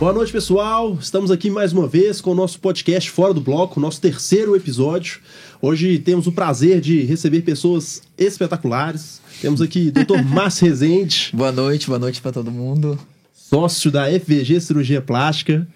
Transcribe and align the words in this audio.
Boa 0.00 0.14
noite, 0.14 0.32
pessoal. 0.32 0.98
Estamos 1.00 1.30
aqui 1.30 1.50
mais 1.50 1.72
uma 1.72 1.86
vez 1.86 2.20
com 2.20 2.32
o 2.32 2.34
nosso 2.34 2.58
podcast 2.58 3.08
Fora 3.12 3.32
do 3.32 3.40
Bloco, 3.40 3.78
nosso 3.78 4.00
terceiro 4.00 4.56
episódio. 4.56 5.20
Hoje 5.62 6.00
temos 6.00 6.26
o 6.26 6.32
prazer 6.32 6.80
de 6.80 7.02
receber 7.02 7.42
pessoas 7.42 8.02
espetaculares. 8.18 9.19
Temos 9.40 9.60
aqui 9.60 9.88
o 9.88 9.92
Dr. 9.92 10.22
Márcio 10.28 10.66
Rezende. 10.66 11.30
boa 11.32 11.50
noite, 11.52 11.86
boa 11.86 11.98
noite 11.98 12.20
para 12.20 12.32
todo 12.32 12.50
mundo. 12.50 12.98
Sócio 13.34 13.90
da 13.90 14.06
FVG 14.06 14.60
Cirurgia 14.60 15.00
Plástica. 15.00 15.66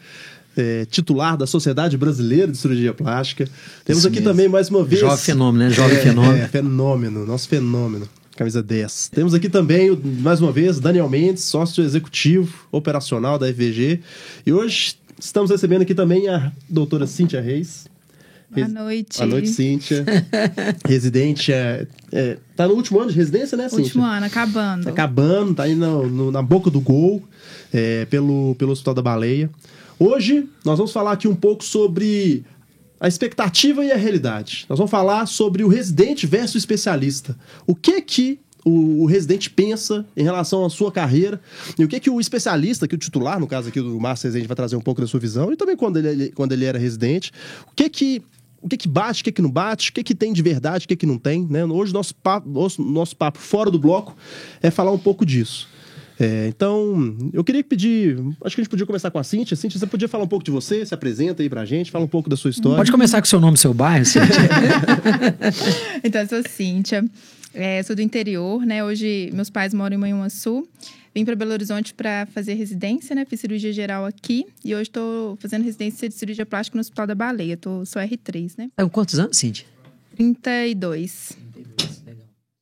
É, 0.56 0.84
titular 0.84 1.36
da 1.36 1.48
Sociedade 1.48 1.96
Brasileira 1.96 2.46
de 2.52 2.56
Cirurgia 2.56 2.92
Plástica. 2.94 3.48
Temos 3.84 3.98
Isso 4.00 4.06
aqui 4.08 4.18
mesmo. 4.20 4.30
também 4.30 4.48
mais 4.48 4.68
uma 4.70 4.84
vez. 4.84 5.00
Jovem 5.00 5.16
fenômeno, 5.18 5.64
né? 5.64 5.70
Jovem 5.70 5.96
É, 5.96 6.00
fenômeno. 6.00 6.36
É, 6.36 6.48
fenômeno, 6.48 7.26
nosso 7.26 7.48
fenômeno. 7.48 8.08
Camisa 8.36 8.62
10. 8.62 9.08
Temos 9.12 9.34
aqui 9.34 9.48
também, 9.48 9.98
mais 10.20 10.40
uma 10.40 10.52
vez, 10.52 10.78
Daniel 10.78 11.08
Mendes, 11.08 11.42
sócio 11.44 11.82
executivo 11.82 12.66
operacional 12.70 13.38
da 13.38 13.46
FVG. 13.48 14.00
E 14.46 14.52
hoje 14.52 14.94
estamos 15.18 15.50
recebendo 15.50 15.82
aqui 15.82 15.94
também 15.94 16.28
a 16.28 16.52
doutora 16.68 17.06
Cíntia 17.06 17.40
Reis. 17.40 17.86
Boa 18.54 18.68
noite. 18.84 19.16
Boa 19.18 19.26
noite, 19.28 19.48
Cíntia. 19.48 20.04
Residente. 20.86 21.52
É, 21.52 21.86
é, 22.12 22.38
tá 22.56 22.66
no 22.68 22.74
último 22.74 23.00
ano 23.00 23.10
de 23.10 23.16
residência, 23.16 23.56
né, 23.56 23.68
Cíntia? 23.68 23.84
Último 23.84 24.04
ano, 24.04 24.26
acabando. 24.26 24.84
Tá 24.84 24.90
acabando, 24.90 25.54
tá 25.54 25.62
aí 25.64 25.74
no- 25.74 26.08
no- 26.08 26.30
na 26.30 26.42
boca 26.42 26.70
do 26.70 26.80
gol, 26.80 27.22
é, 27.72 28.04
pelo, 28.06 28.54
pelo 28.56 28.72
Hospital 28.72 28.94
da 28.94 29.02
Baleia. 29.02 29.50
Hoje, 29.98 30.48
nós 30.64 30.78
vamos 30.78 30.92
falar 30.92 31.12
aqui 31.12 31.28
um 31.28 31.34
pouco 31.34 31.64
sobre 31.64 32.44
a 33.00 33.08
expectativa 33.08 33.84
e 33.84 33.92
a 33.92 33.96
realidade. 33.96 34.64
Nós 34.68 34.78
vamos 34.78 34.90
falar 34.90 35.26
sobre 35.26 35.62
o 35.62 35.68
residente 35.68 36.26
versus 36.26 36.54
o 36.54 36.58
especialista. 36.58 37.36
O 37.66 37.74
que 37.74 38.00
que 38.00 38.38
o, 38.64 39.02
o 39.02 39.06
residente 39.06 39.50
pensa 39.50 40.06
em 40.16 40.22
relação 40.22 40.64
à 40.64 40.70
sua 40.70 40.90
carreira 40.90 41.38
e 41.78 41.84
o 41.84 41.88
que 41.88 42.00
que 42.00 42.08
o 42.08 42.18
especialista, 42.18 42.88
que 42.88 42.94
o 42.94 42.98
titular, 42.98 43.38
no 43.38 43.46
caso 43.46 43.68
aqui 43.68 43.78
do 43.80 44.00
Márcio 44.00 44.26
Rezende, 44.26 44.46
vai 44.48 44.56
trazer 44.56 44.74
um 44.74 44.80
pouco 44.80 45.02
da 45.02 45.06
sua 45.06 45.20
visão 45.20 45.52
e 45.52 45.56
também 45.56 45.76
quando 45.76 45.98
ele, 45.98 46.08
ele- 46.08 46.32
quando 46.32 46.52
ele 46.52 46.64
era 46.64 46.78
residente, 46.78 47.30
o 47.70 47.74
que 47.76 47.90
que 47.90 48.22
o 48.64 48.68
que 48.68 48.78
que 48.78 48.88
bate, 48.88 49.20
o 49.20 49.24
que 49.24 49.30
que 49.30 49.42
não 49.42 49.50
bate, 49.50 49.90
o 49.90 49.92
que 49.92 50.02
que 50.02 50.14
tem 50.14 50.32
de 50.32 50.40
verdade, 50.40 50.86
o 50.86 50.88
que 50.88 50.96
que 50.96 51.04
não 51.04 51.18
tem, 51.18 51.46
né? 51.46 51.66
Hoje 51.66 51.92
nosso 51.92 52.14
papo, 52.14 52.48
nosso, 52.48 52.82
nosso 52.82 53.14
papo 53.14 53.38
fora 53.38 53.70
do 53.70 53.78
bloco 53.78 54.16
é 54.62 54.70
falar 54.70 54.90
um 54.90 54.98
pouco 54.98 55.26
disso. 55.26 55.68
É, 56.18 56.46
então, 56.48 57.14
eu 57.32 57.44
queria 57.44 57.62
pedir. 57.62 58.16
Acho 58.42 58.54
que 58.54 58.62
a 58.62 58.64
gente 58.64 58.70
podia 58.70 58.86
começar 58.86 59.10
com 59.10 59.18
a 59.18 59.24
Cintia. 59.24 59.54
Cintia, 59.54 59.78
você 59.78 59.86
podia 59.86 60.08
falar 60.08 60.24
um 60.24 60.28
pouco 60.28 60.42
de 60.42 60.50
você, 60.50 60.86
se 60.86 60.94
apresenta 60.94 61.42
aí 61.42 61.50
pra 61.50 61.66
gente, 61.66 61.90
fala 61.90 62.06
um 62.06 62.08
pouco 62.08 62.30
da 62.30 62.36
sua 62.36 62.50
história. 62.50 62.78
Pode 62.78 62.90
começar 62.90 63.20
com 63.20 63.26
o 63.26 63.28
seu 63.28 63.40
nome 63.40 63.56
e 63.56 63.60
seu 63.60 63.74
bairro, 63.74 64.06
Cíntia. 64.06 64.30
Então, 66.02 66.22
eu 66.22 66.28
sou 66.28 66.42
Cíntia, 66.48 67.04
é, 67.52 67.82
sou 67.82 67.94
do 67.94 68.00
interior, 68.00 68.64
né? 68.64 68.82
Hoje, 68.82 69.30
meus 69.34 69.50
pais 69.50 69.74
moram 69.74 69.96
em 69.96 69.98
Manhuaçu. 69.98 70.66
Vim 71.14 71.24
para 71.24 71.36
Belo 71.36 71.52
Horizonte 71.52 71.94
para 71.94 72.26
fazer 72.26 72.54
residência, 72.54 73.14
né? 73.14 73.24
Fiz 73.24 73.38
cirurgia 73.40 73.72
geral 73.72 74.04
aqui. 74.04 74.46
E 74.64 74.74
hoje 74.74 74.88
estou 74.90 75.36
fazendo 75.36 75.62
residência 75.62 76.08
de 76.08 76.14
cirurgia 76.14 76.44
plástica 76.44 76.76
no 76.76 76.80
Hospital 76.80 77.06
da 77.06 77.14
Baleia. 77.14 77.56
Tô, 77.56 77.84
sou 77.86 78.02
R3, 78.02 78.54
né? 78.58 78.70
Com 78.76 78.88
quantos 78.90 79.18
anos, 79.18 79.36
Cíntia? 79.36 79.64
32. 80.16 81.32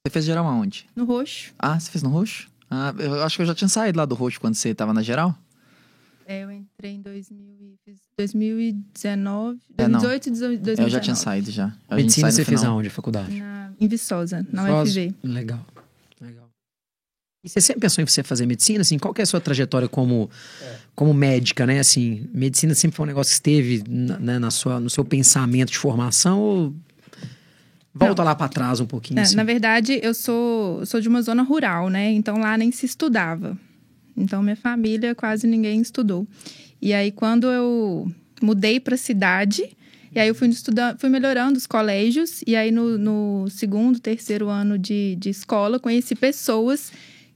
Você 0.05 0.11
fez 0.11 0.25
geral 0.25 0.47
aonde? 0.47 0.87
No 0.95 1.05
roxo. 1.05 1.55
Ah, 1.59 1.79
você 1.81 1.91
fez 1.91 2.03
no 2.03 2.11
roxo? 2.11 2.49
Ah, 2.71 2.95
eu 2.99 3.23
acho 3.23 3.37
que 3.37 3.43
eu 3.43 3.47
já 3.47 3.55
tinha 3.55 3.69
saído 3.69 3.99
lá 3.99 4.05
do 4.05 4.15
roxo 4.15 4.41
quando 4.41 4.55
você 4.55 4.75
tava 4.75 4.93
na 4.93 5.03
geral. 5.03 5.35
É, 6.27 6.45
eu 6.45 6.51
entrei 6.51 6.93
em 6.93 7.01
2000 7.03 7.39
e- 7.61 7.75
fiz 7.85 7.99
2019. 8.19 9.59
É, 9.77 9.89
não. 9.89 10.01
2018 10.01 10.53
e 10.55 10.65
2019. 10.65 10.83
Eu 10.83 10.91
já 10.91 11.01
tinha 11.01 11.17
saído 11.17 11.51
já. 11.51 11.67
A 11.89 11.95
gente 11.97 12.05
Medicina 12.05 12.31
você 12.31 12.45
fez 12.45 12.65
aonde, 12.65 12.89
a 12.89 12.91
faculdade? 12.91 13.39
Na, 13.39 13.73
em 13.81 13.89
Viçosa, 13.89 14.47
na 14.53 14.83
UFV. 14.83 15.15
Legal, 15.23 15.25
legal. 15.25 15.67
E 17.45 17.49
você 17.49 17.61
sempre 17.61 17.81
pensou 17.81 18.01
em 18.01 18.07
você 18.07 18.23
fazer 18.23 18.47
medicina? 18.47 18.83
Assim, 18.83 18.97
qual 18.99 19.13
é 19.19 19.23
a 19.23 19.27
sua 19.27 19.41
trajetória 19.41 19.89
como, 19.89 20.31
como 20.95 21.13
médica, 21.13 21.67
né? 21.67 21.81
Assim, 21.81 22.29
medicina 22.33 22.73
sempre 22.73 22.97
foi 22.97 23.05
um 23.05 23.09
negócio 23.09 23.31
que 23.31 23.35
esteve 23.35 23.83
né, 23.89 24.39
na 24.39 24.51
sua, 24.53 24.79
no 24.79 24.89
seu 24.89 25.05
pensamento 25.05 25.73
de 25.73 25.79
formação 25.79 26.39
ou 26.39 26.75
volta 27.93 28.23
lá 28.23 28.33
pra 28.37 28.49
trás 28.49 28.79
um 28.79 28.87
pouquinho? 28.87 29.19
É, 29.19 29.23
assim? 29.23 29.35
Na 29.35 29.43
verdade, 29.43 29.99
eu 30.05 30.15
sou, 30.15 30.87
sou 30.87 31.01
de 31.01 31.09
uma 31.09 31.21
zona 31.21 31.43
rural, 31.43 31.89
né? 31.89 32.13
Então 32.13 32.39
lá 32.39 32.57
nem 32.57 32.71
se 32.71 32.87
estudava. 32.87 33.59
Então 34.17 34.41
minha 34.41 34.55
família 34.55 35.13
quase 35.13 35.45
ninguém 35.45 35.81
estudou. 35.81 36.25
E 36.81 36.95
aí 36.95 37.11
quando 37.11 37.49
eu 37.49 38.09
mudei 38.41 38.79
para 38.79 38.97
cidade, 38.97 39.77
e 40.15 40.21
aí 40.21 40.29
eu 40.29 40.35
fui 40.37 40.47
estudando, 40.47 40.97
fui 40.97 41.11
melhorando 41.11 41.59
os 41.59 41.67
colégios 41.67 42.41
e 42.47 42.55
aí 42.55 42.71
no, 42.71 42.97
no 42.97 43.51
segundo, 43.51 43.99
terceiro 43.99 44.49
ano 44.49 44.79
de, 44.79 45.17
de 45.17 45.31
escola 45.31 45.81
conheci 45.81 46.15
pessoas 46.15 46.93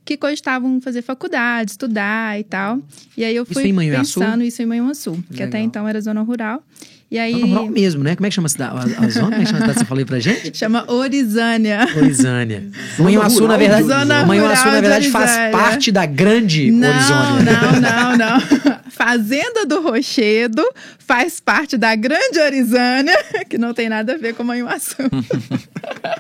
que 0.07 0.17
cogitavam 0.17 0.81
fazer 0.81 1.03
faculdade, 1.03 1.73
estudar 1.73 2.39
e 2.41 2.45
tal. 2.45 2.79
E 3.17 3.25
aí 3.25 3.35
eu 3.37 3.43
Isso 3.43 3.53
fui 3.53 3.65
em 3.69 3.73
Manhuaçu? 3.73 4.21
pensando 4.21 4.43
isso 4.45 4.63
em 4.63 4.67
Manhuaçu, 4.67 5.23
que 5.35 5.43
até 5.43 5.61
então 5.61 5.87
era 5.87 6.01
zona 6.01 6.23
rural. 6.23 6.63
E 7.11 7.19
aí 7.19 7.33
Zona 7.35 7.47
rural 7.47 7.67
mesmo, 7.69 8.03
né? 8.03 8.17
Como 8.17 8.27
é 8.27 8.31
que 8.31 8.35
chama 8.35 8.47
a 8.47 8.49
cidade? 8.49 8.95
A, 8.95 9.05
a 9.05 9.09
zona? 9.09 9.31
Como 9.31 9.35
é 9.35 9.45
que 9.45 9.47
chama 9.47 9.59
a 9.59 9.61
cidade 9.61 9.73
que 9.75 9.79
você 9.81 9.85
falou 9.85 9.99
aí 10.01 10.05
pra 10.05 10.19
gente? 10.19 10.57
chama 10.57 10.85
Orizânia. 10.91 11.87
Orizânia. 11.97 12.69
Manhuaçu, 12.99 13.47
na 13.47 13.57
verdade, 13.57 13.83
de 13.83 13.89
Zona 13.89 14.25
Manhuaçu, 14.27 14.67
na 14.67 14.75
de 14.77 14.81
verdade, 14.81 15.11
faz 15.11 15.53
parte 15.53 15.93
da 15.93 16.07
grande 16.07 16.71
Não, 16.71 16.89
Orizônia. 16.89 17.53
não, 17.53 17.81
não, 17.81 18.17
não. 18.17 18.77
Fazenda 18.97 19.67
do 19.67 19.83
Rochedo 19.83 20.63
faz 20.99 21.39
parte 21.39 21.77
da 21.77 21.95
Grande 21.95 22.39
Orizânia, 22.41 23.15
que 23.49 23.59
não 23.59 23.75
tem 23.75 23.91
nada 23.91 24.15
a 24.15 24.17
ver 24.17 24.35
com 24.35 24.43
Manhuaçu. 24.43 24.97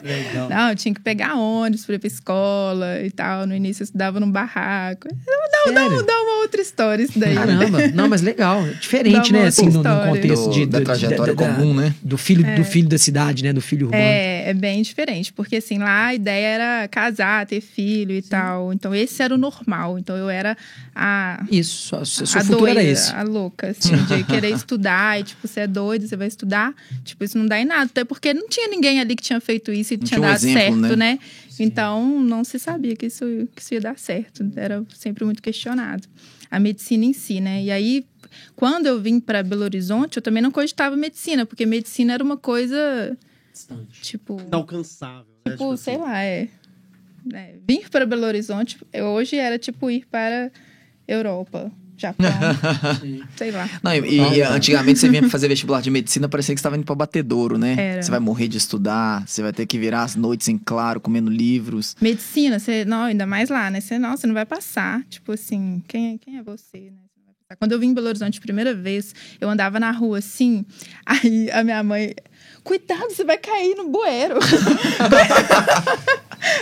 Legal. 0.03 0.49
Não, 0.49 0.69
eu 0.71 0.77
tinha 0.77 0.95
que 0.95 1.01
pegar 1.01 1.35
ônibus 1.37 1.85
para 1.87 1.95
ir 1.95 1.99
pra 1.99 2.07
escola 2.07 3.01
e 3.03 3.11
tal. 3.11 3.47
No 3.47 3.55
início 3.55 3.83
eu 3.83 3.85
estudava 3.85 4.21
num 4.21 4.31
barraco. 4.31 5.09
Não, 5.27 5.73
Sério? 5.73 5.91
não, 5.91 6.05
dá 6.07 6.21
uma 6.21 6.43
outra 6.43 6.61
história 6.61 7.03
isso 7.03 7.19
daí. 7.19 7.35
Caramba, 7.35 7.89
não, 7.95 8.09
mas 8.09 8.21
legal. 8.23 8.63
Diferente, 8.81 9.33
Dá 9.33 9.39
né? 9.39 9.47
Assim, 9.47 9.69
no, 9.69 9.83
no 9.83 10.05
contexto 10.05 10.45
Do- 10.45 10.51
de, 10.53 10.67
da 10.67 10.81
trajetória 10.83 11.35
da- 11.35 11.47
da- 11.47 11.55
comum, 11.55 11.75
né? 11.75 11.95
Do 12.03 12.17
filho, 12.19 12.45
do 12.57 12.65
filho 12.65 12.89
da 12.89 12.99
cidade, 12.99 13.43
né? 13.43 13.53
Do 13.53 13.61
filho 13.61 13.87
urbano. 13.87 14.03
É, 14.03 14.51
é 14.51 14.55
bem 14.55 14.83
diferente, 14.83 15.33
porque 15.33 15.57
assim, 15.57 15.79
lá 15.79 16.07
a 16.07 16.15
ideia 16.15 16.47
era 16.47 16.89
casar, 16.89 17.47
ter 17.47 17.61
filho 17.61 18.13
e 18.13 18.23
tal. 18.23 18.73
Então 18.73 18.95
esse 18.95 19.23
era 19.23 19.35
o 19.35 19.39
normal. 19.39 19.99
Então 19.99 20.17
eu 20.17 20.29
era 20.31 20.57
a 20.95 21.43
Isso, 21.51 21.97
a- 21.97 22.05
seu 22.05 22.25
a 22.25 22.45
futuro 22.45 22.66
doida, 22.75 23.13
a 23.15 23.23
louca, 23.23 23.69
assim, 23.69 23.97
de 24.05 24.25
querer 24.31 24.51
estudar 24.51 25.21
e, 25.21 25.25
tipo, 25.25 25.47
você 25.47 25.61
é 25.61 25.67
doido, 25.67 26.07
você 26.07 26.17
vai 26.17 26.29
estudar. 26.29 26.75
Tipo, 27.05 27.25
isso 27.25 27.39
não 27.39 27.47
dá 27.47 27.61
em 27.61 27.65
nada. 27.65 27.85
Até 27.85 28.05
porque 28.05 28.33
não 28.35 28.49
tinha 28.49 28.69
ninguém 28.69 29.01
ali 29.01 29.17
que 29.17 29.23
tinha 29.23 29.41
feito 29.41 29.73
isso 29.73 29.95
e 29.95 29.97
Não 29.97 30.05
tinha 30.05 30.19
tinha 30.19 30.29
um 30.29 30.33
dado 30.33 30.45
exemplo, 30.45 30.81
certo, 30.81 30.97
né? 30.97 31.13
né? 31.13 31.19
Então, 31.59 32.21
não 32.21 32.45
se 32.45 32.59
sabia 32.59 32.95
que 32.95 33.07
isso, 33.07 33.25
que 33.55 33.63
isso 33.63 33.75
ia 33.75 33.81
dar 33.81 33.99
certo. 33.99 34.45
Era 34.57 34.85
sempre 34.95 35.25
muito 35.25 35.43
questionado. 35.43 36.07
A 36.51 36.61
medicina 36.61 37.05
em 37.05 37.13
si, 37.13 37.41
né? 37.41 37.63
E 37.63 37.71
aí, 37.71 38.07
quando 38.55 38.87
eu 38.87 39.01
vim 39.01 39.19
para 39.19 39.43
Belo 39.43 39.63
Horizonte, 39.63 40.19
eu 40.19 40.23
também 40.23 40.43
não 40.43 40.51
cogitava 40.51 40.97
medicina, 40.97 41.47
porque 41.47 41.65
medicina 41.67 42.13
era 42.13 42.23
uma 42.23 42.37
coisa, 42.37 43.17
tipo... 44.03 44.41
Inalcançável, 44.41 45.27
né? 45.45 45.53
Tipo, 45.53 45.65
Tipo 45.65 45.77
sei 45.77 45.95
assim. 45.95 46.03
lá, 46.03 46.23
é, 46.23 46.49
é, 47.33 47.55
Vir 47.67 47.89
para 47.91 48.07
Belo 48.07 48.25
Horizonte 48.27 48.79
hoje 48.95 49.37
era 49.37 49.59
tipo 49.59 49.91
ir 49.91 50.07
para 50.11 50.51
Europa, 51.09 51.73
Japão, 51.99 52.27
sei 53.37 53.51
lá. 53.51 53.69
Não, 53.83 53.95
e, 53.95 54.37
e 54.37 54.43
antigamente 54.43 54.99
você 54.99 55.09
vinha 55.09 55.23
pra 55.23 55.31
fazer 55.31 55.49
vestibular 55.49 55.81
de 55.81 55.91
medicina, 55.91 56.29
parecia 56.29 56.55
que 56.55 56.61
você 56.61 56.63
tava 56.65 56.77
indo 56.77 56.85
pra 56.85 56.95
batedouro, 56.95 57.57
né? 57.59 57.75
Era. 57.79 58.03
Você 58.03 58.11
vai 58.11 58.21
morrer 58.21 58.49
de 58.49 58.59
estudar, 58.59 59.27
você 59.27 59.43
vai 59.43 59.53
ter 59.53 59.67
que 59.67 59.79
virar 59.79 60.03
as 60.03 60.15
noites 60.17 60.49
em 60.49 60.59
claro, 60.59 61.01
comendo 61.01 61.31
livros. 61.31 61.97
Medicina, 62.01 62.59
você, 62.59 62.85
não, 62.85 63.03
ainda 63.05 63.27
mais 63.27 63.49
lá, 63.49 63.71
né? 63.71 63.81
Você, 63.81 63.99
não, 63.99 64.17
você 64.17 64.27
não 64.27 64.35
vai 64.35 64.45
passar. 64.47 65.03
Tipo 65.09 65.33
assim, 65.33 65.83
quem, 65.89 66.15
é- 66.15 66.19
quem 66.19 66.39
é 66.39 66.43
você, 66.43 66.91
né? 66.91 66.99
Quando 67.61 67.71
eu 67.73 67.79
vim 67.79 67.91
em 67.91 67.95
Belo 67.95 68.09
Horizonte 68.09 68.39
a 68.41 68.43
primeira 68.43 68.75
vez, 68.75 69.15
eu 69.41 69.49
andava 69.49 69.79
na 69.79 69.93
rua 69.93 70.19
assim, 70.19 70.67
aí 71.07 71.49
a 71.53 71.63
minha 71.63 71.81
mãe, 71.81 72.13
cuidado, 72.67 73.09
você 73.11 73.25
vai 73.25 73.39
cair 73.39 73.75
no 73.77 73.89
bueiro. 73.89 74.37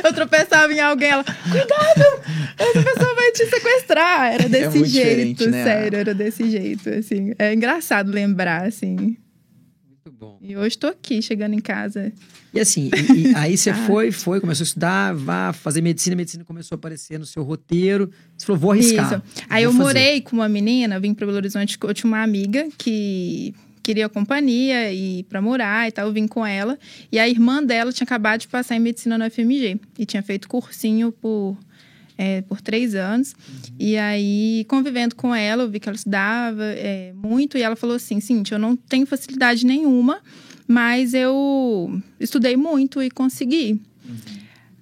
eu 0.04 0.12
tropeçava 0.12 0.72
em 0.72 0.80
alguém, 0.80 1.10
ela, 1.10 1.24
cuidado, 1.24 2.22
essa 2.58 2.82
pessoa 2.82 3.14
vai 3.14 3.32
te 3.32 3.46
sequestrar. 3.46 4.34
Era 4.34 4.48
desse 4.48 4.82
É 4.82 4.84
jeito, 4.84 5.48
né? 5.50 5.64
sério, 5.64 5.98
era 5.98 6.14
desse 6.14 6.50
jeito, 6.50 6.88
assim. 6.90 7.32
É 7.38 7.52
engraçado 7.54 8.10
lembrar, 8.10 8.66
assim. 8.66 8.96
Muito 9.88 10.12
bom. 10.18 10.38
E 10.42 10.56
hoje 10.56 10.76
tô 10.78 10.86
aqui, 10.88 11.22
chegando 11.22 11.54
em 11.54 11.60
casa. 11.60 12.12
E 12.52 12.60
assim, 12.60 12.90
e- 13.12 13.28
e 13.30 13.34
aí 13.34 13.56
você 13.56 13.70
Ah. 13.70 13.86
foi, 13.86 14.12
foi, 14.12 14.40
começou 14.40 14.62
a 14.62 14.66
estudar, 14.66 15.14
vá 15.14 15.52
fazer 15.52 15.80
medicina, 15.80 16.14
medicina 16.14 16.44
começou 16.44 16.76
a 16.76 16.78
aparecer 16.78 17.18
no 17.18 17.26
seu 17.26 17.42
roteiro. 17.42 18.10
Você 18.36 18.46
falou, 18.46 18.60
vou 18.60 18.72
arriscar. 18.72 19.06
Isso. 19.06 19.22
Aí 19.48 19.64
vou 19.64 19.72
eu 19.72 19.78
fazer. 19.78 19.82
morei 20.00 20.20
com 20.20 20.36
uma 20.36 20.48
menina, 20.48 21.00
vim 21.00 21.14
para 21.14 21.26
Belo 21.26 21.38
Horizonte, 21.38 21.78
eu 21.82 21.94
tinha 21.94 22.08
uma 22.08 22.22
amiga 22.22 22.68
que 22.76 23.54
queria 23.84 24.08
companhia 24.08 24.92
e 24.92 25.22
para 25.24 25.40
morar 25.42 25.86
e 25.86 25.92
tal, 25.92 26.06
eu 26.06 26.12
vim 26.12 26.26
com 26.26 26.44
ela. 26.44 26.78
E 27.12 27.18
a 27.18 27.28
irmã 27.28 27.62
dela 27.62 27.92
tinha 27.92 28.04
acabado 28.04 28.40
de 28.40 28.48
passar 28.48 28.74
em 28.74 28.80
medicina 28.80 29.18
no 29.18 29.30
FMG 29.30 29.78
e 29.98 30.06
tinha 30.06 30.22
feito 30.22 30.48
cursinho 30.48 31.12
por 31.12 31.56
é, 32.16 32.42
por 32.42 32.60
três 32.60 32.94
anos. 32.94 33.34
E 33.78 33.96
aí, 33.96 34.64
convivendo 34.68 35.14
com 35.14 35.34
ela, 35.34 35.64
eu 35.64 35.70
vi 35.70 35.78
que 35.78 35.88
ela 35.88 35.96
estudava 35.96 36.64
é, 36.64 37.12
muito. 37.14 37.58
E 37.58 37.62
ela 37.62 37.76
falou 37.76 37.96
assim: 37.96 38.20
Cintia, 38.20 38.54
eu 38.54 38.58
não 38.58 38.74
tenho 38.74 39.06
facilidade 39.06 39.66
nenhuma, 39.66 40.20
mas 40.66 41.12
eu 41.12 42.00
estudei 42.18 42.56
muito 42.56 43.02
e 43.02 43.10
consegui. 43.10 43.80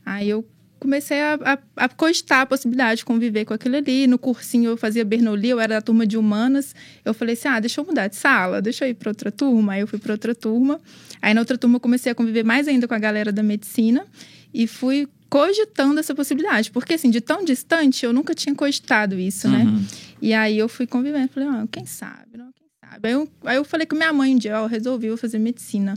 Aí 0.04 0.28
eu 0.28 0.44
comecei 0.82 1.20
a, 1.20 1.34
a, 1.34 1.84
a 1.84 1.88
cogitar 1.88 2.40
a 2.40 2.46
possibilidade 2.46 2.98
de 2.98 3.04
conviver 3.04 3.44
com 3.44 3.54
aquilo 3.54 3.76
ali. 3.76 4.08
No 4.08 4.18
cursinho 4.18 4.70
eu 4.70 4.76
fazia 4.76 5.04
Bernoulli, 5.04 5.48
eu 5.48 5.60
era 5.60 5.76
da 5.76 5.80
turma 5.80 6.04
de 6.04 6.18
humanas. 6.18 6.74
Eu 7.04 7.14
falei 7.14 7.34
assim: 7.34 7.46
ah, 7.46 7.60
deixa 7.60 7.80
eu 7.80 7.84
mudar 7.84 8.08
de 8.08 8.16
sala, 8.16 8.60
deixa 8.60 8.84
eu 8.84 8.90
ir 8.90 8.94
para 8.94 9.10
outra 9.10 9.30
turma. 9.30 9.74
Aí 9.74 9.80
eu 9.80 9.86
fui 9.86 10.00
para 10.00 10.12
outra 10.12 10.34
turma. 10.34 10.80
Aí 11.20 11.32
na 11.32 11.40
outra 11.40 11.56
turma 11.56 11.76
eu 11.76 11.80
comecei 11.80 12.10
a 12.10 12.14
conviver 12.14 12.44
mais 12.44 12.66
ainda 12.66 12.88
com 12.88 12.94
a 12.94 12.98
galera 12.98 13.30
da 13.30 13.44
medicina 13.44 14.04
e 14.52 14.66
fui 14.66 15.08
cogitando 15.30 15.98
essa 15.98 16.14
possibilidade, 16.14 16.70
porque 16.70 16.92
assim, 16.92 17.08
de 17.08 17.22
tão 17.22 17.42
distante 17.42 18.04
eu 18.04 18.12
nunca 18.12 18.34
tinha 18.34 18.54
cogitado 18.54 19.18
isso, 19.18 19.48
né? 19.48 19.64
Uhum. 19.64 19.86
E 20.20 20.34
aí 20.34 20.58
eu 20.58 20.68
fui 20.68 20.86
convivendo, 20.86 21.28
falei, 21.28 21.48
ah, 21.48 21.66
quem 21.72 21.86
sabe, 21.86 22.36
não, 22.36 22.52
quem 22.52 22.66
sabe. 22.84 23.08
Aí 23.08 23.14
eu, 23.14 23.28
aí 23.44 23.56
eu 23.56 23.64
falei 23.64 23.86
com 23.86 23.96
minha 23.96 24.12
mãe 24.12 24.34
um 24.34 24.38
dia, 24.38 24.60
ó, 24.60 24.64
eu 24.64 24.68
resolvi 24.68 25.08
vou 25.08 25.16
fazer 25.16 25.38
medicina. 25.38 25.96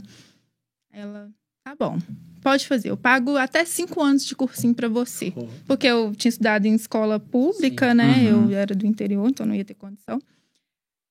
Ela, 0.90 1.28
tá 1.62 1.74
bom, 1.78 1.98
pode 2.46 2.64
fazer, 2.68 2.90
eu 2.90 2.96
pago 2.96 3.36
até 3.36 3.64
cinco 3.64 4.00
anos 4.00 4.24
de 4.24 4.32
cursinho 4.36 4.72
para 4.72 4.88
você. 4.88 5.32
Porque 5.66 5.84
eu 5.84 6.12
tinha 6.14 6.28
estudado 6.28 6.64
em 6.64 6.74
escola 6.76 7.18
pública, 7.18 7.92
né? 7.92 8.30
Uhum. 8.32 8.52
Eu 8.52 8.56
era 8.56 8.72
do 8.72 8.86
interior, 8.86 9.28
então 9.28 9.44
não 9.44 9.52
ia 9.52 9.64
ter 9.64 9.74
condição. 9.74 10.20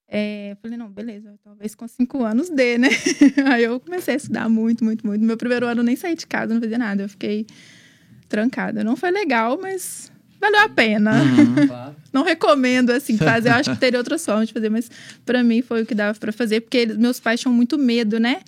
É, 0.07 0.51
eu 0.53 0.55
falei, 0.61 0.77
não, 0.77 0.89
beleza, 0.89 1.33
talvez 1.43 1.75
com 1.75 1.85
cinco 1.89 2.23
anos 2.23 2.49
dê, 2.49 2.77
né? 2.77 2.87
Aí 3.51 3.65
eu 3.65 3.81
comecei 3.81 4.13
a 4.13 4.17
estudar 4.17 4.47
muito, 4.47 4.81
muito, 4.85 5.05
muito. 5.05 5.25
Meu 5.25 5.35
primeiro 5.35 5.65
ano 5.67 5.81
eu 5.81 5.83
nem 5.83 5.97
saí 5.97 6.15
de 6.15 6.25
casa, 6.25 6.53
não 6.53 6.61
fazia 6.61 6.77
nada. 6.77 7.03
Eu 7.03 7.09
fiquei 7.09 7.45
trancada. 8.29 8.81
Não 8.81 8.95
foi 8.95 9.11
legal, 9.11 9.59
mas 9.61 10.09
valeu 10.39 10.61
a 10.61 10.69
pena. 10.69 11.11
Uhum. 11.21 11.95
Não 12.15 12.23
recomendo, 12.23 12.91
assim, 12.91 13.17
fazer. 13.17 13.49
Eu 13.49 13.55
acho 13.55 13.71
que 13.73 13.79
teria 13.81 13.99
outras 13.99 14.23
formas 14.23 14.47
de 14.47 14.53
fazer, 14.53 14.69
mas 14.69 14.89
pra 15.25 15.43
mim 15.43 15.61
foi 15.61 15.81
o 15.83 15.85
que 15.85 15.93
dava 15.93 16.17
pra 16.17 16.31
fazer, 16.31 16.61
porque 16.61 16.77
eles- 16.77 16.95
meus 16.97 17.19
pais 17.19 17.41
tinham 17.41 17.53
muito 17.53 17.77
medo, 17.77 18.21
né? 18.21 18.39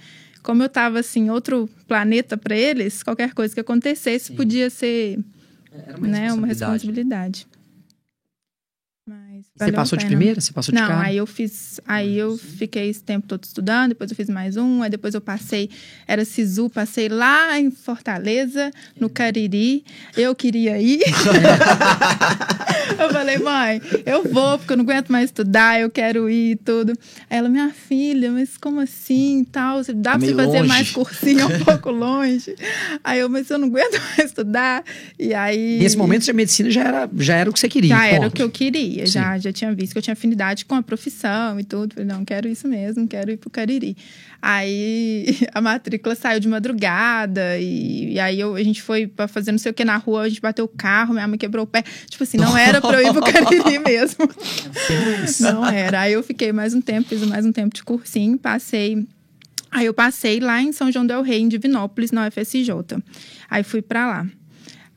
Como 0.47 0.63
eu 0.63 0.69
tava, 0.69 0.99
assim, 0.99 1.29
outro 1.29 1.69
planeta 1.89 2.38
pra 2.38 2.55
eles, 2.55 3.03
qualquer 3.03 3.33
coisa 3.33 3.53
que 3.53 3.59
acontecesse 3.59 4.27
Sim. 4.27 4.35
podia 4.35 4.69
ser, 4.69 5.19
Era 5.73 5.97
né, 5.97 6.31
uma 6.31 6.47
responsabilidade. 6.47 7.45
Você 9.56 9.71
passou 9.71 9.98
de 9.98 10.06
pena. 10.06 10.18
primeira? 10.18 10.42
Você 10.42 10.54
passou 10.54 10.74
de 10.74 10.80
Não, 10.80 11.00
aí 11.00 11.18
eu 11.18 11.25
fiz. 11.25 11.80
Aí 11.88 12.18
eu 12.18 12.38
fiquei 12.38 12.89
esse 12.89 13.04
tempo 13.04 13.27
todo 13.27 13.44
estudando, 13.44 13.89
depois 13.89 14.12
eu 14.12 14.15
fiz 14.15 14.30
mais 14.30 14.57
um, 14.57 14.83
aí 14.83 14.89
depois 14.89 15.13
eu 15.13 15.21
passei, 15.21 15.69
era 16.07 16.24
Sisu, 16.25 16.69
passei 16.69 17.09
lá 17.09 17.59
em 17.59 17.71
Fortaleza, 17.71 18.71
no 19.00 19.09
Cariri. 19.09 19.83
Eu 20.15 20.36
queria 20.36 20.80
ir. 20.80 21.00
eu 23.00 23.09
falei, 23.12 23.38
mãe, 23.38 23.81
eu 24.06 24.24
vou, 24.24 24.57
porque 24.57 24.74
eu 24.74 24.77
não 24.77 24.83
aguento 24.83 25.09
mais 25.09 25.25
estudar, 25.25 25.80
eu 25.80 25.89
quero 25.89 26.30
ir 26.30 26.51
e 26.51 26.56
tudo. 26.56 26.94
Aí 27.30 27.38
ela, 27.38 27.50
minha 27.50 27.69
filha, 27.69 28.31
mas 28.31 28.57
como 28.57 28.80
assim? 28.80 29.45
Tal, 29.51 29.81
dá 29.95 30.18
pra 30.18 30.19
você 30.19 30.33
fazer 30.33 30.57
longe. 30.57 30.68
mais 30.68 30.92
cursinho 30.92 31.39
é 31.42 31.45
um 31.45 31.59
pouco 31.63 31.92
longe. 31.92 32.56
Aí 33.04 33.19
eu, 33.19 33.30
mas 33.30 33.50
eu 33.50 33.57
não 33.57 33.68
aguento 33.68 34.00
mais 34.18 34.30
estudar. 34.30 34.83
E 35.18 35.33
aí. 35.33 35.80
Nesse 35.80 35.98
momento, 35.98 36.30
a 36.30 36.33
medicina 36.33 36.69
já 36.69 36.83
era, 36.83 37.09
já 37.18 37.36
era 37.36 37.50
o 37.50 37.54
que 37.54 37.59
você 37.59 37.69
queria. 37.69 37.95
Já 37.95 38.06
era 38.06 38.19
o 38.19 38.21
ponto. 38.24 38.36
que 38.36 38.44
eu 38.44 38.50
queria, 38.50 38.96
Sim. 39.05 39.13
já, 39.13 39.38
já 39.38 39.51
tinha 39.53 39.73
visto 39.75 39.91
que 39.94 39.97
eu 39.97 40.01
tinha 40.01 40.13
afinidade 40.13 40.65
com 40.65 40.75
a 40.75 40.81
profissão 40.81 41.59
e 41.59 41.63
tudo. 41.63 41.94
Falei, 41.94 42.07
não, 42.07 42.23
quero 42.25 42.47
isso 42.47 42.67
mesmo, 42.67 43.07
quero 43.07 43.29
ir 43.31 43.38
pro 43.38 43.49
Cariri. 43.49 43.95
Aí 44.41 45.38
a 45.53 45.61
matrícula 45.61 46.15
saiu 46.15 46.39
de 46.39 46.47
madrugada 46.47 47.57
e, 47.59 48.13
e 48.13 48.19
aí 48.19 48.39
eu- 48.39 48.55
a 48.55 48.63
gente 48.63 48.81
foi 48.81 49.05
pra 49.07 49.27
fazer 49.27 49.51
não 49.51 49.59
sei 49.59 49.71
o 49.71 49.73
que 49.75 49.83
na 49.85 49.97
rua, 49.97 50.21
a 50.23 50.29
gente 50.29 50.41
bateu 50.41 50.65
o 50.65 50.67
carro, 50.67 51.13
minha 51.13 51.27
mãe 51.27 51.38
quebrou 51.38 51.63
o 51.65 51.67
pé. 51.67 51.83
Tipo 52.09 52.23
assim, 52.23 52.38
não 52.38 52.57
era 52.57 52.79
pra 52.81 53.01
eu 53.01 53.07
ir 53.09 53.13
pro 53.13 53.21
Cariri 53.31 53.79
mesmo. 53.79 54.27
Não 55.41 55.65
era. 55.65 56.01
Aí 56.01 56.13
eu 56.13 56.23
fiquei 56.23 56.51
mais 56.51 56.73
um 56.73 56.81
tempo, 56.81 57.09
fiz 57.09 57.21
mais 57.23 57.45
um 57.45 57.51
tempo 57.51 57.75
de 57.75 57.83
cursinho, 57.83 58.38
passei. 58.38 59.05
Aí 59.69 59.85
eu 59.85 59.94
passei 59.94 60.39
lá 60.39 60.61
em 60.61 60.71
São 60.71 60.91
João 60.91 61.05
del 61.05 61.21
Rei, 61.21 61.39
em 61.41 61.47
Divinópolis, 61.49 62.11
na 62.11 62.27
UFSJ. 62.27 62.71
Aí 63.49 63.63
fui 63.63 63.81
pra 63.81 64.07
lá. 64.07 64.27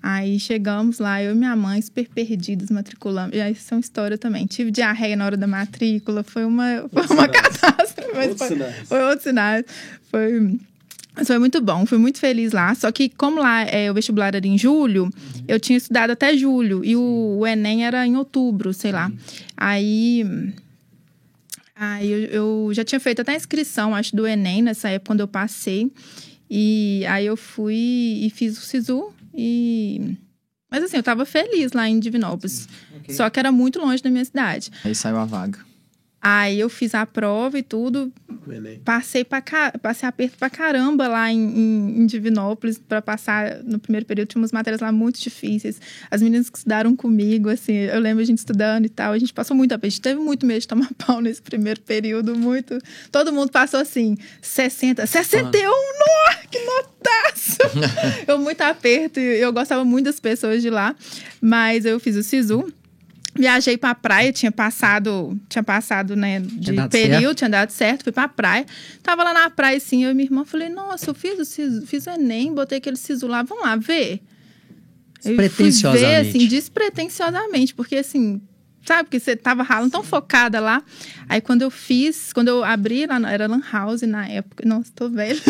Aí 0.02 0.41
chegamos 0.41 0.99
lá, 0.99 1.23
eu 1.23 1.32
e 1.32 1.35
minha 1.35 1.55
mãe, 1.55 1.81
super 1.82 2.08
perdidos, 2.08 2.70
matriculamos. 2.70 3.38
Aí, 3.38 3.52
isso 3.52 3.73
é 3.73 3.76
uma 3.76 3.81
história 3.81 4.17
também. 4.17 4.47
Tive 4.47 4.70
diarreia 4.70 5.14
na 5.14 5.26
hora 5.26 5.37
da 5.37 5.47
matrícula, 5.47 6.23
foi 6.23 6.44
uma, 6.44 6.88
foi 6.91 7.17
uma 7.17 7.29
catástrofe. 7.29 8.11
Mas 8.14 8.31
Outros 8.31 8.38
foi, 8.38 8.49
sinais. 8.49 8.88
foi 8.88 9.02
outro 9.02 9.23
sinal. 9.23 9.64
Foi, 10.11 10.58
mas 11.14 11.26
foi 11.26 11.38
muito 11.38 11.61
bom, 11.61 11.85
fui 11.85 11.99
muito 11.99 12.19
feliz 12.19 12.52
lá. 12.52 12.75
Só 12.75 12.91
que, 12.91 13.11
como 13.11 13.41
lá 13.41 13.62
é, 13.64 13.91
o 13.91 13.94
vestibular 13.94 14.35
era 14.35 14.47
em 14.47 14.56
julho, 14.56 15.11
eu 15.47 15.61
tinha 15.61 15.76
estudado 15.76 16.11
até 16.11 16.35
julho. 16.35 16.82
E 16.82 16.97
o, 16.97 17.38
o 17.41 17.47
Enem 17.47 17.85
era 17.85 18.06
em 18.06 18.17
outubro, 18.17 18.73
sei 18.73 18.93
lá. 18.93 19.12
Aí. 19.56 20.25
Aí 21.76 22.11
eu, 22.11 22.19
eu 22.69 22.70
já 22.75 22.85
tinha 22.85 23.00
feito 23.00 23.20
até 23.20 23.32
a 23.32 23.37
inscrição, 23.37 23.94
acho, 23.94 24.14
do 24.14 24.26
Enem 24.26 24.62
nessa 24.62 24.88
época, 24.88 25.08
quando 25.08 25.20
eu 25.20 25.29
passei. 25.29 25.91
E 26.50 27.05
aí 27.06 27.26
eu 27.26 27.37
fui 27.37 28.20
e 28.23 28.31
fiz 28.35 28.58
o 28.58 28.62
SISU. 28.62 29.12
E. 29.35 30.17
Mas 30.71 30.85
assim, 30.85 30.97
eu 30.97 31.03
tava 31.03 31.25
feliz 31.25 31.73
lá 31.73 31.88
em 31.88 31.99
Divinópolis. 31.99 32.69
Só 33.09 33.29
que 33.29 33.41
era 33.41 33.50
muito 33.50 33.79
longe 33.81 34.03
da 34.03 34.11
minha 34.11 34.25
cidade. 34.25 34.71
Aí 34.85 34.94
saiu 34.94 35.17
a 35.17 35.25
vaga. 35.25 35.59
Aí 36.23 36.61
eu 36.61 36.69
fiz 36.69 36.95
a 36.95 37.07
prova 37.07 37.59
e 37.59 37.63
tudo, 37.63 38.13
passei, 38.85 39.25
pra, 39.25 39.43
passei 39.81 40.07
aperto 40.07 40.37
pra 40.37 40.51
caramba 40.51 41.09
lá 41.09 41.33
em, 41.33 41.39
em, 41.39 42.01
em 42.01 42.07
Divinópolis 42.07 42.79
para 42.79 43.01
passar 43.01 43.63
no 43.65 43.79
primeiro 43.79 44.05
período. 44.05 44.29
Tinha 44.29 44.43
umas 44.43 44.53
matérias 44.53 44.83
lá 44.83 44.93
muito 44.93 45.19
difíceis. 45.19 45.81
As 46.11 46.21
meninas 46.21 46.51
que 46.51 46.59
estudaram 46.59 46.95
comigo, 46.95 47.49
assim, 47.49 47.73
eu 47.73 47.99
lembro 47.99 48.23
a 48.23 48.27
gente 48.27 48.37
estudando 48.37 48.85
e 48.85 48.91
tal. 48.91 49.15
A 49.15 49.19
gente 49.19 49.33
passou 49.33 49.57
muito 49.57 49.73
aperto. 49.73 49.87
A 49.87 49.91
gente 49.91 50.03
teve 50.03 50.21
muito 50.21 50.45
medo 50.45 50.61
de 50.61 50.69
tomar 50.69 50.91
pau 51.07 51.23
nesse 51.23 51.41
primeiro 51.41 51.81
período, 51.81 52.37
muito. 52.37 52.79
Todo 53.11 53.33
mundo 53.33 53.51
passou 53.51 53.81
assim, 53.81 54.15
60, 54.43 55.07
61, 55.07 55.71
nossa, 55.71 56.47
que 56.51 56.59
notaço! 56.59 57.57
eu 58.29 58.39
muito 58.39 58.61
aperto 58.61 59.19
e 59.19 59.41
eu 59.41 59.53
gostava 59.55 59.87
muito 59.87 60.05
das 60.05 60.21
pessoas 60.21 60.61
de 60.61 60.69
lá. 60.69 60.95
Mas 61.41 61.87
eu 61.87 61.99
fiz 61.99 62.15
o 62.15 62.23
SISU. 62.23 62.71
Viajei 63.35 63.79
pra 63.79 63.94
praia, 63.94 64.32
tinha 64.32 64.50
passado, 64.50 65.38
tinha 65.49 65.62
passado, 65.62 66.17
né, 66.17 66.41
de 66.41 66.73
dado 66.73 66.91
período, 66.91 67.23
certo. 67.23 67.38
tinha 67.38 67.50
dado 67.50 67.71
certo, 67.71 68.05
fui 68.05 68.12
pra 68.12 68.27
praia. 68.29 68.67
Tava 69.03 69.23
lá 69.23 69.32
na 69.32 69.49
praia, 69.50 69.77
assim, 69.77 70.05
eu 70.05 70.11
e 70.11 70.15
minha 70.15 70.27
irmã, 70.27 70.44
falei, 70.44 70.69
nossa, 70.69 71.11
eu 71.11 71.15
fiz 71.15 71.38
o, 71.38 71.44
sisu, 71.44 71.87
fiz 71.87 72.06
o 72.06 72.11
Enem, 72.11 72.53
botei 72.53 72.79
aquele 72.79 72.97
sisu 72.97 73.27
lá, 73.29 73.43
vamos 73.43 73.65
lá 73.65 73.77
ver. 73.77 74.21
Eu 75.25 75.37
fui 75.50 75.71
ver, 75.71 76.17
assim, 76.17 76.49
despretensiosamente, 76.49 77.75
porque, 77.75 77.97
assim, 77.97 78.41
sabe, 78.85 79.09
que 79.11 79.21
você 79.21 79.37
tava 79.37 79.62
ralando 79.62 79.90
tão 79.93 80.02
focada 80.02 80.59
lá. 80.61 80.83
Aí, 81.28 81.40
quando 81.40 81.62
eu 81.62 81.71
fiz, 81.71 82.33
quando 82.33 82.49
eu 82.49 82.64
abri, 82.64 83.07
lá, 83.07 83.21
era 83.31 83.47
Lan 83.47 83.62
House 83.73 84.02
na 84.02 84.26
época, 84.26 84.64
nossa, 84.66 84.90
tô 84.95 85.09
velha. 85.09 85.38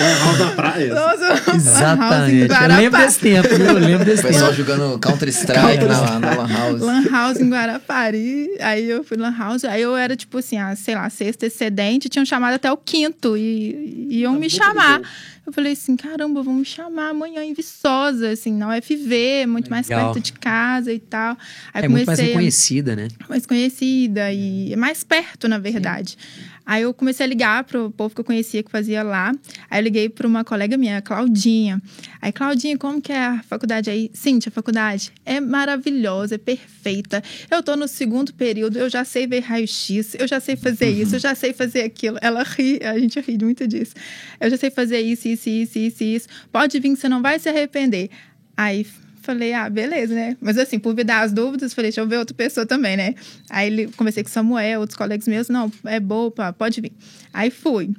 Lan 0.00 0.18
House 0.24 0.38
na 0.38 0.50
praia. 0.50 0.94
nossa, 0.94 1.16
Lan 1.18 1.28
House 1.28 1.48
em 1.48 1.56
Exatamente. 1.56 2.52
Eu 2.54 2.68
lembro 2.76 3.00
desse 3.00 3.20
tempo, 3.20 3.48
viu? 3.48 3.66
eu 3.66 3.78
lembro 3.78 4.02
O 4.02 4.04
desse 4.04 4.22
pessoal 4.22 4.50
tempo. 4.52 4.62
jogando 4.62 4.98
Counter-Strike 4.98 5.84
na, 5.84 6.18
na 6.20 6.34
Lan 6.34 6.48
House. 6.48 6.80
Lan 6.80 7.04
House 7.10 7.40
em 7.40 7.48
Guarapari. 7.50 8.48
Aí 8.60 8.88
eu 8.88 9.02
fui 9.04 9.16
Lan 9.16 9.34
House. 9.36 9.64
Aí 9.64 9.82
eu 9.82 9.96
era, 9.96 10.14
tipo 10.16 10.38
assim, 10.38 10.58
a, 10.58 10.74
sei 10.76 10.94
lá, 10.94 11.08
sexta 11.08 11.46
excedente. 11.46 12.08
Tinham 12.08 12.24
chamado 12.26 12.54
até 12.54 12.70
o 12.70 12.76
quinto. 12.76 13.36
E 13.36 14.06
e 14.10 14.18
iam 14.20 14.34
me 14.34 14.50
chamar. 14.50 15.00
Eu 15.44 15.52
falei 15.52 15.72
assim, 15.72 15.96
caramba, 15.96 16.40
vão 16.42 16.54
me 16.54 16.64
chamar 16.64 17.08
amanhã 17.10 17.42
em 17.42 17.52
Viçosa, 17.52 18.30
assim, 18.30 18.52
na 18.52 18.76
UFV, 18.76 19.44
muito 19.46 19.68
mais 19.70 19.88
Legal. 19.88 20.12
perto 20.12 20.24
de 20.24 20.32
casa 20.34 20.92
e 20.92 21.00
tal. 21.00 21.36
Aí 21.74 21.84
É 21.84 21.88
muito 21.88 22.06
mais 22.06 22.16
comecei 22.18 22.26
reconhecida, 22.32 22.94
né? 22.94 23.08
mais 23.28 23.44
conhecida 23.44 24.32
e 24.32 24.72
é 24.72 24.76
mais 24.76 25.02
perto, 25.02 25.48
na 25.48 25.58
verdade. 25.58 26.16
Aí 26.64 26.82
eu 26.82 26.94
comecei 26.94 27.24
a 27.24 27.28
ligar 27.28 27.64
pro 27.64 27.90
povo 27.90 28.14
que 28.14 28.20
eu 28.20 28.24
conhecia 28.24 28.62
que 28.62 28.70
fazia 28.70 29.02
lá. 29.02 29.32
Aí 29.68 29.80
eu 29.80 29.84
liguei 29.84 30.08
para 30.08 30.26
uma 30.26 30.44
colega 30.44 30.76
minha, 30.76 31.02
Claudinha. 31.02 31.82
Aí, 32.20 32.32
Claudinha, 32.32 32.78
como 32.78 33.00
que 33.00 33.12
é 33.12 33.24
a 33.24 33.42
faculdade 33.42 33.90
aí? 33.90 34.10
Cintia, 34.14 34.48
a 34.48 34.52
faculdade 34.52 35.12
é 35.24 35.40
maravilhosa, 35.40 36.36
é 36.36 36.38
perfeita. 36.38 37.22
Eu 37.50 37.62
tô 37.62 37.76
no 37.76 37.88
segundo 37.88 38.32
período, 38.32 38.78
eu 38.78 38.88
já 38.88 39.04
sei 39.04 39.26
ver 39.26 39.40
raio-x, 39.40 40.14
eu 40.18 40.28
já 40.28 40.38
sei 40.38 40.54
fazer 40.56 40.88
isso, 40.88 41.16
eu 41.16 41.20
já 41.20 41.34
sei 41.34 41.52
fazer 41.52 41.82
aquilo. 41.82 42.18
Ela 42.20 42.42
ri, 42.42 42.78
a 42.82 42.98
gente 42.98 43.18
ri 43.20 43.36
muito 43.42 43.66
disso. 43.66 43.94
Eu 44.40 44.50
já 44.50 44.56
sei 44.56 44.70
fazer 44.70 45.00
isso, 45.00 45.26
isso, 45.28 45.48
isso, 45.48 45.78
isso, 45.78 46.04
isso. 46.04 46.28
Pode 46.50 46.78
vir 46.78 46.92
você 46.96 47.08
não 47.08 47.22
vai 47.22 47.38
se 47.38 47.48
arrepender. 47.48 48.10
Aí 48.56 48.86
Falei, 49.22 49.52
ah, 49.52 49.70
beleza, 49.70 50.14
né? 50.14 50.36
Mas 50.40 50.58
assim, 50.58 50.78
por 50.78 50.94
me 50.94 51.04
dar 51.04 51.20
as 51.22 51.32
dúvidas, 51.32 51.72
falei, 51.72 51.90
deixa 51.90 52.00
eu 52.00 52.08
ver 52.08 52.18
outra 52.18 52.34
pessoa 52.34 52.66
também, 52.66 52.96
né? 52.96 53.14
Aí 53.48 53.68
ele, 53.68 53.86
conversei 53.96 54.22
com 54.22 54.28
o 54.28 54.32
Samuel, 54.32 54.80
outros 54.80 54.96
colegas 54.96 55.28
meus, 55.28 55.48
não, 55.48 55.70
é 55.84 56.00
boa, 56.00 56.30
pá, 56.30 56.52
pode 56.52 56.80
vir. 56.80 56.92
Aí 57.32 57.50
fui. 57.50 57.94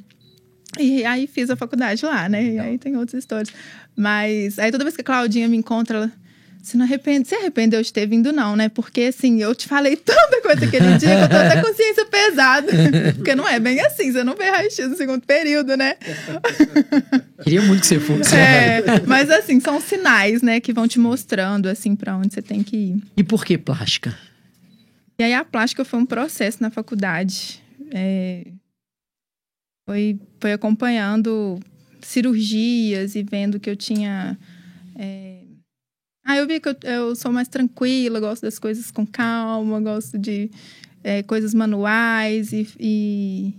E 0.78 1.06
aí 1.06 1.26
fiz 1.28 1.50
a 1.50 1.56
faculdade 1.56 2.06
lá, 2.06 2.28
né? 2.28 2.44
E 2.44 2.60
aí 2.60 2.78
tem 2.78 2.98
outras 2.98 3.20
histórias. 3.20 3.54
Mas 3.96 4.60
aí 4.60 4.72
toda 4.72 4.84
vez 4.84 4.96
que 4.96 5.02
a 5.02 5.06
Claudinha 5.06 5.48
me 5.48 5.56
encontra, 5.56 6.12
Você 6.64 6.78
não 6.78 6.86
arrepende, 6.86 7.28
se 7.28 7.36
arrependeu 7.36 7.82
de 7.82 7.92
ter 7.92 8.08
vindo, 8.08 8.32
não, 8.32 8.56
né? 8.56 8.70
Porque 8.70 9.02
assim, 9.02 9.42
eu 9.42 9.54
te 9.54 9.68
falei 9.68 9.98
tanta 9.98 10.42
coisa 10.42 10.66
aquele 10.66 10.98
dia 10.98 11.18
que 11.18 11.24
eu 11.24 11.30
tô 11.30 11.36
até 11.36 11.62
consciência 11.62 12.06
pesada. 12.06 12.72
Porque 13.16 13.36
não 13.36 13.46
é 13.46 13.60
bem 13.60 13.82
assim, 13.82 14.14
você 14.14 14.24
não 14.24 14.34
vê 14.34 14.50
raio-x 14.50 14.90
no 14.90 14.96
segundo 14.96 15.26
período, 15.26 15.76
né? 15.76 15.96
Queria 17.44 17.62
muito 17.64 17.82
que 17.82 17.88
você 17.88 18.00
fosse. 18.00 18.34
É, 18.34 18.82
mas 19.06 19.30
assim, 19.30 19.60
são 19.60 19.82
sinais, 19.82 20.42
né, 20.42 20.62
que 20.62 20.72
vão 20.72 20.88
te 20.88 21.00
mostrando, 21.00 21.68
assim, 21.68 21.98
para 21.98 22.16
onde 22.16 22.34
você 22.34 22.42
tem 22.42 22.64
que 22.64 22.78
ir. 22.78 23.04
E 23.18 23.24
por 23.26 23.44
que 23.44 23.58
plástica? 23.58 24.18
E 25.20 25.24
aí 25.24 25.34
a 25.34 25.44
plástica 25.44 25.84
foi 25.84 26.00
um 26.00 26.06
processo 26.06 26.60
na 26.62 26.70
faculdade. 26.70 27.62
É, 27.92 28.48
foi, 29.86 30.18
foi 30.40 30.54
acompanhando 30.54 31.60
cirurgias 32.02 33.16
e 33.16 33.24
vendo 33.24 33.60
que 33.60 33.70
eu 33.70 33.76
tinha. 33.76 34.38
É... 34.96 35.43
Ah, 36.26 36.38
eu 36.38 36.48
vi 36.48 36.60
que 36.60 36.70
eu, 36.70 36.76
eu, 36.84 37.16
sou 37.16 37.32
mais 37.32 37.48
tranquila, 37.48 38.20
gosto 38.20 38.44
das 38.44 38.58
coisas 38.58 38.90
com 38.90 39.06
calma, 39.06 39.80
gosto 39.82 40.18
de 40.18 40.50
é, 41.04 41.22
coisas 41.22 41.54
manuais 41.54 42.54
e, 42.54 42.68
e, 42.80 43.54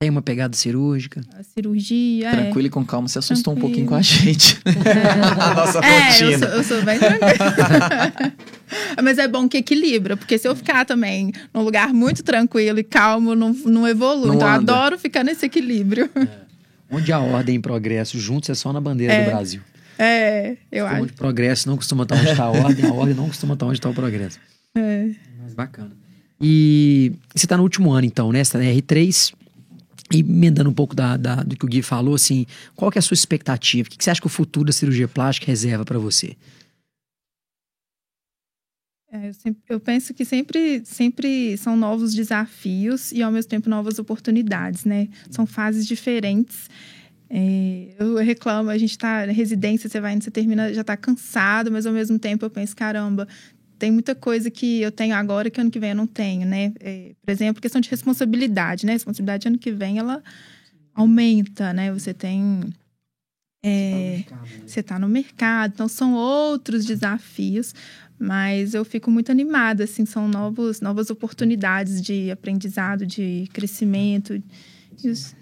Tem 0.00 0.08
uma 0.08 0.22
pegada 0.22 0.56
cirúrgica. 0.56 1.20
A 1.36 1.42
cirurgia. 1.42 2.30
Tranquilo 2.30 2.66
é. 2.66 2.68
e 2.68 2.70
com 2.70 2.84
calma, 2.84 3.08
você 3.08 3.18
assustou 3.18 3.54
Tranquilo. 3.54 3.66
um 3.66 3.68
pouquinho 3.68 3.88
com 3.88 3.94
a 3.96 4.02
gente. 4.02 4.60
É. 4.64 5.42
a 5.42 5.54
nossa 5.54 5.80
é, 5.84 6.22
eu 6.22 6.38
sou, 6.38 6.48
eu 6.48 6.64
sou 6.64 6.82
bem 6.82 6.98
tranquila. 7.00 7.32
Mas 9.02 9.18
é 9.18 9.26
bom 9.26 9.48
que 9.48 9.58
equilibra, 9.58 10.16
porque 10.16 10.38
se 10.38 10.46
eu 10.46 10.54
ficar 10.54 10.84
também 10.84 11.32
num 11.52 11.62
lugar 11.62 11.92
muito 11.92 12.22
tranquilo 12.22 12.78
e 12.78 12.84
calmo, 12.84 13.34
não, 13.34 13.52
não 13.52 13.88
evolui. 13.88 14.28
Não 14.28 14.36
então, 14.36 14.48
eu 14.48 14.54
adoro 14.54 14.98
ficar 14.98 15.24
nesse 15.24 15.46
equilíbrio. 15.46 16.08
É. 16.14 16.42
Onde 16.90 17.10
a 17.10 17.18
ordem 17.18 17.56
e 17.56 17.58
progresso 17.58 18.18
juntos 18.18 18.50
é 18.50 18.54
só 18.54 18.72
na 18.72 18.80
bandeira 18.80 19.12
é. 19.14 19.24
do 19.24 19.30
Brasil. 19.30 19.62
É, 20.04 20.56
eu 20.72 20.84
acho. 20.84 21.02
Onde 21.04 21.12
progresso 21.12 21.68
não 21.68 21.76
costuma 21.76 22.02
estar 22.02 22.16
onde 22.16 22.30
está 22.30 22.42
a 22.42 22.50
ordem, 22.50 22.84
a 22.84 22.92
ordem 22.92 23.14
não 23.14 23.28
costuma 23.28 23.54
estar 23.54 23.66
onde 23.66 23.78
está 23.78 23.88
o 23.88 23.94
progresso. 23.94 24.40
É. 24.74 25.10
Mas 25.40 25.54
bacana. 25.54 25.92
E 26.40 27.12
você 27.32 27.46
está 27.46 27.56
no 27.56 27.62
último 27.62 27.92
ano, 27.92 28.04
então, 28.04 28.32
né? 28.32 28.42
Você 28.42 28.48
está 28.48 28.58
na 28.58 28.64
R3. 28.64 29.32
E 30.12 30.18
emendando 30.18 30.68
um 30.68 30.74
pouco 30.74 30.94
da, 30.94 31.16
da, 31.16 31.36
do 31.36 31.56
que 31.56 31.64
o 31.64 31.68
Gui 31.68 31.82
falou, 31.82 32.16
assim, 32.16 32.44
qual 32.74 32.90
que 32.90 32.98
é 32.98 33.00
a 33.00 33.02
sua 33.02 33.14
expectativa? 33.14 33.86
O 33.86 33.90
que, 33.90 33.96
que 33.96 34.04
você 34.04 34.10
acha 34.10 34.20
que 34.20 34.26
o 34.26 34.30
futuro 34.30 34.66
da 34.66 34.72
cirurgia 34.72 35.06
plástica 35.06 35.46
reserva 35.46 35.84
para 35.84 35.98
você? 35.98 36.36
É, 39.10 39.28
eu, 39.28 39.34
sempre, 39.34 39.62
eu, 39.68 39.78
penso 39.78 40.12
que 40.12 40.24
sempre, 40.24 40.82
sempre 40.84 41.56
são 41.56 41.76
novos 41.76 42.12
desafios 42.12 43.12
e, 43.12 43.22
ao 43.22 43.30
mesmo 43.30 43.48
tempo, 43.48 43.70
novas 43.70 43.98
oportunidades, 43.98 44.84
né? 44.84 45.08
São 45.30 45.46
fases 45.46 45.86
diferentes. 45.86 46.68
É, 47.34 47.94
eu 47.98 48.16
reclamo, 48.16 48.68
a 48.68 48.76
gente 48.76 48.90
está 48.90 49.24
na 49.24 49.32
residência, 49.32 49.88
você 49.88 49.98
vai, 49.98 50.20
você 50.20 50.30
termina, 50.30 50.72
já 50.74 50.82
está 50.82 50.98
cansado, 50.98 51.72
mas, 51.72 51.86
ao 51.86 51.92
mesmo 51.92 52.18
tempo, 52.18 52.44
eu 52.44 52.50
penso, 52.50 52.76
caramba, 52.76 53.26
tem 53.78 53.90
muita 53.90 54.14
coisa 54.14 54.50
que 54.50 54.82
eu 54.82 54.92
tenho 54.92 55.14
agora 55.14 55.48
que 55.48 55.58
ano 55.58 55.70
que 55.70 55.80
vem 55.80 55.90
eu 55.90 55.96
não 55.96 56.06
tenho, 56.06 56.46
né? 56.46 56.74
É, 56.78 57.14
por 57.24 57.32
exemplo, 57.32 57.62
questão 57.62 57.80
de 57.80 57.88
responsabilidade, 57.88 58.84
né? 58.84 58.92
Responsabilidade 58.92 59.48
ano 59.48 59.58
que 59.58 59.72
vem, 59.72 59.98
ela 59.98 60.22
aumenta, 60.94 61.72
né? 61.72 61.90
Você 61.90 62.12
tem... 62.12 62.60
É, 63.64 64.24
você 64.66 64.80
está 64.80 64.98
no 64.98 65.08
mercado, 65.08 65.72
então 65.72 65.88
são 65.88 66.14
outros 66.14 66.84
desafios, 66.84 67.74
mas 68.18 68.74
eu 68.74 68.84
fico 68.84 69.10
muito 69.10 69.32
animada, 69.32 69.84
assim, 69.84 70.04
são 70.04 70.28
novos, 70.28 70.82
novas 70.82 71.08
oportunidades 71.08 72.02
de 72.02 72.30
aprendizado, 72.30 73.06
de 73.06 73.48
crescimento. 73.52 74.34
E 75.02 75.08
os, 75.08 75.34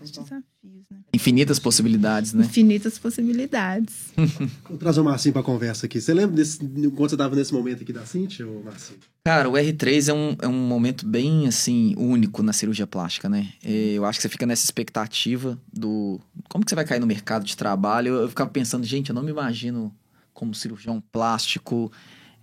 os 0.00 0.10
desafios, 0.10 0.51
né? 0.92 1.04
Infinitas 1.12 1.58
possibilidades, 1.58 2.32
né? 2.32 2.44
Infinitas 2.44 2.98
possibilidades. 2.98 4.12
Vou 4.68 4.78
trazer 4.78 5.00
o 5.00 5.04
Marcinho 5.04 5.32
para 5.32 5.42
conversa 5.42 5.86
aqui. 5.86 6.00
Você 6.00 6.14
lembra 6.14 6.36
desse, 6.36 6.58
quando 6.58 7.08
você 7.10 7.14
estava 7.14 7.34
nesse 7.34 7.52
momento 7.52 7.82
aqui 7.82 7.92
da 7.92 8.04
Cintia, 8.04 8.46
Marcinho? 8.64 8.98
Cara, 9.24 9.48
o 9.48 9.52
R3 9.52 10.08
é 10.08 10.14
um, 10.14 10.36
é 10.42 10.48
um 10.48 10.66
momento 10.66 11.06
bem, 11.06 11.46
assim, 11.46 11.94
único 11.96 12.42
na 12.42 12.52
cirurgia 12.52 12.86
plástica, 12.86 13.28
né? 13.28 13.52
Eu 13.62 14.04
acho 14.04 14.18
que 14.18 14.22
você 14.22 14.28
fica 14.28 14.46
nessa 14.46 14.64
expectativa 14.64 15.58
do... 15.72 16.20
Como 16.48 16.64
que 16.64 16.70
você 16.70 16.74
vai 16.74 16.84
cair 16.84 17.00
no 17.00 17.06
mercado 17.06 17.44
de 17.44 17.56
trabalho? 17.56 18.14
Eu, 18.14 18.20
eu 18.22 18.28
ficava 18.28 18.50
pensando, 18.50 18.84
gente, 18.84 19.10
eu 19.10 19.14
não 19.14 19.22
me 19.22 19.30
imagino 19.30 19.94
como 20.32 20.54
cirurgião 20.54 21.02
plástico, 21.12 21.92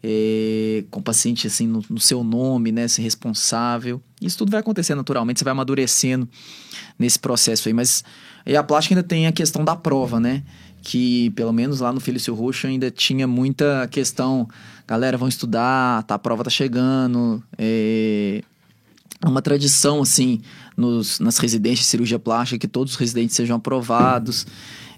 é, 0.01 0.85
com 0.89 1.01
paciente 1.01 1.47
assim 1.47 1.67
no, 1.67 1.83
no, 1.89 1.99
seu 1.99 2.23
nome, 2.23 2.71
né, 2.71 2.87
ser 2.87 3.01
responsável. 3.01 4.01
Isso 4.21 4.37
tudo 4.37 4.51
vai 4.51 4.59
acontecer 4.59 4.95
naturalmente, 4.95 5.39
você 5.39 5.43
vai 5.43 5.51
amadurecendo 5.51 6.27
nesse 6.99 7.17
processo 7.17 7.69
aí. 7.69 7.73
Mas 7.73 8.03
e 8.45 8.55
a 8.55 8.63
plástica 8.63 8.95
ainda 8.95 9.07
tem 9.07 9.27
a 9.27 9.31
questão 9.31 9.63
da 9.63 9.75
prova, 9.75 10.19
né? 10.19 10.43
Que 10.81 11.29
pelo 11.31 11.53
menos 11.53 11.79
lá 11.79 11.91
no 11.91 11.99
Felício 11.99 12.33
Roxo 12.33 12.67
ainda 12.67 12.91
tinha 12.91 13.25
muita 13.25 13.87
questão. 13.89 14.47
Galera, 14.87 15.17
vão 15.17 15.27
estudar, 15.27 16.03
tá, 16.03 16.15
a 16.15 16.19
prova 16.19 16.43
tá 16.43 16.49
chegando. 16.49 17.43
É, 17.57 18.41
é 19.21 19.27
uma 19.27 19.41
tradição, 19.41 20.01
assim, 20.01 20.41
nos, 20.75 21.19
nas 21.19 21.37
residências 21.37 21.79
de 21.79 21.85
cirurgia 21.85 22.17
plástica, 22.17 22.57
que 22.57 22.67
todos 22.67 22.93
os 22.93 22.99
residentes 22.99 23.35
sejam 23.35 23.57
aprovados. 23.57 24.47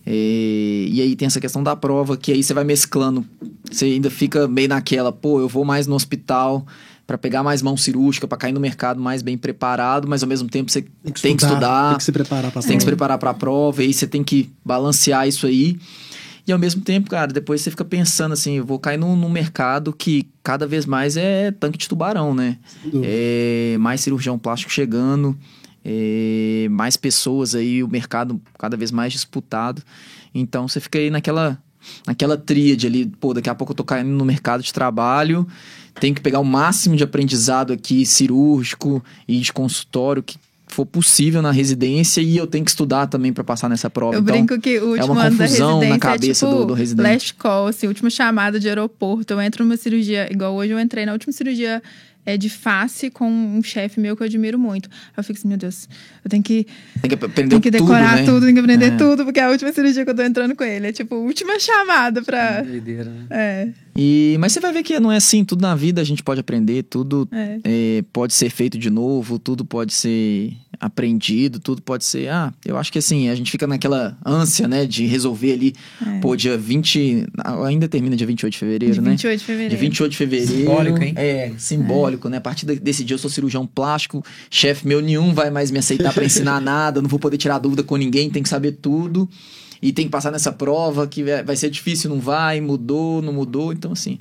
E, 0.05 0.89
e, 0.93 1.01
aí 1.01 1.15
tem 1.15 1.25
essa 1.25 1.39
questão 1.39 1.62
da 1.62 1.75
prova, 1.75 2.17
que 2.17 2.31
aí 2.31 2.43
você 2.43 2.53
vai 2.53 2.63
mesclando. 2.63 3.25
Você 3.70 3.86
ainda 3.86 4.10
fica 4.10 4.48
meio 4.48 4.70
naquela, 4.70 5.12
pô, 5.12 5.39
eu 5.39 5.48
vou 5.48 5.65
mais 5.65 5.88
no 5.88 5.96
hospital 5.96 6.65
para 7.05 7.17
pegar 7.17 7.43
mais 7.43 7.62
mão 7.62 7.75
cirúrgica, 7.75 8.27
para 8.27 8.38
cair 8.38 8.51
no 8.51 8.60
mercado 8.60 9.01
mais 9.01 9.22
bem 9.22 9.38
preparado, 9.38 10.08
mas 10.08 10.24
ao 10.24 10.29
mesmo 10.29 10.50
tempo 10.50 10.72
você 10.72 10.81
tem 10.81 11.13
que, 11.13 11.22
tem 11.22 11.36
estudar, 11.36 11.36
que 11.36 11.53
estudar, 11.53 11.89
tem 11.89 11.98
que 11.98 12.03
se 12.03 12.12
preparar 12.12 12.51
para 12.51 12.62
tem 12.62 12.77
que 12.77 12.84
se 12.84 12.88
preparar 12.88 13.17
para 13.17 13.29
a 13.31 13.34
prova, 13.34 13.84
e 13.84 13.88
aí 13.88 13.93
você 13.93 14.08
tem 14.08 14.24
que 14.24 14.50
balancear 14.63 15.27
isso 15.27 15.46
aí. 15.46 15.77
E 16.48 16.51
ao 16.51 16.58
mesmo 16.58 16.81
tempo, 16.81 17.10
cara, 17.10 17.31
depois 17.31 17.62
você 17.62 17.70
fica 17.70 17.86
pensando 17.86 18.31
assim, 18.31 18.58
eu 18.58 18.65
vou 18.65 18.79
cair 18.79 18.98
num, 18.98 19.15
num 19.15 19.29
mercado 19.29 19.93
que 19.93 20.27
cada 20.41 20.65
vez 20.65 20.86
mais 20.86 21.15
é 21.15 21.51
tanque 21.51 21.77
de 21.77 21.88
tubarão, 21.88 22.34
né? 22.34 22.58
É, 23.03 23.77
mais 23.79 24.01
cirurgião 24.01 24.39
plástico 24.39 24.72
chegando 24.72 25.38
é, 25.84 26.67
mais 26.70 26.96
pessoas 26.96 27.55
aí, 27.55 27.84
o 27.84 27.88
mercado 27.88 28.41
cada 28.58 28.77
vez 28.77 28.91
mais 28.91 29.12
disputado. 29.12 29.81
Então 30.34 30.67
você 30.67 30.79
fica 30.79 31.00
aí 31.00 31.10
naquela, 31.10 31.62
naquela 32.05 32.38
tríade 32.38 32.88
ali, 32.88 33.05
pô, 33.05 33.34
daqui 33.34 33.50
a 33.50 33.55
pouco 33.55 33.72
eu 33.72 33.75
tô 33.75 33.84
caindo 33.84 34.10
no 34.10 34.24
mercado 34.24 34.63
de 34.63 34.72
trabalho, 34.72 35.48
tenho 36.00 36.15
que 36.15 36.21
pegar 36.21 36.39
o 36.39 36.45
máximo 36.45 36.95
de 36.95 37.03
aprendizado 37.03 37.74
aqui, 37.74 38.05
cirúrgico 38.05 39.03
e 39.27 39.39
de 39.39 39.51
consultório 39.51 40.24
que 40.24 40.38
for 40.71 40.86
possível 40.86 41.41
na 41.41 41.51
residência 41.51 42.21
e 42.21 42.38
eu 42.38 42.48
tenho 42.48 42.63
que 42.63 42.71
estudar 42.71 43.05
também 43.07 43.33
para 43.33 43.43
passar 43.43 43.69
nessa 43.69 43.89
prova. 43.89 44.15
Eu 44.15 44.21
então, 44.21 44.33
brinco 44.33 44.60
que 44.60 44.79
o 44.79 44.91
último 44.91 45.00
é 45.00 45.12
uma 45.12 45.25
ano 45.25 45.38
da 45.38 45.43
confusão 45.43 45.79
residência 45.79 45.89
na 45.89 46.00
cabeça 46.00 46.45
é 46.45 46.50
tipo 46.50 46.62
do, 46.62 46.65
do 46.67 46.74
residente. 46.74 47.12
last 47.12 47.33
call, 47.33 47.67
assim, 47.67 47.88
última 47.88 48.10
chamada 48.10 48.60
de 48.60 48.69
aeroporto. 48.69 49.33
Eu 49.33 49.41
entro 49.41 49.65
numa 49.65 49.75
cirurgia, 49.75 50.31
igual 50.31 50.55
hoje 50.55 50.71
eu 50.71 50.79
entrei 50.79 51.05
na 51.05 51.12
última 51.12 51.33
cirurgia 51.33 51.81
é 52.25 52.38
de 52.38 52.50
face 52.50 53.10
com 53.10 53.27
um 53.29 53.63
chefe 53.63 54.00
meu 54.00 54.15
que 54.15 54.24
eu 54.24 54.27
admiro 54.27 54.57
muito. 54.57 54.89
Eu 55.15 55.24
fico 55.24 55.39
assim, 55.39 55.48
meu 55.48 55.57
Deus, 55.57 55.89
eu 56.24 56.29
tenho 56.29 56.43
que. 56.43 56.67
Tem 57.01 57.10
que 57.10 57.15
aprender 57.15 57.50
Tem 57.50 57.60
que 57.60 57.71
decorar 57.71 58.10
tudo, 58.10 58.19
né? 58.19 58.25
tudo, 58.25 58.45
tem 58.45 58.53
que 58.53 58.60
aprender 58.60 58.86
é. 58.86 58.98
tudo, 58.98 59.25
porque 59.25 59.39
é 59.39 59.43
a 59.43 59.50
última 59.50 59.74
cirurgia 59.74 60.03
que 60.03 60.12
eu 60.12 60.15
tô 60.15 60.21
entrando 60.21 60.55
com 60.55 60.63
ele. 60.63 60.88
É 60.88 60.91
tipo, 60.91 61.15
última 61.15 61.60
chamada 61.60 62.21
pra. 62.21 62.62
Doideira, 62.62 63.10
né? 63.10 63.25
É. 63.29 63.67
E, 63.95 64.38
mas 64.39 64.53
você 64.53 64.60
vai 64.60 64.71
ver 64.71 64.83
que 64.83 65.00
não 65.00 65.12
é 65.12 65.17
assim, 65.17 65.43
tudo 65.43 65.62
na 65.62 65.75
vida 65.75 66.01
a 66.01 66.03
gente 66.03 66.24
pode 66.24 66.39
aprender, 66.39 66.83
tudo 66.83 67.27
É. 67.31 67.60
é, 67.63 68.03
pode 68.13 68.33
ser 68.33 68.50
feito 68.50 68.77
de 68.77 68.89
novo, 68.89 69.38
tudo 69.38 69.65
pode 69.65 69.93
ser 69.93 70.53
aprendido, 70.79 71.60
tudo 71.60 71.81
pode 71.81 72.03
ser. 72.05 72.29
Ah, 72.29 72.51
eu 72.65 72.77
acho 72.77 72.91
que 72.91 72.98
assim, 72.98 73.29
a 73.29 73.36
gente 73.36 73.51
fica 73.51 73.67
naquela 73.67 74.17
ânsia, 74.25 74.67
né, 74.67 74.86
de 74.86 75.05
resolver 75.05 75.51
ali, 75.53 75.74
É. 76.05 76.19
pô, 76.19 76.36
dia 76.36 76.57
20. 76.57 77.27
Ainda 77.65 77.88
termina 77.88 78.15
dia 78.15 78.25
28 78.25 78.53
de 78.53 78.57
fevereiro, 78.60 78.93
De 78.95 79.01
né? 79.01 79.10
28 79.12 79.39
de 79.39 79.45
fevereiro. 79.45 79.75
De 79.75 79.79
28 79.81 80.12
de 80.12 80.17
fevereiro. 80.17 80.51
Simbólico, 80.51 81.03
hein? 81.03 81.13
É, 81.15 81.51
simbólico, 81.57 82.29
né? 82.29 82.38
A 82.38 82.41
partir 82.41 82.65
de- 82.65 82.79
desse 82.79 83.03
dia 83.03 83.13
eu 83.15 83.19
sou 83.19 83.29
cirurgião 83.29 83.67
plástico, 83.67 84.24
chefe 84.50 84.88
meu 84.88 85.01
nenhum 85.01 85.33
vai 85.33 85.51
mais 85.51 85.69
me 85.69 85.77
aceitar 85.79 86.13
pra 86.13 86.25
ensinar 86.25 86.60
nada, 86.62 87.01
não 87.01 87.10
vou 87.10 87.19
poder 87.19 87.38
tirar 87.38 87.60
dúvida 87.60 87.83
com 87.83 87.95
ninguém, 87.98 88.29
tem 88.29 88.41
que 88.41 88.50
saber 88.50 88.71
tudo. 88.81 89.29
E 89.81 89.91
tem 89.91 90.05
que 90.05 90.11
passar 90.11 90.31
nessa 90.31 90.51
prova 90.51 91.07
que 91.07 91.23
vai 91.23 91.43
vai 91.43 91.55
ser 91.55 91.69
difícil, 91.69 92.09
não 92.09 92.19
vai, 92.19 92.61
mudou, 92.61 93.21
não 93.21 93.33
mudou. 93.33 93.73
Então, 93.73 93.91
assim. 93.91 94.17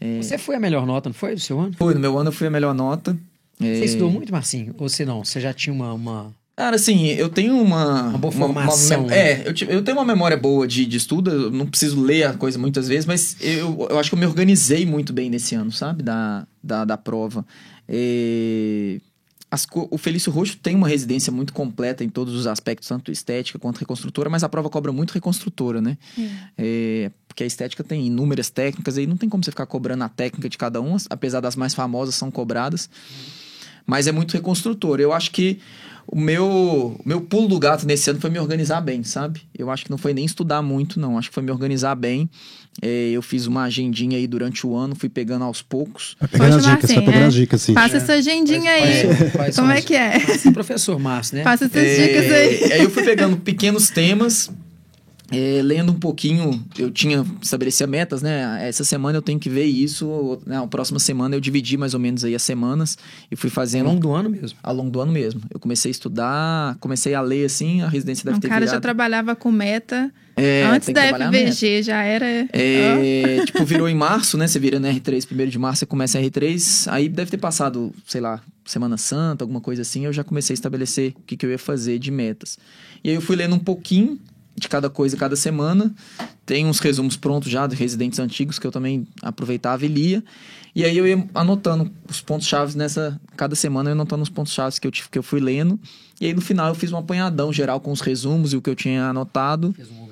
é, 0.00 0.16
Você 0.22 0.38
foi 0.38 0.56
a 0.56 0.60
melhor 0.60 0.86
nota, 0.86 1.08
não 1.08 1.14
foi 1.14 1.34
do 1.34 1.40
seu 1.40 1.60
ano? 1.60 1.72
foi, 1.76 1.94
no 1.94 2.00
meu 2.00 2.18
ano 2.18 2.28
eu 2.28 2.32
fui 2.32 2.46
a 2.46 2.50
melhor 2.50 2.74
nota. 2.74 3.16
É, 3.60 3.74
Você 3.78 3.84
estudou 3.84 4.10
muito, 4.10 4.32
Marcinho? 4.32 4.74
Ou 4.78 4.88
você 4.88 5.04
não? 5.04 5.24
Você 5.24 5.40
já 5.40 5.52
tinha 5.52 5.72
uma. 5.72 5.92
uma... 5.92 6.32
Cara, 6.56 6.76
assim, 6.76 7.06
eu 7.08 7.28
tenho 7.28 7.56
uma. 7.60 8.08
Uma 8.10 8.18
boa 8.18 8.32
formação, 8.32 9.00
mem- 9.02 9.10
né? 9.10 9.16
é, 9.42 9.44
eu, 9.48 9.54
eu 9.68 9.82
tenho 9.82 9.96
uma 9.98 10.04
memória 10.04 10.36
boa 10.36 10.66
de, 10.68 10.86
de 10.86 10.96
estudo, 10.96 11.30
eu 11.30 11.50
não 11.50 11.66
preciso 11.66 12.00
ler 12.00 12.24
a 12.28 12.34
coisa 12.34 12.58
muitas 12.58 12.86
vezes, 12.88 13.04
mas 13.06 13.36
eu, 13.40 13.88
eu 13.90 13.98
acho 13.98 14.08
que 14.10 14.14
eu 14.14 14.18
me 14.18 14.26
organizei 14.26 14.86
muito 14.86 15.12
bem 15.12 15.28
nesse 15.28 15.54
ano, 15.54 15.70
sabe? 15.72 16.02
Da, 16.02 16.46
da, 16.62 16.84
da 16.84 16.96
prova. 16.96 17.44
É, 17.88 19.00
as 19.54 19.66
o 19.72 19.96
Felício 19.96 20.32
Roxo 20.32 20.56
tem 20.56 20.74
uma 20.74 20.88
residência 20.88 21.32
muito 21.32 21.52
completa 21.52 22.02
em 22.02 22.08
todos 22.08 22.34
os 22.34 22.46
aspectos, 22.46 22.88
tanto 22.88 23.12
estética 23.12 23.58
quanto 23.58 23.78
reconstrutora, 23.78 24.28
mas 24.28 24.42
a 24.42 24.48
prova 24.48 24.68
cobra 24.68 24.92
muito 24.92 25.12
reconstrutora, 25.12 25.80
né? 25.80 25.96
É, 26.58 27.10
porque 27.28 27.44
a 27.44 27.46
estética 27.46 27.84
tem 27.84 28.06
inúmeras 28.06 28.50
técnicas, 28.50 28.98
aí 28.98 29.06
não 29.06 29.16
tem 29.16 29.28
como 29.28 29.44
você 29.44 29.50
ficar 29.50 29.66
cobrando 29.66 30.02
a 30.02 30.08
técnica 30.08 30.48
de 30.48 30.58
cada 30.58 30.80
uma, 30.80 30.96
apesar 31.08 31.40
das 31.40 31.54
mais 31.54 31.72
famosas 31.72 32.16
são 32.16 32.30
cobradas. 32.30 32.90
Mas 33.86 34.06
é 34.06 34.12
muito 34.12 34.32
reconstrutor. 34.32 34.98
Eu 34.98 35.12
acho 35.12 35.30
que 35.30 35.60
o 36.06 36.18
meu, 36.18 36.46
o 36.98 37.02
meu 37.04 37.20
pulo 37.20 37.48
do 37.48 37.58
gato 37.58 37.86
nesse 37.86 38.10
ano 38.10 38.20
foi 38.20 38.30
me 38.30 38.38
organizar 38.38 38.80
bem, 38.80 39.02
sabe? 39.04 39.42
Eu 39.56 39.70
acho 39.70 39.84
que 39.84 39.90
não 39.90 39.98
foi 39.98 40.12
nem 40.12 40.24
estudar 40.24 40.62
muito, 40.62 40.98
não. 40.98 41.18
Acho 41.18 41.28
que 41.28 41.34
foi 41.34 41.42
me 41.42 41.50
organizar 41.50 41.94
bem. 41.94 42.28
É, 42.82 43.10
eu 43.10 43.22
fiz 43.22 43.46
uma 43.46 43.62
agendinha 43.64 44.18
aí 44.18 44.26
durante 44.26 44.66
o 44.66 44.74
ano, 44.76 44.94
fui 44.94 45.08
pegando 45.08 45.44
aos 45.44 45.62
poucos. 45.62 46.16
Vai 46.20 46.28
pegando 46.28 46.56
as 46.56 46.64
dicas, 46.64 46.90
falar 46.90 46.94
vai 46.94 47.04
pegando 47.06 47.18
assim, 47.18 47.26
as 47.28 47.34
dicas, 47.34 47.62
sim. 47.62 47.74
Passa 47.74 47.96
essa 47.98 48.12
agendinha 48.14 48.70
aí. 48.72 49.30
Quais 49.32 49.56
Como 49.56 49.68
são 49.68 49.70
é 49.70 49.80
que 49.80 49.94
é? 49.94 50.18
Passa, 50.20 50.52
Professor 50.52 50.98
Márcio, 50.98 51.36
né? 51.38 51.44
Passa 51.44 51.66
essas 51.66 51.76
É, 51.82 52.06
dicas 52.06 52.32
aí. 52.32 52.72
Aí 52.72 52.82
eu 52.82 52.90
fui 52.90 53.02
pegando 53.04 53.36
pequenos 53.36 53.90
temas, 53.90 54.50
é, 55.30 55.60
lendo 55.62 55.92
um 55.92 55.98
pouquinho. 55.98 56.62
Eu 56.76 56.90
tinha 56.90 57.24
estabelecido 57.40 57.88
metas, 57.88 58.22
né? 58.22 58.58
Essa 58.68 58.82
semana 58.84 59.16
eu 59.18 59.22
tenho 59.22 59.38
que 59.38 59.48
ver 59.48 59.64
isso. 59.64 60.40
Na 60.44 60.66
próxima 60.66 60.98
semana 60.98 61.34
eu 61.36 61.40
dividi 61.40 61.76
mais 61.76 61.94
ou 61.94 62.00
menos 62.00 62.24
aí 62.24 62.34
as 62.34 62.42
semanas 62.42 62.98
e 63.30 63.36
fui 63.36 63.48
Ao 63.48 63.54
fazendo 63.54 63.86
longo 63.86 64.00
do 64.00 64.12
ano 64.12 64.28
mesmo. 64.28 64.58
ao 64.62 64.74
longo 64.74 64.90
do 64.90 65.00
ano 65.00 65.12
mesmo. 65.12 65.40
Eu 65.48 65.60
comecei 65.60 65.90
a 65.90 65.92
estudar, 65.92 66.76
comecei 66.80 67.14
a 67.14 67.20
ler 67.20 67.46
assim, 67.46 67.82
a 67.82 67.88
residência 67.88 68.24
deve 68.24 68.38
O 68.38 68.40
ter 68.40 68.48
cara 68.48 68.66
já 68.66 68.80
trabalhava 68.80 69.34
com 69.36 69.50
meta. 69.52 70.12
É, 70.36 70.64
Antes 70.64 70.88
da 70.92 71.02
a. 71.02 71.32
FVG 71.32 71.82
já 71.82 72.02
era. 72.02 72.26
É, 72.52 73.44
tipo, 73.46 73.64
virou 73.64 73.88
em 73.88 73.94
março, 73.94 74.36
né? 74.36 74.46
Você 74.48 74.58
vira 74.58 74.80
no 74.80 74.88
R3, 74.88 75.26
primeiro 75.26 75.50
de 75.50 75.58
março, 75.58 75.80
você 75.80 75.86
começa 75.86 76.18
R3. 76.20 76.90
Aí 76.92 77.08
deve 77.08 77.30
ter 77.30 77.38
passado, 77.38 77.92
sei 78.06 78.20
lá, 78.20 78.40
Semana 78.64 78.96
Santa, 78.96 79.44
alguma 79.44 79.60
coisa 79.60 79.82
assim. 79.82 80.04
Eu 80.06 80.12
já 80.12 80.24
comecei 80.24 80.54
a 80.54 80.56
estabelecer 80.56 81.12
o 81.16 81.22
que, 81.22 81.36
que 81.36 81.46
eu 81.46 81.50
ia 81.50 81.58
fazer 81.58 81.98
de 81.98 82.10
metas. 82.10 82.58
E 83.02 83.10
aí 83.10 83.14
eu 83.14 83.20
fui 83.20 83.36
lendo 83.36 83.54
um 83.54 83.58
pouquinho 83.60 84.18
de 84.56 84.68
cada 84.68 84.88
coisa 84.90 85.16
cada 85.16 85.36
semana. 85.36 85.94
Tem 86.46 86.66
uns 86.66 86.78
resumos 86.78 87.16
prontos 87.16 87.50
já 87.50 87.66
de 87.66 87.74
residentes 87.76 88.18
antigos 88.18 88.58
que 88.58 88.66
eu 88.66 88.70
também 88.72 89.06
aproveitava 89.22 89.84
e 89.84 89.88
lia. 89.88 90.22
E 90.76 90.84
aí 90.84 90.98
eu 90.98 91.06
ia 91.06 91.24
anotando 91.34 91.90
os 92.08 92.20
pontos-chave 92.20 92.76
nessa. 92.76 93.20
Cada 93.36 93.54
semana 93.54 93.88
eu 93.88 93.92
ia 93.92 93.94
anotando 93.94 94.22
os 94.24 94.28
pontos-chave 94.28 94.80
que 94.80 94.86
eu, 94.86 94.90
tive- 94.90 95.08
que 95.08 95.18
eu 95.18 95.22
fui 95.22 95.40
lendo. 95.40 95.78
E 96.20 96.26
aí 96.26 96.34
no 96.34 96.40
final 96.40 96.68
eu 96.68 96.74
fiz 96.74 96.90
um 96.92 96.96
apanhadão 96.96 97.52
geral 97.52 97.80
com 97.80 97.92
os 97.92 98.00
resumos 98.00 98.52
e 98.52 98.56
o 98.56 98.62
que 98.62 98.68
eu 98.70 98.74
tinha 98.74 99.06
anotado. 99.06 99.72
Fez 99.72 99.88
um. 99.90 100.03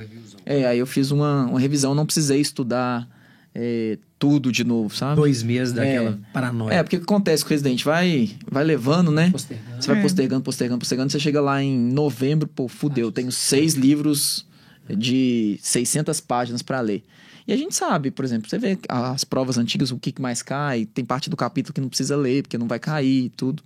É, 0.44 0.66
aí 0.66 0.78
eu 0.78 0.86
fiz 0.86 1.10
uma, 1.10 1.46
uma 1.46 1.60
revisão, 1.60 1.94
não 1.94 2.04
precisei 2.04 2.40
estudar 2.40 3.08
é, 3.54 3.98
tudo 4.18 4.50
de 4.50 4.64
novo, 4.64 4.94
sabe? 4.94 5.16
Dois 5.16 5.42
meses 5.42 5.72
daquela 5.74 6.18
paranoia. 6.32 6.74
É, 6.74 6.82
porque 6.82 6.96
o 6.96 7.00
que 7.00 7.04
acontece 7.04 7.42
com 7.44 7.48
o 7.48 7.50
Resident? 7.50 7.82
Vai, 7.84 8.30
vai 8.50 8.64
levando, 8.64 9.10
né? 9.10 9.30
Postergando. 9.30 9.82
Você 9.82 9.88
vai 9.88 9.98
É. 9.98 10.02
postergando, 10.02 10.42
postergando, 10.42 10.78
postergando. 10.78 11.12
Você 11.12 11.20
chega 11.20 11.40
lá 11.40 11.62
em 11.62 11.76
novembro, 11.78 12.48
pô, 12.48 12.68
fudeu. 12.68 13.08
Eu 13.08 13.12
tenho 13.12 13.30
seis 13.32 13.74
livros 13.74 14.46
de 14.88 15.58
600 15.62 16.20
páginas 16.20 16.62
pra 16.62 16.80
ler. 16.80 17.04
E 17.46 17.52
a 17.52 17.56
gente 17.56 17.74
sabe, 17.74 18.10
por 18.10 18.24
exemplo, 18.24 18.48
você 18.48 18.56
vê 18.58 18.78
as 18.88 19.24
provas 19.24 19.58
antigas, 19.58 19.90
o 19.90 19.98
que 19.98 20.12
que 20.12 20.22
mais 20.22 20.42
cai. 20.42 20.86
Tem 20.86 21.04
parte 21.04 21.28
do 21.28 21.36
capítulo 21.36 21.74
que 21.74 21.80
não 21.80 21.88
precisa 21.88 22.16
ler, 22.16 22.42
porque 22.42 22.56
não 22.56 22.68
vai 22.68 22.78
cair 22.78 23.24
e 23.24 23.28
tudo. 23.30 23.62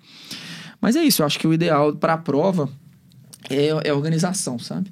Mas 0.80 0.96
é 0.96 1.02
isso, 1.02 1.20
eu 1.22 1.26
acho 1.26 1.38
que 1.38 1.46
o 1.46 1.52
ideal 1.52 1.94
para 1.94 2.14
a 2.14 2.18
prova 2.18 2.70
é, 3.50 3.68
é 3.88 3.92
organização, 3.92 4.58
sabe? 4.58 4.90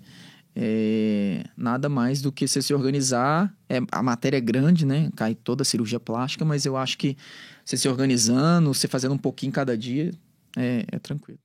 É, 0.56 1.44
nada 1.56 1.88
mais 1.88 2.22
do 2.22 2.30
que 2.32 2.46
você 2.46 2.62
se 2.62 2.72
organizar. 2.74 3.54
É, 3.68 3.78
a 3.92 4.02
matéria 4.02 4.36
é 4.38 4.40
grande, 4.40 4.86
né? 4.86 5.10
Cai 5.16 5.34
toda 5.34 5.62
a 5.62 5.64
cirurgia 5.64 5.98
plástica, 6.00 6.44
mas 6.44 6.64
eu 6.66 6.76
acho 6.76 6.96
que 6.98 7.16
você 7.64 7.76
se 7.76 7.88
organizando, 7.88 8.72
você 8.72 8.86
fazendo 8.88 9.14
um 9.14 9.18
pouquinho 9.18 9.52
cada 9.52 9.76
dia, 9.76 10.10
é, 10.56 10.84
é 10.92 10.98
tranquilo. 10.98 11.43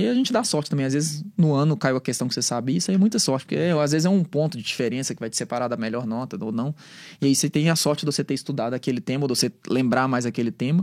E 0.00 0.08
a 0.08 0.14
gente 0.14 0.32
dá 0.32 0.42
sorte 0.44 0.70
também. 0.70 0.86
Às 0.86 0.92
vezes, 0.94 1.24
no 1.36 1.54
ano 1.54 1.76
caiu 1.76 1.96
a 1.96 2.00
questão 2.00 2.26
que 2.28 2.34
você 2.34 2.42
sabe, 2.42 2.76
isso 2.76 2.90
aí 2.90 2.94
é 2.94 2.98
muita 2.98 3.18
sorte, 3.18 3.44
porque 3.44 3.56
é, 3.56 3.72
às 3.72 3.92
vezes 3.92 4.04
é 4.06 4.08
um 4.08 4.24
ponto 4.24 4.56
de 4.56 4.64
diferença 4.64 5.14
que 5.14 5.20
vai 5.20 5.28
te 5.30 5.36
separar 5.36 5.68
da 5.68 5.76
melhor 5.76 6.06
nota 6.06 6.36
ou 6.44 6.52
não. 6.52 6.74
E 7.20 7.26
aí 7.26 7.34
você 7.34 7.48
tem 7.50 7.70
a 7.70 7.76
sorte 7.76 8.00
de 8.06 8.12
você 8.12 8.22
ter 8.24 8.34
estudado 8.34 8.74
aquele 8.74 9.00
tema, 9.00 9.24
ou 9.24 9.28
de 9.28 9.38
você 9.38 9.52
lembrar 9.68 10.08
mais 10.08 10.26
aquele 10.26 10.50
tema. 10.50 10.82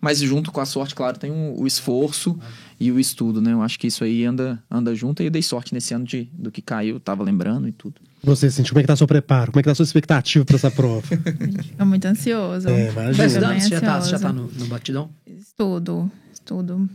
Mas 0.00 0.18
junto 0.20 0.50
com 0.50 0.60
a 0.60 0.64
sorte, 0.66 0.94
claro, 0.94 1.18
tem 1.18 1.30
o, 1.30 1.60
o 1.60 1.66
esforço 1.66 2.38
e 2.78 2.90
o 2.90 2.98
estudo, 2.98 3.40
né? 3.42 3.52
Eu 3.52 3.62
acho 3.62 3.78
que 3.78 3.86
isso 3.86 4.02
aí 4.04 4.24
anda, 4.24 4.62
anda 4.70 4.94
junto. 4.94 5.22
E 5.22 5.26
eu 5.26 5.30
dei 5.30 5.42
sorte 5.42 5.74
nesse 5.74 5.92
ano 5.92 6.04
de, 6.04 6.28
do 6.32 6.50
que 6.50 6.62
caiu, 6.62 6.96
eu 6.96 7.00
tava 7.00 7.22
lembrando 7.22 7.68
e 7.68 7.72
tudo. 7.72 7.96
Você, 8.22 8.50
Cintia, 8.50 8.70
como 8.70 8.80
é 8.80 8.82
que 8.82 8.86
tá 8.86 8.96
seu 8.96 9.06
preparo? 9.06 9.50
Como 9.50 9.60
é 9.60 9.62
que 9.62 9.66
tá 9.66 9.72
a 9.72 9.74
sua 9.74 9.82
expectativa 9.84 10.44
pra 10.44 10.56
essa 10.56 10.70
prova? 10.70 11.02
Fica 11.62 11.84
muito 11.84 12.04
ansioso. 12.06 12.68
É, 12.68 12.86
Tá 12.92 13.02
imagina. 13.02 13.26
estudando? 13.26 13.60
Você 13.60 13.68
já 13.68 13.80
tá, 13.80 14.00
você 14.00 14.10
já 14.10 14.18
tá 14.18 14.32
no, 14.32 14.46
no 14.46 14.66
batidão? 14.66 15.10
Estudo, 15.26 16.10
estudo. 16.32 16.88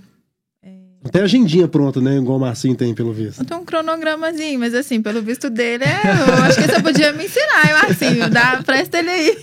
Tem 1.12 1.22
a 1.22 1.26
agendinha 1.26 1.68
pronta, 1.68 2.02
né? 2.02 2.18
Igual 2.18 2.38
o 2.38 2.42
Marcinho 2.42 2.76
tem, 2.76 2.94
pelo 2.94 3.14
visto. 3.14 3.40
Eu 3.40 3.46
tenho 3.46 3.62
um 3.62 3.66
cronogramazinho, 3.66 4.60
mas 4.60 4.74
assim, 4.74 5.02
pelo 5.02 5.22
visto 5.22 5.50
dele, 5.50 5.84
é, 5.84 6.02
eu 6.38 6.44
acho 6.44 6.62
que 6.62 6.68
você 6.68 6.82
podia 6.82 7.14
me 7.14 7.26
ensinar, 7.26 7.66
hein, 7.66 7.74
Marcinho? 7.74 8.30
Dá, 8.30 8.62
presta 8.66 9.00
ele 9.00 9.10
aí. 9.10 9.38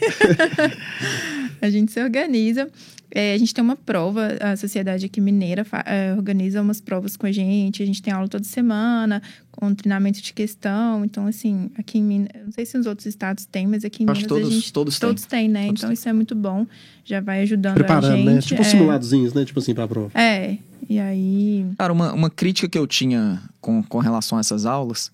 a 1.63 1.71
gente 1.71 1.93
se 1.93 2.03
organiza. 2.03 2.69
É, 3.15 3.35
a 3.35 3.39
gente 3.39 3.53
tem 3.53 3.63
uma 3.63 3.77
prova, 3.77 4.39
a 4.41 4.57
Sociedade 4.57 5.05
aqui 5.05 5.21
Mineira 5.21 5.67
é, 5.85 6.15
organiza 6.17 6.63
umas 6.63 6.81
provas 6.81 7.15
com 7.15 7.27
a 7.27 7.33
gente, 7.33 7.83
a 7.83 7.87
gente 7.87 8.01
tem 8.01 8.11
aula 8.11 8.27
toda 8.27 8.43
semana, 8.45 9.23
com 9.51 9.75
treinamento 9.75 10.23
de 10.23 10.33
questão. 10.33 11.05
Então, 11.05 11.27
assim, 11.27 11.71
aqui 11.77 11.99
em 11.99 12.03
Minas, 12.03 12.29
não 12.45 12.53
sei 12.53 12.65
se 12.65 12.79
os 12.79 12.87
outros 12.87 13.05
estados 13.07 13.45
têm, 13.45 13.67
mas 13.67 13.85
aqui 13.85 14.03
em 14.03 14.07
Acho 14.09 14.21
Minas 14.21 14.23
que 14.23 14.29
todos- 14.29 14.49
a 14.49 14.51
gente 14.51 14.73
todos 14.73 14.99
têm. 14.99 15.09
todos 15.11 15.25
têm, 15.27 15.49
né? 15.49 15.67
Todos 15.67 15.81
então 15.81 15.89
têm. 15.91 15.95
isso 15.95 16.09
é 16.09 16.13
muito 16.15 16.35
bom, 16.35 16.67
já 17.05 17.21
vai 17.21 17.43
ajudando 17.43 17.73
a 17.73 17.75
Preparando, 17.75 18.17
gente. 18.17 18.25
né? 18.27 18.41
Tipo 18.41 18.63
é. 18.63 18.65
simuladozinhos, 18.65 19.35
né? 19.35 19.45
Tipo 19.45 19.59
assim, 19.59 19.75
pra 19.75 19.87
prova. 19.87 20.11
É, 20.19 20.57
e 20.89 20.99
aí 20.99 21.67
Cara, 21.77 21.93
uma, 21.93 22.15
uma 22.15 22.31
crítica 22.31 22.67
que 22.67 22.79
eu 22.79 22.87
tinha 22.87 23.43
com, 23.61 23.83
com 23.83 23.99
relação 23.99 24.39
a 24.39 24.41
essas 24.41 24.65
aulas. 24.65 25.13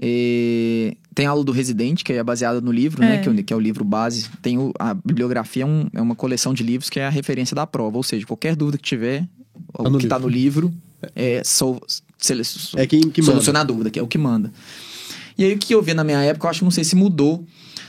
é, 0.00 0.94
tem 1.20 1.26
a 1.26 1.30
aula 1.30 1.44
do 1.44 1.52
Residente, 1.52 2.02
que 2.02 2.14
é 2.14 2.22
baseada 2.24 2.62
no 2.62 2.72
livro, 2.72 3.02
né? 3.02 3.16
É. 3.16 3.18
Que, 3.18 3.28
é 3.28 3.32
o- 3.32 3.44
que 3.44 3.52
é 3.52 3.56
o 3.56 3.60
livro 3.60 3.84
base. 3.84 4.26
Tem 4.40 4.56
o- 4.56 4.72
a 4.78 4.94
bibliografia, 4.94 5.64
é, 5.64 5.66
um- 5.66 5.86
é 5.92 6.00
uma 6.00 6.14
coleção 6.14 6.54
de 6.54 6.62
livros 6.62 6.88
que 6.88 6.98
é 6.98 7.06
a 7.06 7.10
referência 7.10 7.54
da 7.54 7.66
prova. 7.66 7.98
Ou 7.98 8.02
seja, 8.02 8.24
qualquer 8.24 8.56
dúvida 8.56 8.78
que 8.78 8.84
tiver, 8.84 9.28
o 9.78 9.82
no 9.90 9.98
que 9.98 10.06
tá 10.06 10.16
livro. 10.16 10.30
no 10.30 10.34
livro, 10.34 10.74
é, 11.14 11.42
sol, 11.44 11.78
sele- 12.16 12.42
É 12.76 12.86
quem 12.86 13.02
que 13.10 13.22
solucionar 13.22 13.60
a 13.60 13.64
dúvida, 13.64 13.90
que 13.90 13.98
é 13.98 14.02
o 14.02 14.06
que 14.06 14.16
manda. 14.16 14.50
E 15.36 15.44
aí, 15.44 15.52
o 15.54 15.58
que 15.58 15.74
eu 15.74 15.82
vi 15.82 15.92
na 15.92 16.02
minha 16.04 16.22
época, 16.22 16.46
eu 16.46 16.50
acho 16.50 16.60
que 16.60 16.64
não 16.64 16.70
sei 16.70 16.84
se 16.84 16.96
mudou. 16.96 17.44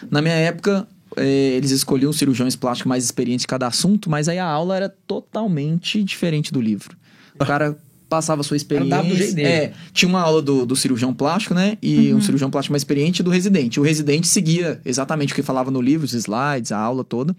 Na 0.09 0.21
minha 0.21 0.33
época, 0.35 0.85
é, 1.15 1.25
eles 1.55 1.71
escolhiam 1.71 2.11
cirurgiões 2.11 2.55
plásticos 2.57 2.89
mais 2.89 3.03
experientes 3.05 3.45
em 3.45 3.47
cada 3.47 3.65
assunto, 3.67 4.09
mas 4.09 4.27
aí 4.27 4.39
a 4.39 4.45
aula 4.45 4.75
era 4.75 4.89
totalmente 5.07 6.03
diferente 6.03 6.51
do 6.51 6.59
livro. 6.59 6.97
O 7.39 7.45
cara 7.45 7.77
passava 8.11 8.41
a 8.41 8.43
sua 8.43 8.57
cara 8.59 8.83
dava 8.83 9.03
do 9.03 9.15
jeito 9.15 9.29
experiência. 9.29 9.59
dele. 9.59 9.73
É, 9.73 9.91
tinha 9.93 10.09
uma 10.09 10.19
aula 10.19 10.41
do, 10.41 10.65
do 10.65 10.75
cirurgião 10.75 11.13
plástico, 11.13 11.53
né? 11.53 11.77
E 11.81 12.13
um 12.13 12.19
cirurgião 12.19 12.51
plástico 12.51 12.73
mais 12.73 12.81
experiente 12.81 13.21
e 13.21 13.23
do 13.23 13.29
residente. 13.29 13.79
O 13.79 13.83
residente 13.83 14.27
seguia 14.27 14.81
exatamente 14.83 15.31
o 15.31 15.35
que 15.35 15.41
falava 15.41 15.71
no 15.71 15.81
livro, 15.81 16.05
os 16.05 16.13
slides, 16.13 16.73
a 16.73 16.77
aula 16.77 17.05
toda. 17.05 17.33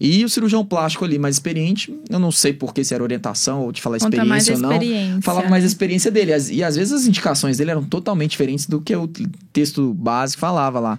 E 0.00 0.24
o 0.24 0.28
cirurgião 0.28 0.64
plástico 0.64 1.04
ali 1.04 1.16
mais 1.16 1.36
experiente, 1.36 1.96
eu 2.08 2.18
não 2.18 2.32
sei 2.32 2.52
por 2.52 2.74
que 2.74 2.82
se 2.82 2.92
era 2.92 3.04
orientação 3.04 3.62
ou 3.62 3.70
de 3.70 3.80
falar 3.80 4.00
conta 4.00 4.24
mais 4.24 4.48
a 4.48 4.52
experiência 4.52 4.54
ou 4.54 4.60
não 4.60 4.72
experiência. 4.72 5.22
falava 5.22 5.48
mais 5.48 5.62
da 5.62 5.68
experiência 5.68 6.10
dele. 6.10 6.32
E 6.50 6.64
às 6.64 6.74
vezes 6.74 6.92
as 6.92 7.06
indicações 7.06 7.58
dele 7.58 7.70
eram 7.70 7.84
totalmente 7.84 8.32
diferentes 8.32 8.66
do 8.66 8.80
que 8.80 8.96
o 8.96 9.08
texto 9.52 9.94
básico 9.94 10.40
falava 10.40 10.80
lá. 10.80 10.98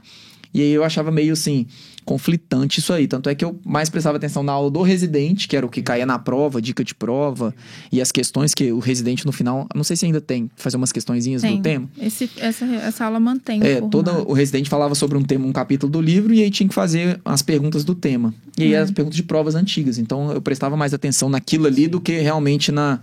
E 0.53 0.61
aí 0.61 0.71
eu 0.71 0.85
achava 0.85 1.11
meio 1.11 1.33
assim, 1.33 1.65
conflitante 2.05 2.79
isso 2.79 2.91
aí. 2.93 3.07
Tanto 3.07 3.29
é 3.29 3.35
que 3.35 3.43
eu 3.45 3.59
mais 3.65 3.89
prestava 3.89 4.17
atenção 4.17 4.43
na 4.43 4.51
aula 4.51 4.69
do 4.69 4.81
residente, 4.81 5.47
que 5.47 5.55
era 5.55 5.65
o 5.65 5.69
que 5.69 5.81
caía 5.81 6.05
na 6.05 6.17
prova, 6.19 6.61
dica 6.61 6.83
de 6.83 6.93
prova, 6.95 7.53
e 7.91 8.01
as 8.01 8.11
questões 8.11 8.53
que 8.53 8.71
o 8.71 8.79
residente 8.79 9.25
no 9.25 9.31
final, 9.31 9.67
não 9.75 9.83
sei 9.83 9.95
se 9.95 10.05
ainda 10.05 10.19
tem, 10.19 10.49
fazer 10.55 10.77
umas 10.77 10.91
questõezinhas 10.91 11.41
Tem. 11.41 11.57
do 11.57 11.61
tema. 11.61 11.89
Esse, 11.99 12.29
essa, 12.37 12.65
essa 12.65 13.05
aula 13.05 13.19
mantém 13.19 13.61
É, 13.63 13.79
formato. 13.79 14.25
o 14.29 14.33
residente 14.33 14.69
falava 14.69 14.95
sobre 14.95 15.17
um 15.17 15.23
tema, 15.23 15.45
um 15.45 15.53
capítulo 15.53 15.91
do 15.91 16.01
livro, 16.01 16.33
e 16.33 16.41
aí 16.41 16.49
tinha 16.51 16.67
que 16.67 16.75
fazer 16.75 17.19
as 17.23 17.41
perguntas 17.41 17.83
do 17.83 17.93
tema. 17.95 18.33
E 18.57 18.63
aí 18.63 18.75
Uhum. 18.75 18.81
as 18.83 18.91
perguntas 18.91 19.15
de 19.15 19.23
provas 19.23 19.55
antigas. 19.55 19.97
Então 19.97 20.31
eu 20.31 20.41
prestava 20.41 20.75
mais 20.75 20.93
atenção 20.93 21.29
naquilo 21.29 21.67
ali 21.67 21.87
do 21.87 22.01
que 22.01 22.19
realmente 22.19 22.71
na 22.71 22.99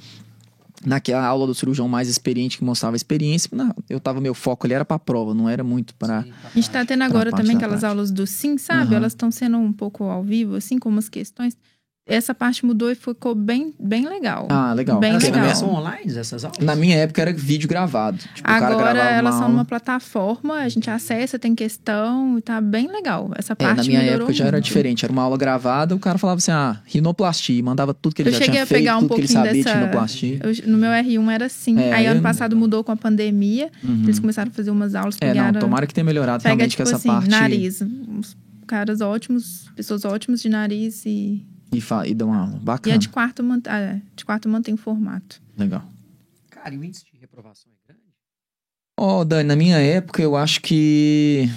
naquela 0.85 1.25
aula 1.27 1.47
do 1.47 1.55
cirurgião 1.55 1.89
mais 1.89 2.09
experiente 2.09 2.59
que 2.59 2.65
mostrava 2.65 2.95
a 2.95 2.99
experiência. 2.99 3.49
Não, 3.53 3.75
eu 3.89 3.99
tava 4.01 4.21
meu 4.21 4.35
foco 4.35 4.67
ali 4.67 4.75
era 4.75 4.85
pra 4.85 4.99
prova, 4.99 5.35
não 5.35 5.49
era 5.49 5.65
muito 5.65 5.95
para 5.95 6.21
A 6.21 6.51
gente 6.55 6.71
tá 6.71 6.85
tendo 6.85 7.03
agora 7.03 7.31
também 7.31 7.57
aquelas 7.57 7.81
prática. 7.81 7.89
aulas 7.89 8.11
do 8.11 8.27
Sim, 8.27 8.57
sabe? 8.59 8.89
Aham. 8.91 8.97
Elas 8.97 9.13
estão 9.13 9.31
sendo 9.31 9.59
um 9.59 9.73
pouco 9.73 10.05
ao 10.05 10.23
vivo, 10.23 10.55
assim, 10.57 10.79
com 10.79 10.89
umas 10.89 11.09
questões. 11.09 11.57
Essa 12.09 12.35
parte 12.35 12.65
mudou 12.65 12.91
e 12.91 12.95
ficou 12.95 13.35
bem, 13.35 13.75
bem 13.79 14.09
legal. 14.09 14.49
Ah, 14.51 14.73
legal. 14.73 14.99
Bem 14.99 15.11
Elas 15.11 15.23
na 15.25 15.29
legal. 15.29 15.43
minha, 15.43 15.55
são 15.55 15.75
online 15.75 16.11
essas 16.19 16.43
aulas? 16.43 16.59
na 16.59 16.75
minha 16.75 16.97
época 16.97 17.21
era 17.21 17.33
vídeo 17.35 17.69
gravado. 17.69 18.17
Tipo, 18.35 18.51
Agora 18.51 18.99
elas 18.99 19.35
são 19.35 19.49
numa 19.51 19.65
plataforma, 19.65 20.55
a 20.55 20.69
gente 20.71 20.89
acessa, 20.91 21.39
tem 21.39 21.55
questão 21.55 22.39
e 22.39 22.41
tá 22.41 22.61
bem 22.63 22.89
legal. 22.91 23.31
Essa 23.37 23.53
É, 23.53 23.57
parte 23.57 23.77
na 23.77 23.85
minha 23.85 23.99
melhorou 24.01 24.21
época 24.23 24.33
já 24.33 24.47
era 24.47 24.57
muito. 24.57 24.65
diferente. 24.65 25.05
Era 25.05 25.13
uma 25.13 25.23
aula 25.23 25.37
gravada, 25.37 25.95
o 25.95 25.99
cara 25.99 26.17
falava 26.17 26.39
assim, 26.39 26.51
ah, 26.51 26.81
rinoplastia. 26.87 27.59
e 27.59 27.63
Mandava 27.63 27.93
tudo 27.93 28.15
que 28.15 28.23
ele 28.23 28.31
Eu 28.31 28.33
já 28.33 28.39
cheguei 28.39 28.53
tinha 28.53 28.63
a 28.63 28.67
feito, 28.67 28.81
pegar 28.81 28.97
um 28.97 29.01
tudo 29.01 29.15
que 29.15 29.21
ele 29.21 29.27
pouquinho 29.29 29.45
sabia 29.47 29.53
de 29.63 29.65
dessa- 29.65 29.79
rinoplastia. 29.79 30.41
Eu- 30.43 30.73
no 30.73 30.79
meu 30.79 30.91
R1 30.91 31.31
era 31.31 31.45
assim. 31.45 31.79
É, 31.79 31.93
aí 31.93 32.07
ano 32.07 32.21
eu- 32.21 32.23
passado 32.23 32.57
mudou 32.57 32.83
com 32.83 32.91
a 32.93 32.97
pandemia. 32.97 33.71
Uhum. 33.85 34.05
Eles 34.05 34.19
começaram 34.19 34.51
a 34.51 34.55
fazer 34.55 34.71
umas 34.71 34.95
aulas, 34.95 35.17
É, 35.21 35.35
não, 35.35 35.53
tomara 35.61 35.87
que 35.87 35.93
tenha 35.93 36.05
melhorado 36.07 36.43
Pega, 36.43 36.55
realmente 36.55 36.71
tipo 36.71 36.83
com 36.85 36.89
essa 36.89 36.97
assim, 36.97 37.09
parte. 37.09 37.29
nariz. 37.29 37.83
Uns 37.83 38.35
caras 38.67 39.03
ótimos, 39.03 39.71
pessoas 39.77 40.07
ótimas 40.07 40.41
de 40.41 40.49
nariz 40.49 41.05
e... 41.05 41.45
E, 41.73 41.81
fa- 41.81 42.07
e 42.07 42.15
dá 42.15 42.25
uma 42.27 42.39
aula. 42.39 42.57
E 42.57 42.65
Bacana. 42.65 42.97
a 42.97 42.99
de 42.99 43.09
quarto, 43.09 43.43
mant... 43.43 43.67
ah, 43.69 44.01
de 44.17 44.25
quarto 44.25 44.49
mantém 44.49 44.75
o 44.75 44.77
formato. 44.79 45.41
Legal. 45.57 45.85
Cara, 46.51 46.75
e 46.75 46.79
o 46.79 46.85
índice 46.85 47.05
de 47.05 47.19
reprovação 47.21 47.71
é 47.73 47.93
grande? 47.93 48.03
Ó, 48.99 49.23
Dani, 49.25 49.45
na 49.49 49.57
minha 49.57 49.79
época 49.79 50.23
eu 50.23 50.35
acho 50.37 50.61
que. 50.63 51.49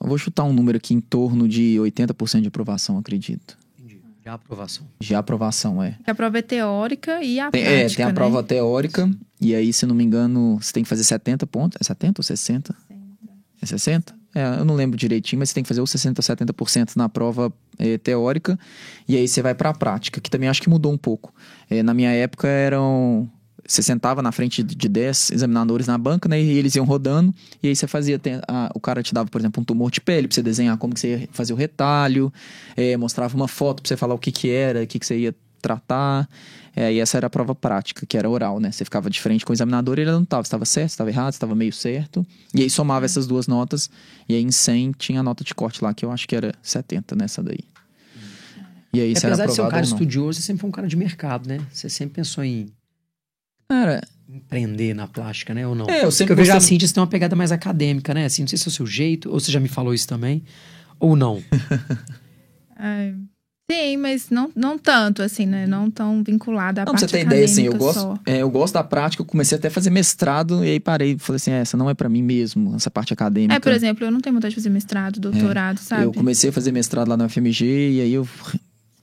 Eu 0.00 0.08
vou 0.08 0.18
chutar 0.18 0.42
um 0.44 0.52
número 0.52 0.78
aqui 0.78 0.94
em 0.94 1.00
torno 1.00 1.46
de 1.48 1.76
80% 1.78 2.40
de 2.40 2.48
aprovação, 2.48 2.98
acredito. 2.98 3.56
Entendi. 3.78 4.00
De 4.20 4.28
aprovação. 4.28 4.86
De 4.98 5.14
aprovação, 5.14 5.80
é. 5.82 5.96
A 6.04 6.14
prova 6.14 6.38
é 6.38 6.42
teórica 6.42 7.22
e 7.22 7.38
a 7.38 7.50
Tem, 7.52 7.62
prática, 7.62 7.92
é, 7.92 7.96
tem 7.96 8.04
a 8.04 8.08
né? 8.08 8.14
prova 8.14 8.42
teórica, 8.42 9.08
e 9.40 9.54
aí, 9.54 9.72
se 9.72 9.86
não 9.86 9.94
me 9.94 10.02
engano, 10.02 10.58
você 10.60 10.72
tem 10.72 10.82
que 10.82 10.88
fazer 10.88 11.04
70 11.04 11.46
pontos. 11.46 11.78
É 11.80 11.84
70 11.84 12.20
ou 12.20 12.24
60? 12.24 12.74
É 13.60 13.66
60? 13.66 14.12
É, 14.34 14.60
eu 14.60 14.64
não 14.64 14.74
lembro 14.74 14.96
direitinho, 14.96 15.38
mas 15.40 15.50
você 15.50 15.54
tem 15.54 15.62
que 15.62 15.68
fazer 15.68 15.80
ou 15.80 15.86
60 15.86 16.20
ou 16.20 16.22
70% 16.24 16.96
na 16.96 17.08
prova 17.08 17.52
é, 17.78 17.98
teórica, 17.98 18.58
e 19.06 19.16
aí 19.16 19.28
você 19.28 19.42
vai 19.42 19.54
para 19.54 19.70
a 19.70 19.74
prática, 19.74 20.20
que 20.20 20.30
também 20.30 20.48
acho 20.48 20.62
que 20.62 20.70
mudou 20.70 20.92
um 20.92 20.96
pouco. 20.98 21.34
É, 21.68 21.82
na 21.82 21.92
minha 21.94 22.10
época 22.10 22.48
eram. 22.48 23.28
Você 23.64 23.80
sentava 23.80 24.20
na 24.22 24.32
frente 24.32 24.60
de 24.62 24.88
10 24.88 25.30
examinadores 25.30 25.86
na 25.86 25.96
banca, 25.96 26.28
né? 26.28 26.40
E 26.42 26.50
eles 26.58 26.74
iam 26.74 26.84
rodando, 26.84 27.32
e 27.62 27.68
aí 27.68 27.76
você 27.76 27.86
fazia. 27.86 28.20
a- 28.48 28.70
o 28.74 28.80
cara 28.80 29.02
te 29.02 29.14
dava, 29.14 29.28
por 29.30 29.40
exemplo, 29.40 29.60
um 29.62 29.64
tumor 29.64 29.90
de 29.90 30.00
pele 30.00 30.26
pra 30.26 30.34
você 30.34 30.42
desenhar 30.42 30.76
como 30.78 30.92
que 30.94 30.98
você 31.00 31.08
ia 31.20 31.28
fazer 31.30 31.52
o 31.52 31.56
retalho, 31.56 32.32
é, 32.76 32.96
mostrava 32.96 33.36
uma 33.36 33.46
foto 33.46 33.80
pra 33.82 33.88
você 33.88 33.96
falar 33.96 34.14
o 34.14 34.18
que 34.18 34.32
que 34.32 34.50
era, 34.50 34.82
o 34.82 34.86
que 34.86 34.98
que 34.98 35.06
você 35.06 35.16
ia 35.16 35.34
tratar. 35.62 36.28
É, 36.74 36.92
e 36.92 36.98
essa 36.98 37.16
era 37.16 37.28
a 37.28 37.30
prova 37.30 37.54
prática, 37.54 38.04
que 38.04 38.18
era 38.18 38.28
oral, 38.28 38.58
né? 38.58 38.72
Você 38.72 38.84
ficava 38.84 39.08
de 39.08 39.20
frente 39.20 39.44
com 39.44 39.52
o 39.52 39.54
examinador 39.54 39.98
e 39.98 40.02
ele 40.02 40.10
não 40.10 40.22
estava. 40.22 40.42
estava 40.42 40.64
certo, 40.64 40.90
estava 40.90 41.10
errado, 41.10 41.32
estava 41.32 41.54
meio 41.54 41.72
certo. 41.72 42.26
E 42.54 42.62
aí 42.62 42.68
somava 42.70 43.04
essas 43.04 43.26
duas 43.26 43.46
notas. 43.46 43.88
E 44.28 44.34
aí 44.34 44.42
em 44.42 44.50
100 44.50 44.92
tinha 44.98 45.20
a 45.20 45.22
nota 45.22 45.44
de 45.44 45.54
corte 45.54 45.82
lá, 45.82 45.94
que 45.94 46.04
eu 46.04 46.10
acho 46.10 46.26
que 46.26 46.34
era 46.34 46.52
70 46.60 47.14
nessa 47.14 47.42
daí. 47.42 47.60
E 48.92 49.00
aí 49.00 49.14
você 49.14 49.26
era 49.26 49.34
Apesar 49.34 49.46
de 49.46 49.54
ser 49.54 49.62
um 49.62 49.68
cara 49.68 49.84
estudioso, 49.84 50.40
você 50.40 50.46
sempre 50.46 50.60
foi 50.60 50.68
um 50.68 50.72
cara 50.72 50.88
de 50.88 50.96
mercado, 50.96 51.48
né? 51.48 51.60
Você 51.70 51.88
sempre 51.88 52.16
pensou 52.16 52.44
em 52.44 52.70
Cara, 53.72 54.02
empreender 54.28 54.92
na 54.94 55.06
plástica, 55.06 55.54
né? 55.54 55.66
Ou 55.66 55.74
não? 55.74 55.86
É, 55.88 55.96
eu 55.96 56.00
Porque 56.00 56.12
sempre 56.12 56.32
eu 56.34 56.36
vejo 56.36 56.52
a 56.52 56.60
Cintia, 56.60 56.86
você 56.86 56.92
tem 56.92 57.00
uma 57.00 57.06
pegada 57.06 57.34
mais 57.34 57.50
acadêmica, 57.50 58.12
né? 58.12 58.26
Assim, 58.26 58.42
não 58.42 58.48
sei 58.48 58.58
se 58.58 58.66
é 58.66 58.68
o 58.68 58.72
seu 58.72 58.86
jeito, 58.86 59.30
ou 59.30 59.40
você 59.40 59.50
já 59.50 59.58
me 59.58 59.68
falou 59.68 59.94
isso 59.94 60.06
também, 60.06 60.44
ou 61.00 61.16
não. 61.16 61.42
Ai, 62.76 63.14
Sim, 63.72 63.96
mas 63.96 64.28
não, 64.30 64.50
não 64.54 64.78
tanto, 64.78 65.22
assim, 65.22 65.46
né? 65.46 65.66
Não 65.66 65.90
tão 65.90 66.22
vinculada 66.22 66.82
à 66.82 66.84
Não, 66.84 66.92
parte 66.92 67.08
você 67.10 67.18
ter 67.18 67.26
ideia, 67.26 67.44
assim, 67.44 67.64
eu 67.64 67.74
gosto, 67.74 68.20
é, 68.26 68.38
eu 68.38 68.50
gosto 68.50 68.74
da 68.74 68.84
prática, 68.84 69.22
eu 69.22 69.26
comecei 69.26 69.56
até 69.56 69.68
a 69.68 69.70
fazer 69.70 69.90
mestrado 69.90 70.64
e 70.64 70.70
aí 70.70 70.80
parei, 70.80 71.16
falei 71.18 71.36
assim, 71.36 71.50
é, 71.52 71.60
essa 71.60 71.76
não 71.76 71.88
é 71.88 71.94
pra 71.94 72.08
mim 72.08 72.22
mesmo, 72.22 72.74
essa 72.76 72.90
parte 72.90 73.12
acadêmica. 73.12 73.54
É, 73.54 73.60
por 73.60 73.72
exemplo, 73.72 74.04
eu 74.04 74.10
não 74.10 74.20
tenho 74.20 74.34
vontade 74.34 74.50
de 74.52 74.56
fazer 74.60 74.70
mestrado, 74.70 75.18
doutorado, 75.18 75.78
sabe? 75.78 76.02
É, 76.02 76.04
Eu 76.04 76.12
comecei 76.12 76.50
a 76.50 76.52
fazer 76.52 76.72
mestrado 76.72 77.08
lá 77.08 77.16
na 77.16 77.24
UFMG 77.26 77.64
e 77.92 78.00
aí 78.00 78.12
eu 78.12 78.28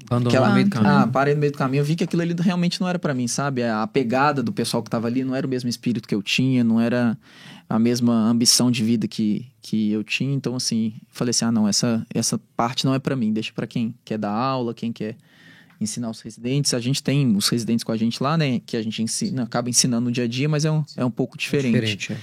Abandonou 0.10 0.30
Aquela- 0.32 0.48
no 0.50 0.54
meio 0.56 0.66
do 0.68 0.72
caminho. 0.72 0.92
Ah, 0.94 1.08
parei 1.08 1.34
no 1.36 1.40
meio 1.40 1.52
do 1.52 1.58
caminho, 1.58 1.82
eu 1.82 1.86
vi 1.86 1.96
que 1.96 2.04
aquilo 2.04 2.22
ali 2.22 2.34
realmente 2.40 2.82
não 2.82 2.88
era 2.90 2.98
pra 2.98 3.14
mim, 3.14 3.28
sabe? 3.28 3.64
A 3.64 3.86
pegada 3.86 4.42
do 4.42 4.52
pessoal 4.52 4.82
que 4.82 4.90
tava 4.90 5.08
ali 5.08 5.24
não 5.24 5.36
era 5.36 5.46
o 5.46 5.50
mesmo 5.50 5.70
espírito 5.70 6.08
que 6.08 6.16
eu 6.16 6.24
tinha, 6.24 6.64
não 6.64 6.82
era 6.82 7.16
a 7.70 7.78
mesma 7.78 8.14
ambição 8.28 8.72
de 8.72 8.84
vida 8.84 9.08
que, 9.08 9.46
que 9.62 9.92
eu 9.92 10.04
tinha. 10.04 10.34
Então, 10.34 10.56
assim, 10.56 10.94
falei 11.10 11.30
assim: 11.30 11.46
ah, 11.46 11.52
não, 11.52 11.68
essa, 11.68 12.04
essa 12.14 12.40
parte 12.58 12.86
não 12.86 12.94
é 12.96 13.00
pra 13.00 13.16
mim, 13.16 13.32
deixa 13.32 13.52
pra 13.54 13.68
quem 13.68 13.94
quer 14.04 14.18
dar 14.18 14.32
aula, 14.32 14.74
quem 14.74 14.92
quer 14.92 15.16
ensinar 15.80 16.10
os 16.10 16.22
residentes. 16.22 16.74
A 16.74 16.80
gente 16.80 17.04
tem 17.04 17.36
os 17.38 17.48
residentes 17.48 17.84
com 17.84 17.92
a 17.92 17.98
gente 17.98 18.22
lá, 18.24 18.36
né? 18.36 18.60
Que 18.66 18.76
a 18.76 18.82
gente 18.82 19.04
ensina, 19.04 19.44
acaba 19.44 19.70
ensinando 19.70 20.06
no 20.06 20.12
dia 20.12 20.24
a 20.24 20.28
dia, 20.28 20.50
mas 20.50 20.66
é 20.66 20.72
um, 20.72 20.84
é 20.98 21.06
um 21.06 21.12
pouco 21.12 21.38
diferente. 21.38 21.96
Diferente, 21.96 22.14
é. 22.14 22.18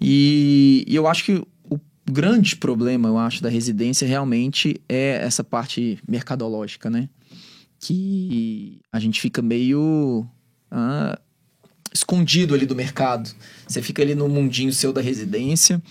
E, 0.00 0.84
e 0.86 0.94
eu 0.96 1.06
acho 1.06 1.24
que 1.24 1.42
grande 2.10 2.56
problema, 2.56 3.08
eu 3.08 3.18
acho, 3.18 3.42
da 3.42 3.48
residência 3.48 4.06
realmente 4.06 4.80
é 4.88 5.18
essa 5.22 5.42
parte 5.42 5.98
mercadológica, 6.08 6.88
né? 6.88 7.08
Que 7.78 8.80
a 8.92 8.98
gente 8.98 9.20
fica 9.20 9.42
meio 9.42 10.26
ah, 10.70 11.18
escondido 11.96 12.54
ali 12.54 12.66
do 12.66 12.74
mercado. 12.76 13.30
Você 13.66 13.82
fica 13.82 14.02
ali 14.02 14.14
no 14.14 14.28
mundinho 14.28 14.72
seu 14.72 14.92
da 14.92 15.00
residência 15.00 15.82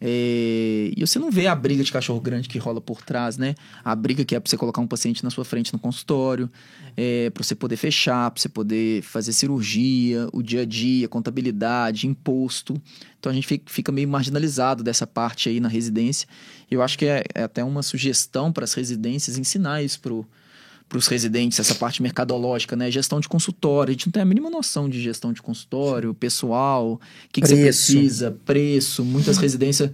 é, 0.00 0.92
e 0.96 1.00
você 1.00 1.18
não 1.18 1.30
vê 1.30 1.46
a 1.46 1.54
briga 1.54 1.82
de 1.84 1.92
cachorro 1.92 2.20
grande 2.20 2.48
que 2.48 2.58
rola 2.58 2.80
por 2.80 3.02
trás, 3.02 3.36
né? 3.36 3.54
A 3.84 3.94
briga 3.94 4.24
que 4.24 4.34
é 4.34 4.40
pra 4.40 4.48
você 4.48 4.56
colocar 4.56 4.80
um 4.80 4.86
paciente 4.86 5.22
na 5.22 5.30
sua 5.30 5.44
frente 5.44 5.72
no 5.72 5.78
consultório, 5.78 6.48
é, 6.96 7.30
para 7.30 7.42
você 7.42 7.54
poder 7.54 7.76
fechar, 7.76 8.30
para 8.30 8.40
você 8.40 8.48
poder 8.48 9.02
fazer 9.02 9.32
cirurgia, 9.32 10.28
o 10.32 10.42
dia 10.42 10.62
a 10.62 10.64
dia, 10.64 11.08
contabilidade, 11.08 12.06
imposto. 12.06 12.80
Então 13.18 13.30
a 13.30 13.34
gente 13.34 13.46
fi- 13.46 13.62
fica 13.66 13.92
meio 13.92 14.08
marginalizado 14.08 14.82
dessa 14.82 15.06
parte 15.06 15.48
aí 15.48 15.60
na 15.60 15.68
residência. 15.68 16.26
Eu 16.70 16.82
acho 16.82 16.96
que 16.96 17.04
é, 17.04 17.24
é 17.34 17.42
até 17.42 17.62
uma 17.64 17.82
sugestão 17.82 18.52
para 18.52 18.64
as 18.64 18.74
residências 18.74 19.36
ensinar 19.36 19.82
isso 19.82 20.00
pro 20.00 20.26
para 20.88 20.96
os 20.98 21.06
residentes, 21.06 21.60
essa 21.60 21.74
parte 21.74 22.02
mercadológica, 22.02 22.74
né? 22.74 22.90
Gestão 22.90 23.20
de 23.20 23.28
consultório. 23.28 23.90
A 23.90 23.92
gente 23.92 24.06
não 24.06 24.12
tem 24.12 24.22
a 24.22 24.24
mínima 24.24 24.48
noção 24.48 24.88
de 24.88 25.00
gestão 25.00 25.32
de 25.32 25.42
consultório, 25.42 26.14
pessoal, 26.14 26.92
o 26.94 27.00
que, 27.30 27.40
que 27.42 27.46
você 27.46 27.56
precisa, 27.62 28.36
preço. 28.46 29.04
Muitas 29.04 29.36
residências, 29.36 29.90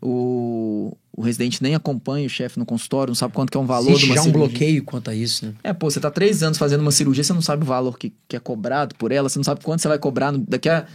o, 0.00 0.96
o 1.16 1.22
residente 1.22 1.62
nem 1.62 1.74
acompanha 1.74 2.26
o 2.26 2.30
chefe 2.30 2.58
no 2.58 2.64
consultório, 2.66 3.10
não 3.10 3.14
sabe 3.16 3.34
quanto 3.34 3.50
que 3.50 3.56
é 3.56 3.60
um 3.60 3.66
valor 3.66 3.90
Existe 3.90 4.04
de 4.04 4.10
uma 4.10 4.14
já 4.16 4.20
um 4.20 4.24
cirurgia. 4.24 4.48
bloqueio 4.48 4.84
quanto 4.84 5.10
a 5.10 5.14
isso, 5.14 5.46
né? 5.46 5.54
É, 5.64 5.72
pô, 5.72 5.90
você 5.90 5.98
tá 6.00 6.10
três 6.10 6.42
anos 6.42 6.58
fazendo 6.58 6.80
uma 6.80 6.92
cirurgia, 6.92 7.24
você 7.24 7.32
não 7.32 7.42
sabe 7.42 7.62
o 7.64 7.66
valor 7.66 7.98
que, 7.98 8.12
que 8.28 8.36
é 8.36 8.40
cobrado 8.40 8.94
por 8.94 9.10
ela, 9.12 9.28
você 9.28 9.38
não 9.38 9.44
sabe 9.44 9.62
quanto 9.62 9.80
você 9.82 9.88
vai 9.88 9.98
cobrar. 9.98 10.30
no- 10.32 10.38
daqui 10.46 10.68
a, 10.68 10.86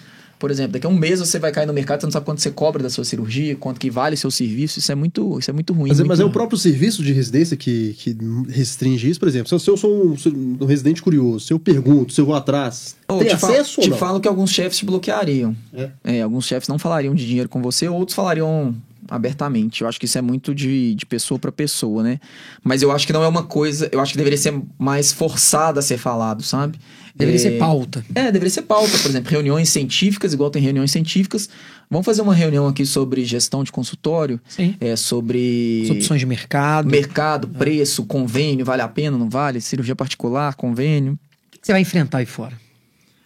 por 0.43 0.51
exemplo, 0.51 0.73
daqui 0.73 0.86
a 0.86 0.89
um 0.89 0.93
mês 0.97 1.21
você 1.21 1.39
vai 1.39 1.53
cair 1.53 1.65
no 1.65 1.71
mercado, 1.71 2.01
você 2.01 2.06
não 2.08 2.12
sabe 2.12 2.25
quanto 2.25 2.41
você 2.41 2.51
cobra 2.51 2.84
da 2.84 2.89
sua 2.89 3.06
cirurgia, 3.06 3.56
quanto 3.56 3.79
que 3.79 3.89
vale 3.89 4.17
seu 4.17 4.29
serviço. 4.29 4.77
Isso 4.77 4.91
é 4.91 4.95
muito, 4.95 5.39
isso 5.39 5.49
é 5.49 5.53
muito 5.53 5.71
ruim. 5.71 5.88
Mas, 5.88 5.99
é- 5.99 6.03
muito 6.03 6.10
mas 6.10 6.19
é 6.19 6.25
o 6.25 6.29
próprio 6.29 6.58
serviço 6.60 7.01
de 7.01 7.13
residência 7.13 7.56
que, 7.56 7.93
que 7.97 8.17
restringe 8.49 9.10
isso, 9.10 9.21
por 9.21 9.29
exemplo. 9.29 9.47
Se 9.58 9.69
eu- 9.69 9.77
sou 9.77 10.06
um, 10.13 10.58
um 10.60 10.65
residente 10.65 11.01
curioso, 11.01 11.45
se 11.45 11.53
eu 11.53 11.58
pergunto, 11.60 12.12
se 12.12 12.19
eu 12.19 12.25
vou 12.25 12.36
atrás, 12.36 12.97
Ô, 13.08 13.19
tem 13.19 13.29
te 13.29 13.38
falo- 13.38 13.53
acesso 13.53 13.79
ou 13.79 13.88
te 13.88 13.93
falo 13.93 14.19
que 14.19 14.27
alguns 14.27 14.51
chefes 14.51 14.77
te 14.79 14.86
bloqueariam. 14.86 15.56
É. 15.73 15.89
É, 16.03 16.21
alguns 16.21 16.45
chefes 16.45 16.67
não 16.67 16.77
falariam 16.77 17.15
de 17.15 17.25
dinheiro 17.25 17.47
com 17.47 17.62
você, 17.62 17.88
outros 17.88 18.13
falariam 18.13 18.75
abertamente. 19.10 19.82
Eu 19.82 19.88
acho 19.88 19.97
que 19.99 20.06
isso 20.06 20.17
é 20.17 20.21
muito 20.21 20.53
de, 20.53 20.93
de 20.95 21.06
pessoa 21.06 21.39
para 21.39 21.53
pessoa, 21.53 22.03
né? 22.03 22.19
Mas 22.63 22.82
eu 22.82 22.91
acho 22.91 23.06
que 23.08 23.13
não 23.13 23.23
é 23.23 23.27
uma 23.29 23.43
coisa. 23.43 23.88
Eu 23.93 24.01
acho 24.01 24.12
que 24.12 24.17
deveria 24.17 24.38
ser 24.38 24.60
mais 24.77 25.13
forçada 25.13 25.79
a 25.79 25.84
ser 25.84 25.97
falado, 25.97 26.43
sabe? 26.43 26.77
Deveria 27.15 27.36
É, 27.39 27.41
ser 27.41 27.58
pauta. 27.60 28.04
É, 28.15 28.26
deveria 28.32 28.49
ser 28.49 28.63
pauta, 28.63 28.97
por 28.97 29.10
exemplo, 29.10 29.30
reuniões 29.30 29.69
científicas, 29.69 30.34
igual 30.34 30.49
tem 30.49 30.62
reuniões 30.62 30.89
científicas. 30.91 31.47
Vamos 31.89 32.06
fazer 32.06 32.23
uma 32.23 32.34
reunião 32.34 32.67
aqui 32.67 32.86
sobre 32.88 33.23
gestão 33.23 33.63
de 33.63 33.71
consultório, 33.71 34.39
Sim. 34.47 34.76
é, 34.82 34.95
sobre 34.95 35.82
As 35.84 35.89
opções 35.91 36.19
de 36.19 36.26
mercado. 36.26 36.89
mercado, 36.89 37.47
preço, 37.47 38.04
convênio, 38.06 38.65
vale 38.65 38.82
a 38.82 38.88
pena, 38.88 39.15
não 39.17 39.30
vale? 39.30 39.62
Cirurgia 39.62 39.95
particular, 39.95 40.56
convênio. 40.56 41.13
O 41.13 41.52
que 41.52 41.60
você 41.67 41.71
vai 41.71 41.82
enfrentar 41.82 42.17
aí 42.17 42.26
fora? 42.26 42.60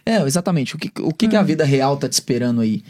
É, 0.06 0.22
exatamente. 0.24 0.76
O 0.76 0.78
que, 0.78 0.92
o 1.02 1.14
que, 1.14 1.28
que 1.30 1.36
a 1.36 1.42
vida 1.44 1.64
real 1.64 1.96
tá 1.98 2.10
te 2.10 2.14
esperando 2.14 2.60
aí? 2.62 2.84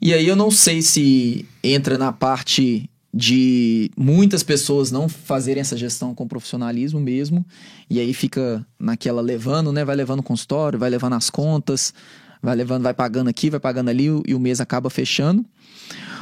E 0.00 0.14
aí 0.14 0.26
eu 0.28 0.36
não 0.36 0.50
sei 0.52 0.82
se 0.82 1.44
entra 1.64 1.98
na 1.98 2.12
parte 2.12 2.88
de 3.12 3.90
muitas 3.96 4.42
pessoas 4.42 4.90
não 4.90 5.08
fazerem 5.08 5.60
essa 5.60 5.76
gestão 5.76 6.14
com 6.14 6.28
profissionalismo 6.28 7.00
mesmo, 7.00 7.44
e 7.88 7.98
aí 7.98 8.12
fica 8.12 8.64
naquela 8.78 9.22
levando, 9.22 9.72
né? 9.72 9.84
Vai 9.84 9.96
levando 9.96 10.20
o 10.20 10.22
consultório, 10.22 10.78
vai 10.78 10.90
levando 10.90 11.14
as 11.14 11.30
contas, 11.30 11.94
vai 12.42 12.54
levando, 12.54 12.82
vai 12.82 12.94
pagando 12.94 13.28
aqui, 13.28 13.48
vai 13.50 13.60
pagando 13.60 13.88
ali, 13.88 14.06
e 14.26 14.34
o 14.34 14.38
mês 14.40 14.60
acaba 14.60 14.90
fechando. 14.90 15.44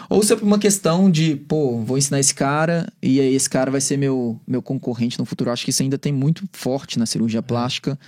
Ou 0.09 0.23
se 0.23 0.33
é 0.33 0.37
por 0.37 0.45
uma 0.45 0.59
questão 0.59 1.11
de, 1.11 1.35
pô, 1.35 1.83
vou 1.83 1.99
ensinar 1.99 2.21
esse 2.21 2.35
cara 2.35 2.87
e 3.03 3.21
aí 3.21 3.35
esse 3.35 3.51
cara 3.51 3.71
vai 3.71 3.81
ser 3.81 3.97
meu, 3.97 4.41
meu 4.47 4.63
concorrente 4.63 5.19
no 5.19 5.25
futuro. 5.25 5.51
Eu 5.51 5.53
acho 5.53 5.65
que 5.65 5.71
isso 5.71 5.83
ainda 5.83 5.99
tem 5.99 6.13
muito 6.13 6.45
forte 6.53 6.97
na 6.99 7.07
cirurgia 7.07 7.43
plástica. 7.43 7.99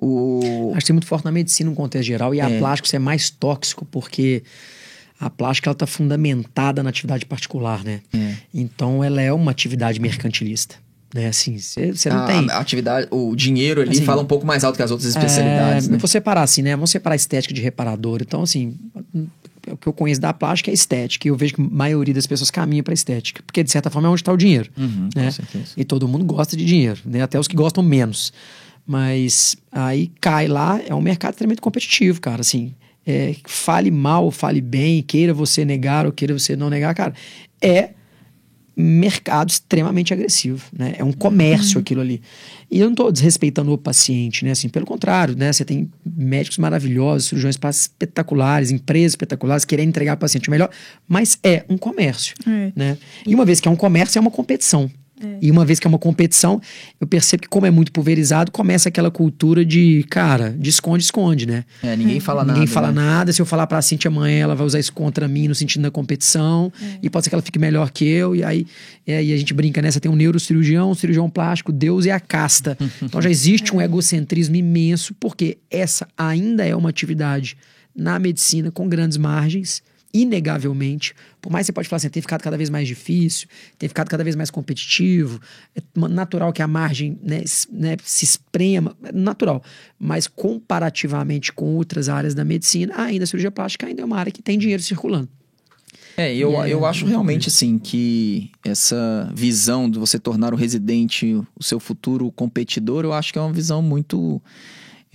O... 0.00 0.70
Acho 0.72 0.80
que 0.80 0.86
tem 0.86 0.94
muito 0.94 1.06
forte 1.06 1.24
na 1.24 1.32
medicina 1.32 1.68
no 1.68 1.76
contexto 1.76 2.06
geral 2.06 2.34
e 2.34 2.40
a 2.40 2.48
É. 2.48 2.58
plástica 2.58 2.86
isso 2.86 2.96
é 2.96 2.98
mais 2.98 3.28
tóxico 3.28 3.84
porque 3.84 4.42
a 5.18 5.30
plástica 5.30 5.70
está 5.70 5.86
fundamentada 5.86 6.82
na 6.82 6.90
atividade 6.90 7.24
particular, 7.24 7.82
né? 7.82 8.00
É. 8.12 8.34
Então 8.52 9.02
ela 9.02 9.20
é 9.20 9.32
uma 9.32 9.50
atividade 9.50 10.00
mercantilista, 10.00 10.76
né? 11.14 11.28
Assim, 11.28 11.58
você 11.58 12.10
não 12.10 12.24
a, 12.24 12.26
tem. 12.26 12.50
a 12.50 12.58
atividade, 12.58 13.08
o 13.10 13.34
dinheiro 13.34 13.80
ali 13.80 13.92
Assim, 13.92 14.04
fala 14.04 14.22
um 14.22 14.26
pouco 14.26 14.46
mais 14.46 14.62
alto 14.64 14.76
que 14.76 14.82
as 14.82 14.90
outras 14.90 15.08
especialidades, 15.08 15.88
é, 15.88 15.92
né? 15.92 15.98
Vou 15.98 16.08
separar 16.08 16.42
assim, 16.42 16.62
né? 16.62 16.72
Vamos 16.72 16.90
separar 16.90 17.16
estética 17.16 17.54
de 17.54 17.60
reparador. 17.60 18.20
Então, 18.20 18.42
assim, 18.42 18.76
o 19.70 19.76
que 19.76 19.86
eu 19.86 19.92
conheço 19.92 20.20
da 20.20 20.32
plástica 20.32 20.70
é 20.70 20.74
estética. 20.74 21.26
E 21.26 21.30
eu 21.30 21.36
vejo 21.36 21.54
que 21.54 21.62
a 21.62 21.64
maioria 21.64 22.14
das 22.14 22.26
pessoas 22.26 22.50
caminha 22.50 22.82
para 22.82 22.94
estética. 22.94 23.42
Porque, 23.44 23.62
de 23.62 23.70
certa 23.70 23.90
forma, 23.90 24.08
é 24.08 24.10
onde 24.10 24.20
está 24.20 24.32
o 24.32 24.36
dinheiro. 24.36 24.70
Uhum, 24.76 25.08
né? 25.14 25.30
E 25.76 25.84
todo 25.84 26.06
mundo 26.06 26.24
gosta 26.24 26.56
de 26.56 26.64
dinheiro, 26.64 27.00
né? 27.04 27.22
Até 27.22 27.38
os 27.38 27.48
que 27.48 27.56
gostam 27.56 27.82
menos. 27.82 28.32
Mas 28.86 29.56
aí 29.72 30.12
cai 30.20 30.46
lá, 30.46 30.80
é 30.86 30.94
um 30.94 31.00
mercado 31.00 31.32
extremamente 31.32 31.60
competitivo, 31.60 32.20
cara. 32.20 32.40
Assim, 32.40 32.72
é, 33.06 33.34
fale 33.46 33.90
mal, 33.90 34.30
fale 34.30 34.60
bem, 34.60 35.02
queira 35.02 35.32
você 35.32 35.64
negar 35.64 36.06
ou 36.06 36.12
queira 36.12 36.36
você 36.36 36.56
não 36.56 36.68
negar, 36.68 36.94
cara. 36.94 37.14
É 37.62 37.90
mercado 38.78 39.48
extremamente 39.48 40.12
agressivo, 40.12 40.62
né? 40.76 40.94
É 40.98 41.04
um 41.04 41.12
comércio 41.12 41.80
aquilo 41.80 42.02
ali. 42.02 42.20
E 42.70 42.78
eu 42.78 42.84
não 42.86 42.92
estou 42.92 43.10
desrespeitando 43.10 43.72
o 43.72 43.78
paciente, 43.78 44.44
né? 44.44 44.50
Assim, 44.50 44.68
pelo 44.68 44.84
contrário, 44.84 45.34
né? 45.34 45.50
Você 45.50 45.64
tem 45.64 45.90
médicos 46.04 46.58
maravilhosos, 46.58 47.28
cirurgiões 47.28 47.56
espetaculares, 47.74 48.70
empresas 48.70 49.12
espetaculares 49.12 49.64
querendo 49.64 49.88
entregar 49.88 50.12
ao 50.12 50.18
paciente 50.18 50.48
o 50.48 50.50
melhor, 50.50 50.68
mas 51.08 51.38
é 51.42 51.64
um 51.70 51.78
comércio, 51.78 52.34
É. 52.46 52.70
né? 52.76 52.98
E 53.26 53.34
uma 53.34 53.46
vez 53.46 53.60
que 53.60 53.68
é 53.68 53.70
um 53.70 53.76
comércio, 53.76 54.18
é 54.18 54.20
uma 54.20 54.30
competição. 54.30 54.90
E 55.40 55.50
uma 55.50 55.64
vez 55.64 55.80
que 55.80 55.86
é 55.86 55.88
uma 55.88 55.98
competição, 55.98 56.60
eu 57.00 57.06
percebo 57.06 57.42
que, 57.42 57.48
como 57.48 57.64
é 57.64 57.70
muito 57.70 57.90
pulverizado, 57.90 58.52
começa 58.52 58.90
aquela 58.90 59.10
cultura 59.10 59.64
de, 59.64 60.04
cara, 60.10 60.54
de 60.58 60.68
esconde, 60.68 61.04
esconde, 61.04 61.46
né? 61.46 61.64
É, 61.82 61.96
ninguém 61.96 62.20
fala 62.20 62.44
nada. 62.44 62.52
Ninguém 62.52 62.66
fala 62.66 62.88
né? 62.88 62.94
nada. 62.94 63.32
Se 63.32 63.40
eu 63.40 63.46
falar 63.46 63.66
pra 63.66 63.80
Cintia 63.80 64.10
amanhã, 64.10 64.40
ela 64.40 64.54
vai 64.54 64.66
usar 64.66 64.78
isso 64.78 64.92
contra 64.92 65.26
mim 65.26 65.48
no 65.48 65.54
sentido 65.54 65.82
da 65.82 65.90
competição. 65.90 66.70
E 67.02 67.08
pode 67.08 67.24
ser 67.24 67.30
que 67.30 67.34
ela 67.34 67.42
fique 67.42 67.58
melhor 67.58 67.90
que 67.90 68.06
eu. 68.06 68.36
E 68.36 68.44
aí, 68.44 68.66
e 69.06 69.12
aí 69.12 69.32
a 69.32 69.36
gente 69.36 69.54
brinca 69.54 69.80
nessa: 69.80 69.98
tem 69.98 70.10
um 70.10 70.16
neurocirurgião, 70.16 70.90
um 70.90 70.94
cirurgião 70.94 71.30
plástico, 71.30 71.72
Deus 71.72 72.04
e 72.04 72.10
a 72.10 72.20
casta. 72.20 72.76
então 73.02 73.22
já 73.22 73.30
existe 73.30 73.74
um 73.74 73.80
egocentrismo 73.80 74.56
imenso, 74.56 75.14
porque 75.18 75.56
essa 75.70 76.06
ainda 76.16 76.64
é 76.64 76.76
uma 76.76 76.90
atividade 76.90 77.56
na 77.94 78.18
medicina 78.18 78.70
com 78.70 78.86
grandes 78.86 79.16
margens. 79.16 79.82
Inegavelmente, 80.12 81.14
por 81.46 81.52
mais 81.52 81.64
que 81.64 81.66
você 81.68 81.72
pode 81.74 81.88
falar 81.88 81.98
assim, 81.98 82.08
tem 82.08 82.20
ficado 82.20 82.42
cada 82.42 82.56
vez 82.56 82.68
mais 82.68 82.88
difícil, 82.88 83.46
tem 83.78 83.88
ficado 83.88 84.08
cada 84.08 84.24
vez 84.24 84.34
mais 84.34 84.50
competitivo, 84.50 85.40
é 85.76 86.08
natural 86.08 86.52
que 86.52 86.60
a 86.60 86.66
margem 86.66 87.16
né, 87.22 87.44
né, 87.70 87.96
se 88.02 88.24
esprema, 88.24 88.96
é 89.04 89.12
natural, 89.12 89.62
mas 89.96 90.26
comparativamente 90.26 91.52
com 91.52 91.76
outras 91.76 92.08
áreas 92.08 92.34
da 92.34 92.44
medicina, 92.44 92.94
ainda 92.96 93.22
a 93.22 93.26
cirurgia 93.28 93.52
plástica 93.52 93.86
ainda 93.86 94.02
é 94.02 94.04
uma 94.04 94.18
área 94.18 94.32
que 94.32 94.42
tem 94.42 94.58
dinheiro 94.58 94.82
circulando. 94.82 95.28
É, 96.16 96.34
eu, 96.34 96.60
é 96.60 96.68
eu 96.68 96.84
acho 96.84 97.06
realmente 97.06 97.46
assim 97.46 97.78
que 97.78 98.50
essa 98.64 99.30
visão 99.32 99.88
de 99.88 100.00
você 100.00 100.18
tornar 100.18 100.52
o 100.52 100.56
residente 100.56 101.40
o 101.54 101.62
seu 101.62 101.78
futuro 101.78 102.28
competidor, 102.32 103.04
eu 103.04 103.12
acho 103.12 103.32
que 103.32 103.38
é 103.38 103.42
uma 103.42 103.52
visão 103.52 103.80
muito 103.80 104.42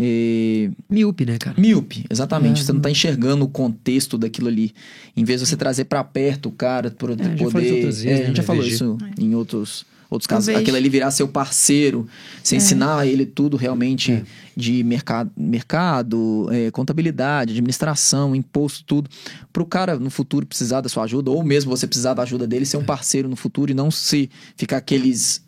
eh, 0.04 0.70
Míope, 0.90 1.26
né, 1.26 1.38
cara? 1.38 1.56
míope, 1.60 2.06
exatamente. 2.10 2.62
É. 2.62 2.64
Você 2.66 2.74
não 2.74 2.80
tá 2.82 2.90
enxergando 2.90 3.46
o 3.46 3.48
contexto 3.48 4.18
daquilo 4.18 4.48
ali. 4.48 4.74
Em 5.16 5.24
vez 5.24 5.40
de 5.42 5.48
você 5.48 5.56
trazer 5.56 5.86
pra 5.86 6.04
perto 6.04 6.50
o 6.50 6.52
cara 6.52 6.90
para 6.90 7.16
falou 7.16 7.52
poder. 7.52 7.82
vezes, 7.86 8.06
É, 8.06 8.10
né, 8.16 8.24
a 8.24 8.26
gente 8.28 8.38
já 8.38 8.44
falou 8.44 8.66
isso 8.66 8.98
em 9.20 9.36
outros. 9.36 9.86
Outros 10.10 10.28
casos, 10.28 10.48
vejo- 10.48 10.60
aquele 10.60 10.76
ali 10.76 10.90
virar 10.90 11.10
seu 11.10 11.26
parceiro, 11.26 12.06
você 12.44 12.58
ensinar 12.58 13.08
ele 13.08 13.26
tudo 13.26 13.56
realmente 13.56 14.12
É. 14.12 14.24
de 14.58 14.84
mercado, 14.84 15.32
mercado 15.38 16.50
é, 16.52 16.70
contabilidade, 16.70 17.54
administração, 17.54 18.36
imposto, 18.36 18.84
tudo. 18.84 19.10
Para 19.54 19.64
o 19.64 19.66
cara 19.66 19.98
no 19.98 20.10
futuro 20.10 20.46
precisar 20.46 20.82
da 20.82 20.90
sua 20.90 21.04
ajuda, 21.04 21.32
ou 21.32 21.42
mesmo 21.46 21.70
você 21.72 21.88
precisar 21.88 22.14
da 22.14 22.24
ajuda 22.24 22.46
dele, 22.46 22.66
ser 22.66 22.76
um 22.76 22.84
parceiro 22.84 23.30
no 23.30 23.38
futuro 23.38 23.72
e 23.72 23.74
não 23.74 23.90
se 23.90 24.30
ficar 24.58 24.76
aqueles 24.78 25.46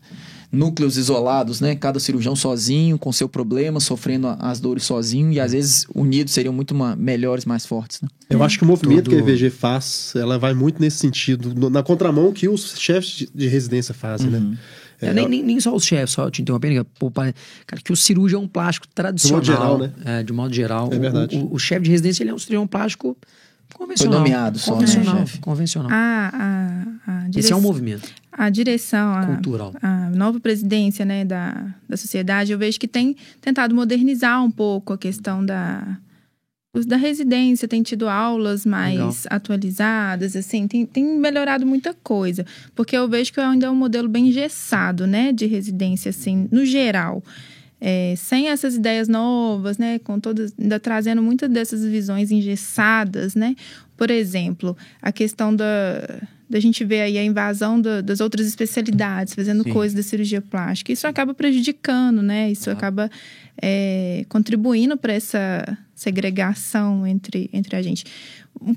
núcleos 0.54 0.98
isolados, 0.98 1.60
né? 1.60 1.76
Cada 1.76 2.00
cirurgião 2.00 2.36
sozinho, 2.36 3.00
com 3.00 3.12
seu 3.12 3.28
problema, 3.28 3.80
sofrendo 3.80 4.28
as 4.40 4.60
dores 4.60 4.84
sozinho, 4.84 5.32
e 5.32 5.40
às 5.40 5.52
vezes 5.52 5.88
unidos 5.96 6.32
seriam 6.32 6.54
muito 6.54 6.76
ma- 6.76 6.96
melhores, 6.96 7.44
mais 7.44 7.66
fortes, 7.66 8.00
né? 8.02 8.08
Eu 8.30 8.44
acho 8.44 8.60
que 8.60 8.64
o 8.64 8.68
movimento 8.68 9.10
Todo- 9.10 9.16
que 9.16 9.16
a 9.16 9.34
EVG 9.34 9.50
faz, 9.50 10.14
ela 10.16 10.38
vai 10.38 10.54
muito 10.54 10.80
nesse 10.80 10.98
sentido, 10.98 11.54
no- 11.56 11.72
na 11.72 11.82
contramão 11.82 12.32
que 12.32 12.48
os 12.48 12.76
chefes 12.80 13.10
de- 13.10 13.30
de 13.34 13.48
residência 13.48 13.96
fazem, 13.96 14.30
né? 14.30 14.56
É, 15.02 15.12
nem, 15.14 15.28
nem, 15.28 15.44
nem 15.44 15.60
só 15.60 15.76
os 15.76 15.84
chefes, 15.84 16.12
só 16.12 16.30
te 16.30 16.42
interrompendo, 16.42 16.86
que, 16.86 16.92
pô, 17.00 17.10
pare- 17.12 17.34
cara, 17.68 17.82
que 17.84 17.92
o 17.92 17.96
cirurgião 17.98 18.48
plástico 18.48 18.88
tradicional. 18.94 19.44
geral, 19.44 19.78
né? 19.80 19.92
é, 20.06 20.24
de 20.24 20.32
modo 20.32 20.54
geral. 20.54 20.90
É 20.94 20.96
o- 20.96 21.00
verdade. 21.02 21.36
O, 21.36 21.56
o 21.56 21.60
chefe 21.60 21.82
de 21.82 21.90
residência 21.92 22.24
ele 22.24 22.30
é 22.30 22.34
um 22.34 22.38
cirurgião 22.40 22.66
plástico 22.68 23.18
convencional. 23.74 24.20
Foi 24.22 24.30
nomeado 24.30 24.60
só, 24.60 24.72
né, 24.72 24.78
convencional, 24.86 25.18
chefe? 25.18 25.40
convencional. 25.40 25.90
A, 25.92 26.86
a, 27.08 27.12
a, 27.26 27.30
Esse 27.36 27.52
é 27.52 27.56
um 27.56 27.60
movimento 27.62 28.08
a 28.36 28.50
direção, 28.50 29.14
a, 29.14 29.26
cultural. 29.26 29.74
a 29.82 30.10
nova 30.10 30.40
presidência 30.40 31.06
né, 31.06 31.24
da, 31.24 31.74
da 31.88 31.96
sociedade, 31.96 32.52
eu 32.52 32.58
vejo 32.58 32.80
que 32.80 32.88
tem 32.88 33.16
tentado 33.40 33.76
modernizar 33.76 34.44
um 34.44 34.52
pouco 34.52 34.94
a 34.94 34.98
questão 34.98 35.46
da, 35.46 35.98
da 36.88 36.98
residência, 36.98 37.68
tem 37.68 37.84
tido 37.84 38.10
aulas 38.10 38.66
mais 38.66 38.94
Legal. 38.94 39.14
atualizadas, 39.30 40.36
assim, 40.36 40.68
tem, 40.68 40.86
tem 40.86 41.04
melhorado 41.20 41.66
muita 41.66 41.94
coisa. 41.94 42.46
Porque 42.76 42.98
eu 42.98 43.08
vejo 43.08 43.32
que 43.32 43.40
ainda 43.40 43.68
é 43.68 43.70
um 43.70 43.76
modelo 43.76 44.10
bem 44.10 44.30
engessado, 44.30 45.06
né, 45.06 45.32
de 45.32 45.46
residência, 45.46 46.10
assim, 46.10 46.48
no 46.52 46.66
geral. 46.66 47.24
É, 47.80 48.16
sem 48.16 48.48
essas 48.48 48.76
ideias 48.76 49.10
novas, 49.10 49.78
né, 49.78 50.00
com 50.00 50.20
todas, 50.20 50.54
ainda 50.58 50.80
trazendo 50.80 51.22
muitas 51.22 51.50
dessas 51.50 51.86
visões 51.86 52.32
engessadas, 52.32 53.36
né? 53.36 53.58
Por 53.98 54.10
exemplo, 54.10 54.76
a 55.02 55.12
questão 55.12 55.54
da, 55.54 55.66
da 56.54 56.60
gente 56.60 56.86
ver 56.86 57.02
aí 57.02 57.18
a 57.18 57.24
invasão 57.24 57.82
da- 57.82 58.00
das 58.02 58.22
outras 58.22 58.46
especialidades, 58.46 59.34
fazendo 59.34 59.64
Sim. 59.64 59.72
coisas 59.72 59.96
da 59.96 60.04
cirurgia 60.04 60.40
plástica. 60.40 60.92
Isso 60.92 61.08
acaba 61.08 61.34
prejudicando, 61.34 62.22
né? 62.22 62.52
Isso 62.52 62.66
Claro. 62.66 62.78
acaba 62.78 63.12
é, 63.62 64.26
contribuindo 64.30 64.96
para 64.98 65.14
essa 65.14 65.78
segregação 66.04 67.06
entre, 67.08 67.50
entre 67.54 67.76
a 67.76 67.82
gente. 67.82 68.06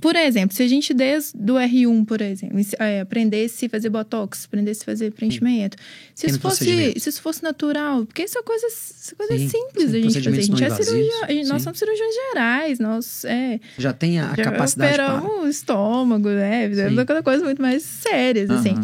Por 0.00 0.16
exemplo, 0.16 0.56
se 0.56 0.62
a 0.62 0.68
gente 0.68 0.94
desde 0.94 1.36
do 1.36 1.54
R1, 1.54 2.06
por 2.06 2.20
exemplo, 2.22 2.58
é, 2.78 3.00
aprendesse 3.00 3.66
a 3.66 3.68
fazer 3.68 3.90
botox, 3.90 4.46
aprendesse 4.46 4.82
a 4.82 4.84
fazer 4.86 5.12
preenchimento, 5.12 5.76
se 6.14 6.26
isso, 6.26 6.40
fosse, 6.40 6.94
se 6.98 7.08
isso 7.10 7.20
fosse 7.20 7.42
natural, 7.42 8.06
porque 8.06 8.22
isso 8.22 8.38
é 8.38 8.42
coisa, 8.42 8.66
isso 8.66 9.12
é 9.12 9.16
coisa 9.16 9.38
Sim, 9.38 9.48
simples 9.48 9.84
sim, 9.86 9.92
da 9.92 10.00
gente 10.00 10.14
fazer. 10.14 10.28
A 10.28 10.40
gente 10.40 10.62
é 10.62 10.66
invasivos, 10.66 10.86
cirurgião, 10.86 11.24
a 11.24 11.32
gente- 11.32 11.48
nós 11.48 11.62
somos 11.62 11.78
cirurgiões 11.78 12.14
gerais, 12.14 12.78
nós 12.78 13.24
é, 13.26 13.60
Já 13.76 13.92
tem 13.92 14.18
a, 14.18 14.30
a 14.32 14.34
já 14.34 14.44
capacidade 14.44 14.94
para. 14.94 15.14
operamos 15.18 15.44
o 15.44 15.48
estômago, 15.48 16.28
né? 16.30 16.68
Fizemos 16.68 17.04
coisa 17.22 17.44
muito 17.44 17.60
mais 17.60 17.82
sérias, 17.82 18.48
assim. 18.50 18.74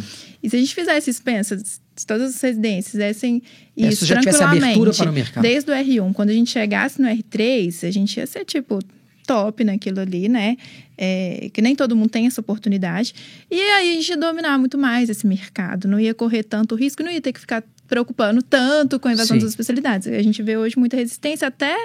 E 0.42 0.50
se 0.50 0.57
a 0.57 0.59
gente 0.59 0.74
fizesse 0.74 1.09
isso, 1.09 1.22
pensa, 1.22 1.57
se 2.02 2.06
todas 2.06 2.34
as 2.34 2.40
residências 2.40 2.92
fizessem 2.92 3.42
É, 3.76 3.88
isso 3.88 4.04
já 4.04 4.18
tivesse 4.18 4.38
tranquilamente, 4.38 4.74
abertura 4.74 4.92
para 4.92 5.10
o 5.10 5.14
mercado. 5.14 5.42
desde 5.42 5.70
o 5.70 5.74
R1, 5.74 6.12
quando 6.12 6.30
a 6.30 6.32
gente 6.32 6.50
chegasse 6.50 7.00
no 7.00 7.08
R3, 7.08 7.86
a 7.86 7.90
gente 7.90 8.16
ia 8.16 8.26
ser, 8.26 8.44
tipo, 8.44 8.80
top 9.24 9.62
naquilo 9.62 10.00
ali, 10.00 10.28
né? 10.28 10.56
É, 10.98 11.48
que 11.52 11.62
nem 11.62 11.74
todo 11.76 11.94
mundo 11.94 12.10
tem 12.10 12.26
essa 12.26 12.40
oportunidade. 12.40 13.14
E 13.50 13.54
aí 13.54 13.92
a 13.92 13.94
gente 13.94 14.08
ia 14.08 14.16
dominar 14.16 14.58
muito 14.58 14.76
mais 14.76 15.08
esse 15.08 15.26
mercado, 15.26 15.86
não 15.86 15.98
ia 15.98 16.12
correr 16.12 16.42
tanto 16.42 16.74
risco, 16.74 17.02
não 17.02 17.10
ia 17.10 17.20
ter 17.20 17.32
que 17.32 17.40
ficar 17.40 17.62
preocupando 17.86 18.42
tanto 18.42 18.98
com 18.98 19.08
a 19.08 19.12
invasão 19.12 19.36
Sim. 19.36 19.42
das 19.42 19.50
especialidades. 19.50 20.08
A 20.08 20.22
gente 20.22 20.42
vê 20.42 20.56
hoje 20.56 20.78
muita 20.78 20.96
resistência 20.96 21.46
até 21.46 21.76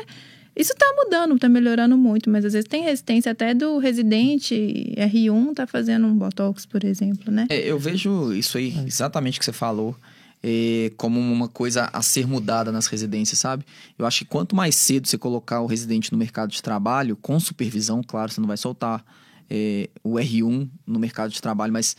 isso 0.58 0.74
tá 0.76 0.86
mudando, 0.96 1.38
tá 1.38 1.48
melhorando 1.48 1.98
muito, 1.98 2.30
mas 2.30 2.43
às 2.43 2.54
vezes 2.54 2.67
tem 2.67 2.84
resistência 2.84 3.32
até 3.32 3.54
do 3.54 3.78
residente 3.78 4.56
R1 4.98 5.54
tá 5.54 5.67
fazendo 5.67 6.08
um 6.08 6.15
botox, 6.15 6.65
por 6.65 6.84
exemplo, 6.84 7.32
né? 7.32 7.46
É, 7.50 7.60
eu 7.60 7.78
vejo 7.78 8.34
isso 8.34 8.58
aí, 8.58 8.74
exatamente 8.86 9.38
o 9.38 9.39
que 9.39 9.46
você 9.46 9.54
falou, 9.54 9.96
é, 10.41 10.91
como 10.98 11.20
uma 11.20 11.48
coisa 11.48 11.89
a 11.93 12.02
ser 12.02 12.26
mudada 12.26 12.72
nas 12.72 12.88
residências, 12.88 13.39
sabe? 13.39 13.65
Eu 13.98 14.06
acho 14.06 14.20
que 14.20 14.26
quanto 14.26 14.56
mais 14.56 14.76
cedo 14.76 15.08
você 15.08 15.17
colocar 15.17 15.62
o 15.62 15.67
residente 15.67 16.12
no 16.12 16.17
mercado 16.17 16.52
de 16.52 16.62
trabalho, 16.62 17.15
com 17.15 17.39
supervisão, 17.39 18.02
claro, 18.06 18.32
você 18.32 18.41
não 18.41 18.48
vai 18.48 18.58
soltar 18.58 19.06
é, 19.50 19.89
o 20.04 20.15
R1 20.15 20.67
no 20.86 21.00
mercado 21.00 21.32
de 21.32 21.41
trabalho, 21.41 21.72
mas 21.72 21.96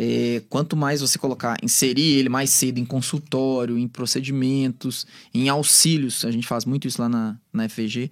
é, 0.00 0.40
quanto 0.48 0.76
mais 0.76 1.00
você 1.00 1.18
colocar, 1.18 1.56
inserir 1.60 2.18
ele 2.18 2.28
mais 2.28 2.50
cedo 2.50 2.78
em 2.78 2.84
consultório, 2.84 3.76
em 3.76 3.88
procedimentos, 3.88 5.04
em 5.34 5.48
auxílios, 5.48 6.24
a 6.24 6.30
gente 6.30 6.46
faz 6.46 6.64
muito 6.64 6.86
isso 6.86 7.02
lá 7.02 7.08
na, 7.08 7.36
na 7.52 7.68
FVG. 7.68 8.08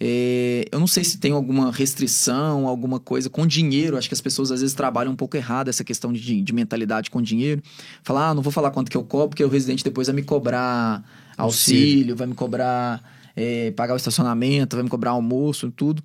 É, 0.00 0.66
eu 0.72 0.80
não 0.80 0.86
sei 0.86 1.04
se 1.04 1.18
tem 1.18 1.32
alguma 1.32 1.70
restrição, 1.70 2.66
alguma 2.66 2.98
coisa 2.98 3.28
com 3.28 3.46
dinheiro. 3.46 3.98
Acho 3.98 4.08
que 4.08 4.14
as 4.14 4.20
pessoas 4.22 4.50
às 4.50 4.62
vezes 4.62 4.74
trabalham 4.74 5.12
um 5.12 5.16
pouco 5.16 5.36
errado 5.36 5.68
essa 5.68 5.84
questão 5.84 6.10
de, 6.10 6.40
de 6.40 6.52
mentalidade 6.54 7.10
com 7.10 7.20
dinheiro. 7.20 7.62
Falar, 8.02 8.30
ah, 8.30 8.34
não 8.34 8.40
vou 8.42 8.52
falar 8.52 8.70
quanto 8.70 8.90
que 8.90 8.96
eu 8.96 9.04
cobro, 9.04 9.28
porque 9.28 9.44
o 9.44 9.48
residente 9.48 9.84
depois 9.84 10.06
vai 10.06 10.16
me 10.16 10.22
cobrar 10.22 11.04
auxílio, 11.36 12.16
vai 12.16 12.26
me 12.26 12.34
cobrar 12.34 13.02
é, 13.36 13.70
pagar 13.72 13.94
o 13.94 13.96
estacionamento, 13.96 14.74
vai 14.76 14.82
me 14.82 14.88
cobrar 14.88 15.10
almoço, 15.10 15.70
tudo. 15.70 16.02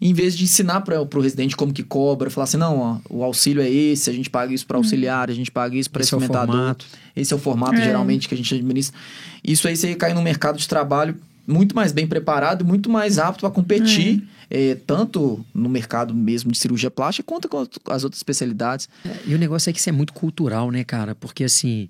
Em 0.00 0.12
vez 0.14 0.36
de 0.36 0.44
ensinar 0.44 0.80
para 0.80 1.00
o 1.02 1.20
residente 1.20 1.54
como 1.54 1.72
que 1.72 1.82
cobra, 1.82 2.30
falar 2.30 2.44
assim, 2.44 2.56
não, 2.56 2.78
ó, 2.78 2.98
o 3.10 3.22
auxílio 3.22 3.62
é 3.62 3.68
esse, 3.70 4.08
a 4.08 4.12
gente 4.12 4.30
paga 4.30 4.52
isso 4.54 4.66
para 4.66 4.76
auxiliar, 4.78 5.30
a 5.30 5.34
gente 5.34 5.50
paga 5.50 5.76
isso 5.76 5.90
para 5.90 6.02
Esse 6.02 6.14
é 6.14 6.16
o 6.16 6.20
experimentador. 6.20 6.56
formato. 6.56 6.86
Esse 7.14 7.32
é 7.32 7.36
o 7.36 7.38
formato, 7.38 7.74
É. 7.74 7.84
geralmente, 7.84 8.26
que 8.28 8.34
a 8.34 8.36
gente 8.36 8.54
administra. 8.54 8.98
Isso 9.44 9.68
aí 9.68 9.76
você 9.76 9.94
cai 9.94 10.14
no 10.14 10.22
mercado 10.22 10.58
de 10.58 10.66
trabalho 10.66 11.14
muito 11.46 11.74
mais 11.76 11.92
bem 11.92 12.06
preparado, 12.06 12.64
muito 12.64 12.88
mais 12.88 13.18
apto 13.18 13.40
para 13.40 13.50
competir, 13.50 14.22
eh, 14.48 14.76
tanto 14.86 15.44
no 15.52 15.68
mercado 15.68 16.14
mesmo 16.14 16.52
de 16.52 16.56
cirurgia 16.58 16.90
plástica, 16.90 17.26
quanto 17.26 17.48
com 17.48 17.58
as 17.90 18.04
outras 18.04 18.18
especialidades. 18.20 18.88
E 19.26 19.34
o 19.34 19.38
negócio 19.38 19.68
é 19.68 19.72
que 19.72 19.78
isso 19.80 19.88
é 19.88 19.92
muito 19.92 20.12
cultural, 20.12 20.70
né, 20.70 20.84
cara? 20.84 21.14
Porque, 21.16 21.42
assim, 21.44 21.88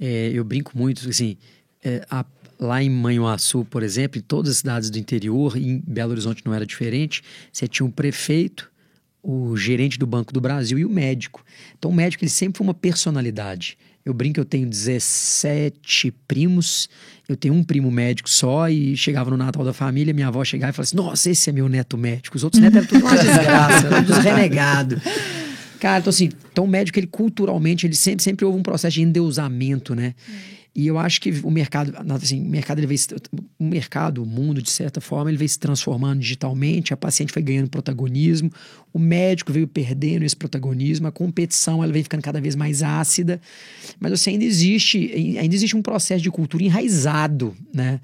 é, 0.00 0.30
eu 0.32 0.44
brinco 0.44 0.72
muito, 0.78 1.08
assim, 1.08 1.36
é, 1.84 2.06
a- 2.08 2.24
lá 2.62 2.82
em 2.82 2.88
Manhuaçu, 2.88 3.64
por 3.64 3.82
exemplo, 3.82 4.18
em 4.18 4.22
todas 4.22 4.52
as 4.52 4.56
cidades 4.58 4.88
do 4.88 4.98
interior, 4.98 5.56
e 5.56 5.68
em 5.68 5.82
Belo 5.86 6.12
Horizonte 6.12 6.42
não 6.44 6.54
era 6.54 6.64
diferente, 6.64 7.22
você 7.52 7.66
tinha 7.66 7.84
um 7.84 7.90
prefeito, 7.90 8.70
o 9.22 9.56
gerente 9.56 9.98
do 9.98 10.06
Banco 10.06 10.32
do 10.32 10.40
Brasil 10.40 10.78
e 10.78 10.84
o 10.84 10.90
médico. 10.90 11.44
Então, 11.78 11.90
o 11.90 11.94
médico, 11.94 12.24
ele 12.24 12.30
sempre 12.30 12.58
foi 12.58 12.66
uma 12.66 12.74
personalidade. 12.74 13.76
Eu 14.04 14.12
brinco, 14.12 14.40
eu 14.40 14.44
tenho 14.44 14.68
17 14.68 16.12
primos, 16.26 16.88
eu 17.28 17.36
tenho 17.36 17.54
um 17.54 17.62
primo 17.62 17.90
médico 17.90 18.28
só, 18.28 18.68
e 18.68 18.96
chegava 18.96 19.30
no 19.30 19.36
Natal 19.36 19.64
da 19.64 19.72
família, 19.72 20.12
minha 20.12 20.26
avó 20.26 20.44
chegava 20.44 20.70
e 20.70 20.74
falava 20.74 20.88
assim, 20.88 20.96
nossa, 20.96 21.30
esse 21.30 21.50
é 21.50 21.52
meu 21.52 21.68
neto 21.68 21.96
médico. 21.96 22.36
Os 22.36 22.42
outros 22.42 22.60
netos 22.60 22.78
eram 22.78 22.86
tudo 22.88 23.04
uma 23.04 23.14
desgraça, 23.16 23.86
eram 23.86 24.04
todos 24.04 24.24
renegados. 24.24 24.98
Cara, 25.78 26.00
então 26.00 26.10
assim, 26.10 26.30
então 26.50 26.64
o 26.64 26.68
médico, 26.68 26.98
ele 26.98 27.06
culturalmente, 27.06 27.86
ele 27.86 27.94
sempre, 27.94 28.22
sempre 28.22 28.44
houve 28.44 28.58
um 28.58 28.62
processo 28.62 28.94
de 28.94 29.02
endeusamento, 29.02 29.94
né? 29.94 30.14
E 30.74 30.86
eu 30.86 30.98
acho 30.98 31.20
que 31.20 31.30
o 31.42 31.50
mercado, 31.50 31.92
assim, 32.14 32.40
o 32.40 32.48
mercado 32.48 32.78
ele 32.78 32.86
veio, 32.86 33.00
o 33.58 33.64
mercado, 33.64 34.22
o 34.22 34.26
mundo, 34.26 34.62
de 34.62 34.70
certa 34.70 35.02
forma, 35.02 35.30
ele 35.30 35.36
veio 35.36 35.48
se 35.48 35.58
transformando 35.58 36.20
digitalmente, 36.20 36.94
a 36.94 36.96
paciente 36.96 37.30
foi 37.30 37.42
ganhando 37.42 37.68
protagonismo, 37.68 38.50
o 38.90 38.98
médico 38.98 39.52
veio 39.52 39.68
perdendo 39.68 40.24
esse 40.24 40.34
protagonismo, 40.34 41.06
a 41.06 41.12
competição 41.12 41.84
ela 41.84 41.92
vem 41.92 42.02
ficando 42.02 42.22
cada 42.22 42.40
vez 42.40 42.56
mais 42.56 42.82
ácida, 42.82 43.38
mas 44.00 44.12
assim, 44.12 44.30
ainda 44.30 44.44
existe, 44.44 45.12
ainda 45.38 45.54
existe 45.54 45.76
um 45.76 45.82
processo 45.82 46.22
de 46.22 46.30
cultura 46.30 46.64
enraizado, 46.64 47.54
né? 47.72 48.00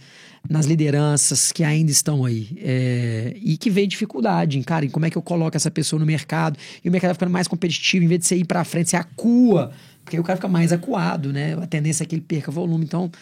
nas 0.49 0.67
lideranças 0.67 1.53
que 1.53 1.63
ainda 1.65 1.91
estão 1.91 2.25
aí. 2.25 2.49
É, 2.59 3.35
e 3.37 3.57
que 3.57 3.71
vê 3.71 3.87
dificuldade 3.87 4.59
em, 4.59 4.63
cara, 4.63 4.85
em 4.85 4.89
como 4.89 5.07
é 5.07 5.11
que 5.11 5.19
eu 5.19 5.23
coloco 5.23 5.57
essa 5.57 5.71
pessoa 5.71 6.01
no 6.01 6.07
mercado. 6.07 6.59
E 6.83 6.89
o 6.89 6.93
mercado 6.93 7.15
ficando 7.15 7.31
mais 7.31 7.49
competitivo, 7.49 8.05
em 8.05 8.09
vez 8.09 8.21
de 8.21 8.27
você 8.27 8.37
ir 8.37 8.45
para 8.45 8.65
frente, 8.65 8.91
você 8.91 8.97
acua. 8.97 9.73
Porque 10.09 10.17
aí 10.17 10.21
o 10.21 10.25
cara 10.25 10.39
fica 10.39 10.49
mais 10.49 10.73
acuado, 10.73 11.35
né? 11.35 11.53
A 11.53 11.67
tendência 11.67 12.03
é 12.03 12.07
que 12.07 12.15
ele 12.15 12.23
perca 12.23 12.51
volume. 12.51 12.83
Então, 12.83 13.13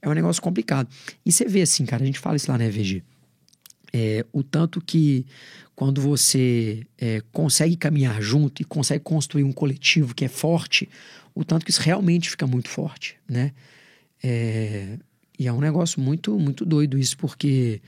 é 0.00 0.08
um 0.08 0.12
negócio 0.12 0.40
complicado. 0.40 0.88
E 1.24 1.32
você 1.32 1.44
vê 1.44 1.62
assim, 1.62 1.84
cara, 1.84 2.04
a 2.04 2.06
gente 2.06 2.20
fala 2.20 2.36
isso 2.36 2.48
lá 2.48 2.56
na 2.56 2.66
EVG. 2.66 3.02
É, 3.92 4.24
o 4.32 4.44
tanto 4.44 4.80
que 4.80 5.26
quando 5.74 6.00
você 6.00 6.86
é, 6.98 7.20
consegue 7.32 7.76
caminhar 7.76 8.22
junto 8.22 8.62
e 8.62 8.64
consegue 8.64 9.02
construir 9.02 9.42
um 9.42 9.50
coletivo 9.50 10.14
que 10.14 10.24
é 10.24 10.28
forte, 10.28 10.88
o 11.34 11.44
tanto 11.44 11.64
que 11.64 11.72
isso 11.72 11.80
realmente 11.80 12.30
fica 12.30 12.46
muito 12.46 12.68
forte, 12.68 13.16
né? 13.28 13.50
É, 14.22 14.98
e 15.36 15.48
é 15.48 15.52
um 15.52 15.60
negócio 15.60 16.00
muito, 16.00 16.38
muito 16.38 16.64
doido 16.64 16.96
isso, 16.96 17.16
porque 17.18 17.80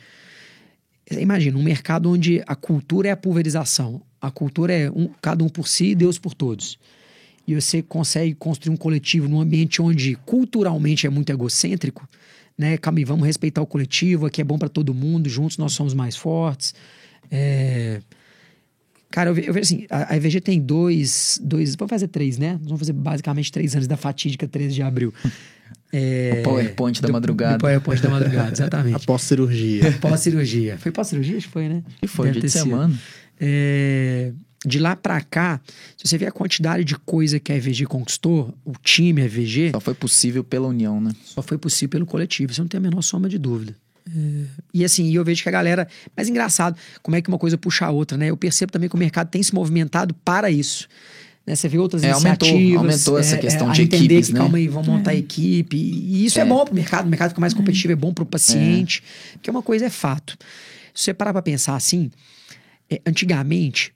imagina 1.12 1.57
um 1.57 1.62
mercado 1.62 2.11
onde 2.11 2.42
a 2.44 2.57
cultura 2.57 3.09
é 3.09 3.12
a 3.12 3.16
pulverização, 3.16 4.03
a 4.21 4.33
cultura 4.33 4.73
é 4.73 4.90
um, 4.90 5.09
cada 5.23 5.44
um 5.44 5.49
por 5.49 5.68
si, 5.68 5.94
Deus 5.94 6.18
por 6.18 6.35
todos. 6.35 6.77
E 7.48 7.54
você 7.54 7.80
consegue 7.80 8.34
construir 8.34 8.74
um 8.74 8.76
coletivo 8.76 9.26
num 9.26 9.40
ambiente 9.40 9.80
onde 9.80 10.14
culturalmente 10.26 11.06
é 11.06 11.11
muito 11.11 11.32
egocêntrico, 11.32 12.06
né? 12.58 12.76
Calma 12.76 12.98
aí, 12.98 13.06
vamos 13.06 13.26
respeitar 13.26 13.62
o 13.62 13.66
coletivo, 13.66 14.26
aqui 14.26 14.42
é 14.42 14.44
bom 14.44 14.58
para 14.58 14.68
todo 14.68 14.92
mundo, 14.92 15.30
juntos 15.30 15.56
nós 15.56 15.72
somos 15.72 15.94
mais 15.94 16.14
fortes. 16.14 16.74
É... 17.30 18.02
Cara, 19.11 19.30
eu, 19.30 19.38
eu 19.38 19.54
vejo 19.54 19.61
assim, 19.61 19.87
a, 19.88 20.12
a 20.12 20.16
EVG 20.18 20.42
tem 20.42 20.61
dois, 20.61 21.40
dois, 21.42 21.74
vamos 21.74 21.88
fazer 21.88 22.08
três, 22.08 22.37
né? 22.37 22.52
Nós 22.52 22.66
vamos 22.66 22.80
fazer 22.80 22.92
basicamente 22.92 23.50
três 23.50 23.74
anos 23.74 23.88
da 23.88 23.96
fatídica 23.96 24.46
13 24.46 24.74
de 24.74 24.82
abril. 24.82 25.14
É, 25.90 26.40
o 26.40 26.42
PowerPoint 26.42 27.00
da 27.00 27.08
madrugada. 27.08 27.56
O 27.56 27.61
PowerPoint 27.61 28.02
da 28.02 28.11
madrugada, 28.11 28.52
exatamente. 28.52 28.96
Após 29.02 29.22
cirurgia. 29.22 29.88
Após 29.88 30.20
cirurgia. 30.20 30.76
Foi 30.76 30.92
pós 30.92 31.08
cirurgia? 31.08 31.38
Acho 31.38 31.46
que 31.46 31.52
foi, 31.54 31.66
né? 31.66 31.82
E 32.02 32.06
foi, 32.06 32.26
Deve 32.26 32.40
dia 32.40 32.48
de 32.48 32.52
semana. 32.52 32.94
É, 33.40 34.32
de 34.64 34.79
lá 34.79 34.97
para 34.97 35.21
cá, 35.21 35.61
se 35.97 36.07
você 36.07 36.18
vê 36.18 36.27
a 36.27 36.33
quantidade 36.33 36.85
de 36.85 36.97
coisa 36.97 37.38
que 37.38 37.53
a 37.53 37.57
EVG 37.57 37.87
conquistou, 37.87 38.55
o 38.64 38.73
time 38.83 39.23
EVG. 39.23 39.71
Só 39.71 39.81
foi 39.81 39.94
possível 39.94 40.42
pela 40.42 40.66
união, 40.66 41.01
né? 41.01 41.12
Só 41.25 41.42
foi 41.42 41.57
possível 41.57 41.90
pelo 41.90 42.07
coletivo, 42.07 42.53
você 42.53 42.61
não 42.61 42.68
tem 42.68 42.79
a 42.79 42.81
menor 42.81 43.03
sombra 43.03 43.31
de 43.31 43.38
dúvida. 43.38 43.77
É, 44.09 44.44
e 44.73 44.85
assim, 44.85 45.12
eu 45.14 45.25
vejo 45.25 45.42
que 45.42 45.49
a 45.49 45.53
galera. 45.53 45.87
Mas 46.16 46.29
engraçado, 46.29 46.77
como 47.03 47.16
é 47.16 47.23
que 47.23 47.29
uma 47.29 47.38
coisa 47.38 47.59
puxa 47.59 47.87
a 47.87 47.90
outra, 47.90 48.16
né? 48.16 48.31
Eu 48.31 48.37
percebo 48.37 48.73
também 48.73 48.88
que 48.88 48.94
o 48.94 48.99
mercado 48.99 49.29
tem 49.29 49.42
se 49.42 49.55
movimentado 49.55 50.14
para 50.25 50.51
isso. 50.51 50.88
Né? 51.47 51.55
Você 51.55 51.68
vê 51.68 51.79
outras 51.79 52.03
é, 52.03 52.11
iniciativas. 52.11 52.53
Aumentou, 52.53 52.79
aumentou 52.79 53.18
essa 53.18 53.37
é, 53.37 53.38
questão 53.38 53.71
é, 53.71 53.75
de 53.75 53.83
entender 53.83 54.05
equipes, 54.05 54.27
que, 54.29 54.33
né? 54.33 54.40
Calma 54.40 54.59
aí, 54.59 54.66
vamos 54.66 54.88
montar 54.88 55.14
é. 55.14 55.18
equipe. 55.18 55.77
E 55.77 56.25
isso 56.25 56.40
é, 56.40 56.44
bom 56.44 56.64
para 56.64 56.73
o 56.73 56.75
mercado, 56.75 57.07
o 57.07 57.09
mercado 57.09 57.31
fica 57.31 57.40
mais 57.40 57.55
competitivo, 57.55 57.92
é 57.92 57.97
bom 57.97 58.12
para 58.12 58.25
o 58.25 58.27
paciente. 58.27 59.03
Porque 59.35 59.51
uma 59.51 59.62
coisa 59.62 59.87
é 59.87 59.90
fato. 59.90 60.37
Se 60.94 61.05
você 61.05 61.14
parar 61.14 61.33
para 61.33 61.42
pensar 61.42 61.77
assim, 61.77 62.11
antigamente, 63.07 63.92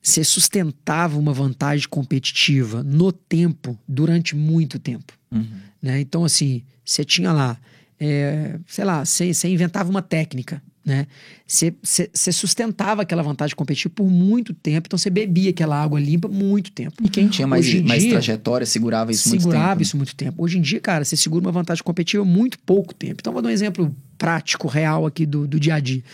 você 0.00 0.24
sustentava 0.24 1.18
uma 1.18 1.32
vantagem 1.32 1.88
competitiva 1.88 2.82
no 2.82 3.12
tempo 3.12 3.78
durante 3.86 4.36
muito 4.36 4.78
tempo. 4.78 5.12
Uhum. 5.30 5.46
Né? 5.82 6.00
Então, 6.00 6.24
assim, 6.24 6.62
você 6.84 7.04
tinha 7.04 7.32
lá, 7.32 7.58
é, 7.98 8.58
sei 8.66 8.84
lá, 8.84 9.04
você 9.04 9.48
inventava 9.48 9.90
uma 9.90 10.02
técnica 10.02 10.62
né? 10.86 11.08
Você 11.44 12.32
sustentava 12.32 13.02
aquela 13.02 13.20
vantagem 13.20 13.56
competitiva 13.56 13.92
por 13.92 14.08
muito 14.08 14.54
tempo, 14.54 14.86
então 14.86 14.96
você 14.96 15.10
bebia 15.10 15.50
aquela 15.50 15.82
água 15.82 15.98
limpa 15.98 16.28
muito 16.28 16.70
tempo. 16.70 16.94
E 17.04 17.08
quem 17.08 17.26
tinha 17.26 17.44
mais, 17.44 17.66
dia, 17.66 17.82
mais 17.82 18.04
trajetória 18.04 18.64
segurava 18.64 19.10
isso 19.10 19.28
segurava 19.28 19.40
muito 19.40 19.42
tempo. 19.42 19.58
Segurava 19.58 19.82
isso 19.82 19.96
muito 19.96 20.14
tempo. 20.14 20.44
Hoje 20.44 20.58
em 20.58 20.62
dia, 20.62 20.78
cara, 20.78 21.04
você 21.04 21.16
segura 21.16 21.44
uma 21.44 21.50
vantagem 21.50 21.82
competitiva 21.82 22.24
muito 22.24 22.56
pouco 22.60 22.94
tempo. 22.94 23.16
Então, 23.18 23.32
vou 23.32 23.42
dar 23.42 23.48
um 23.48 23.52
exemplo 23.52 23.92
prático, 24.16 24.68
real 24.68 25.04
aqui 25.04 25.26
do, 25.26 25.44
do 25.44 25.58
dia 25.58 25.74
a 25.74 25.80
dia. 25.80 26.04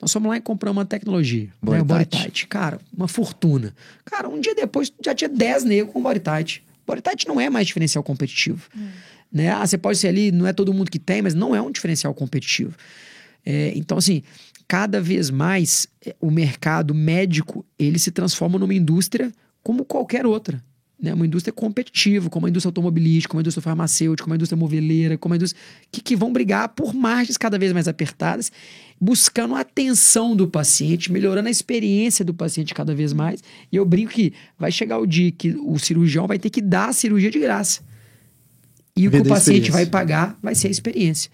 Nós 0.00 0.12
fomos 0.12 0.28
lá 0.28 0.36
e 0.36 0.40
compramos 0.40 0.78
uma 0.78 0.84
tecnologia, 0.84 1.48
Body, 1.62 1.78
né? 1.78 1.84
Body 1.84 2.06
Tight. 2.06 2.46
Cara, 2.46 2.78
uma 2.96 3.08
fortuna. 3.08 3.74
Cara, 4.04 4.28
um 4.28 4.40
dia 4.40 4.54
depois 4.54 4.92
já 5.04 5.14
tinha 5.14 5.28
10 5.28 5.64
negros 5.64 5.92
com 5.92 6.02
Body 6.02 6.20
Tight. 6.20 6.62
Body 6.86 7.00
Tight 7.02 7.26
não 7.26 7.40
é 7.40 7.48
mais 7.50 7.66
diferencial 7.66 8.04
competitivo. 8.04 8.68
Hum. 8.76 8.88
Né? 9.32 9.50
Ah, 9.50 9.66
você 9.66 9.76
pode 9.76 9.98
ser 9.98 10.08
ali, 10.08 10.30
não 10.30 10.46
é 10.46 10.52
todo 10.52 10.72
mundo 10.72 10.90
que 10.90 10.98
tem, 10.98 11.22
mas 11.22 11.34
não 11.34 11.54
é 11.54 11.60
um 11.60 11.70
diferencial 11.70 12.14
competitivo. 12.14 12.74
É, 13.44 13.72
então, 13.74 13.98
assim, 13.98 14.22
cada 14.68 15.00
vez 15.00 15.30
mais 15.30 15.86
é, 16.04 16.14
o 16.20 16.30
mercado 16.30 16.94
médico 16.94 17.64
ele 17.78 17.98
se 17.98 18.10
transforma 18.10 18.58
numa 18.58 18.74
indústria 18.74 19.32
como 19.62 19.84
qualquer 19.84 20.26
outra. 20.26 20.62
Né? 21.00 21.12
Uma 21.12 21.26
indústria 21.26 21.52
competitiva, 21.52 22.30
como 22.30 22.46
a 22.46 22.48
indústria 22.48 22.70
automobilística, 22.70 23.30
como 23.30 23.40
a 23.40 23.42
indústria 23.42 23.62
farmacêutica, 23.62 24.24
como 24.24 24.32
a 24.32 24.36
indústria 24.36 24.56
moveleira, 24.56 25.18
como 25.18 25.34
a 25.34 25.36
indústria. 25.36 25.60
Que, 25.92 26.00
que 26.00 26.16
vão 26.16 26.32
brigar 26.32 26.70
por 26.70 26.94
margens 26.94 27.36
cada 27.36 27.58
vez 27.58 27.72
mais 27.72 27.86
apertadas, 27.86 28.50
buscando 29.00 29.54
a 29.54 29.60
atenção 29.60 30.34
do 30.34 30.48
paciente, 30.48 31.12
melhorando 31.12 31.48
a 31.48 31.50
experiência 31.50 32.24
do 32.24 32.32
paciente 32.32 32.74
cada 32.74 32.94
vez 32.94 33.12
mais. 33.12 33.42
E 33.70 33.76
eu 33.76 33.84
brinco 33.84 34.12
que 34.12 34.32
vai 34.58 34.72
chegar 34.72 34.98
o 34.98 35.06
dia 35.06 35.30
que 35.30 35.50
o 35.50 35.78
cirurgião 35.78 36.26
vai 36.26 36.38
ter 36.38 36.50
que 36.50 36.62
dar 36.62 36.88
a 36.88 36.92
cirurgia 36.92 37.30
de 37.30 37.38
graça. 37.38 37.82
E 38.96 39.06
o 39.06 39.10
que 39.10 39.18
o 39.18 39.24
paciente 39.26 39.70
vai 39.70 39.84
pagar 39.84 40.38
vai 40.42 40.54
ser 40.54 40.68
a 40.68 40.70
experiência 40.70 41.30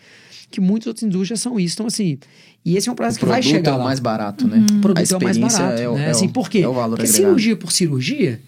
que 0.53 0.61
muitas 0.61 0.87
outras 0.87 1.03
indústrias 1.03 1.41
são 1.41 1.59
isso. 1.59 1.77
Então, 1.77 1.87
assim, 1.87 2.19
e 2.65 2.77
esse 2.77 2.89
é 2.89 2.93
um 2.93 2.95
processo 2.95 3.19
que 3.19 3.25
vai 3.25 3.43
chegar. 3.43 3.73
é 3.73 3.75
o 3.75 3.83
mais 3.83 3.99
barato, 3.99 4.47
né? 4.47 4.59
Uhum. 4.59 4.77
O 4.77 4.81
produto 4.81 5.13
é 5.13 5.17
o 5.17 5.23
mais 5.23 5.39
barato. 5.39 5.81
É 5.81 5.89
o, 5.89 5.95
né? 5.95 6.07
é 6.07 6.11
assim, 6.11 6.29
por 6.29 6.49
quê? 6.49 6.59
É 6.59 6.69
o 6.69 6.75
valor 6.75 6.97
Porque 6.97 7.11
agregado. 7.11 7.29
cirurgia 7.29 7.57
por 7.57 7.73
cirurgia, 7.73 8.41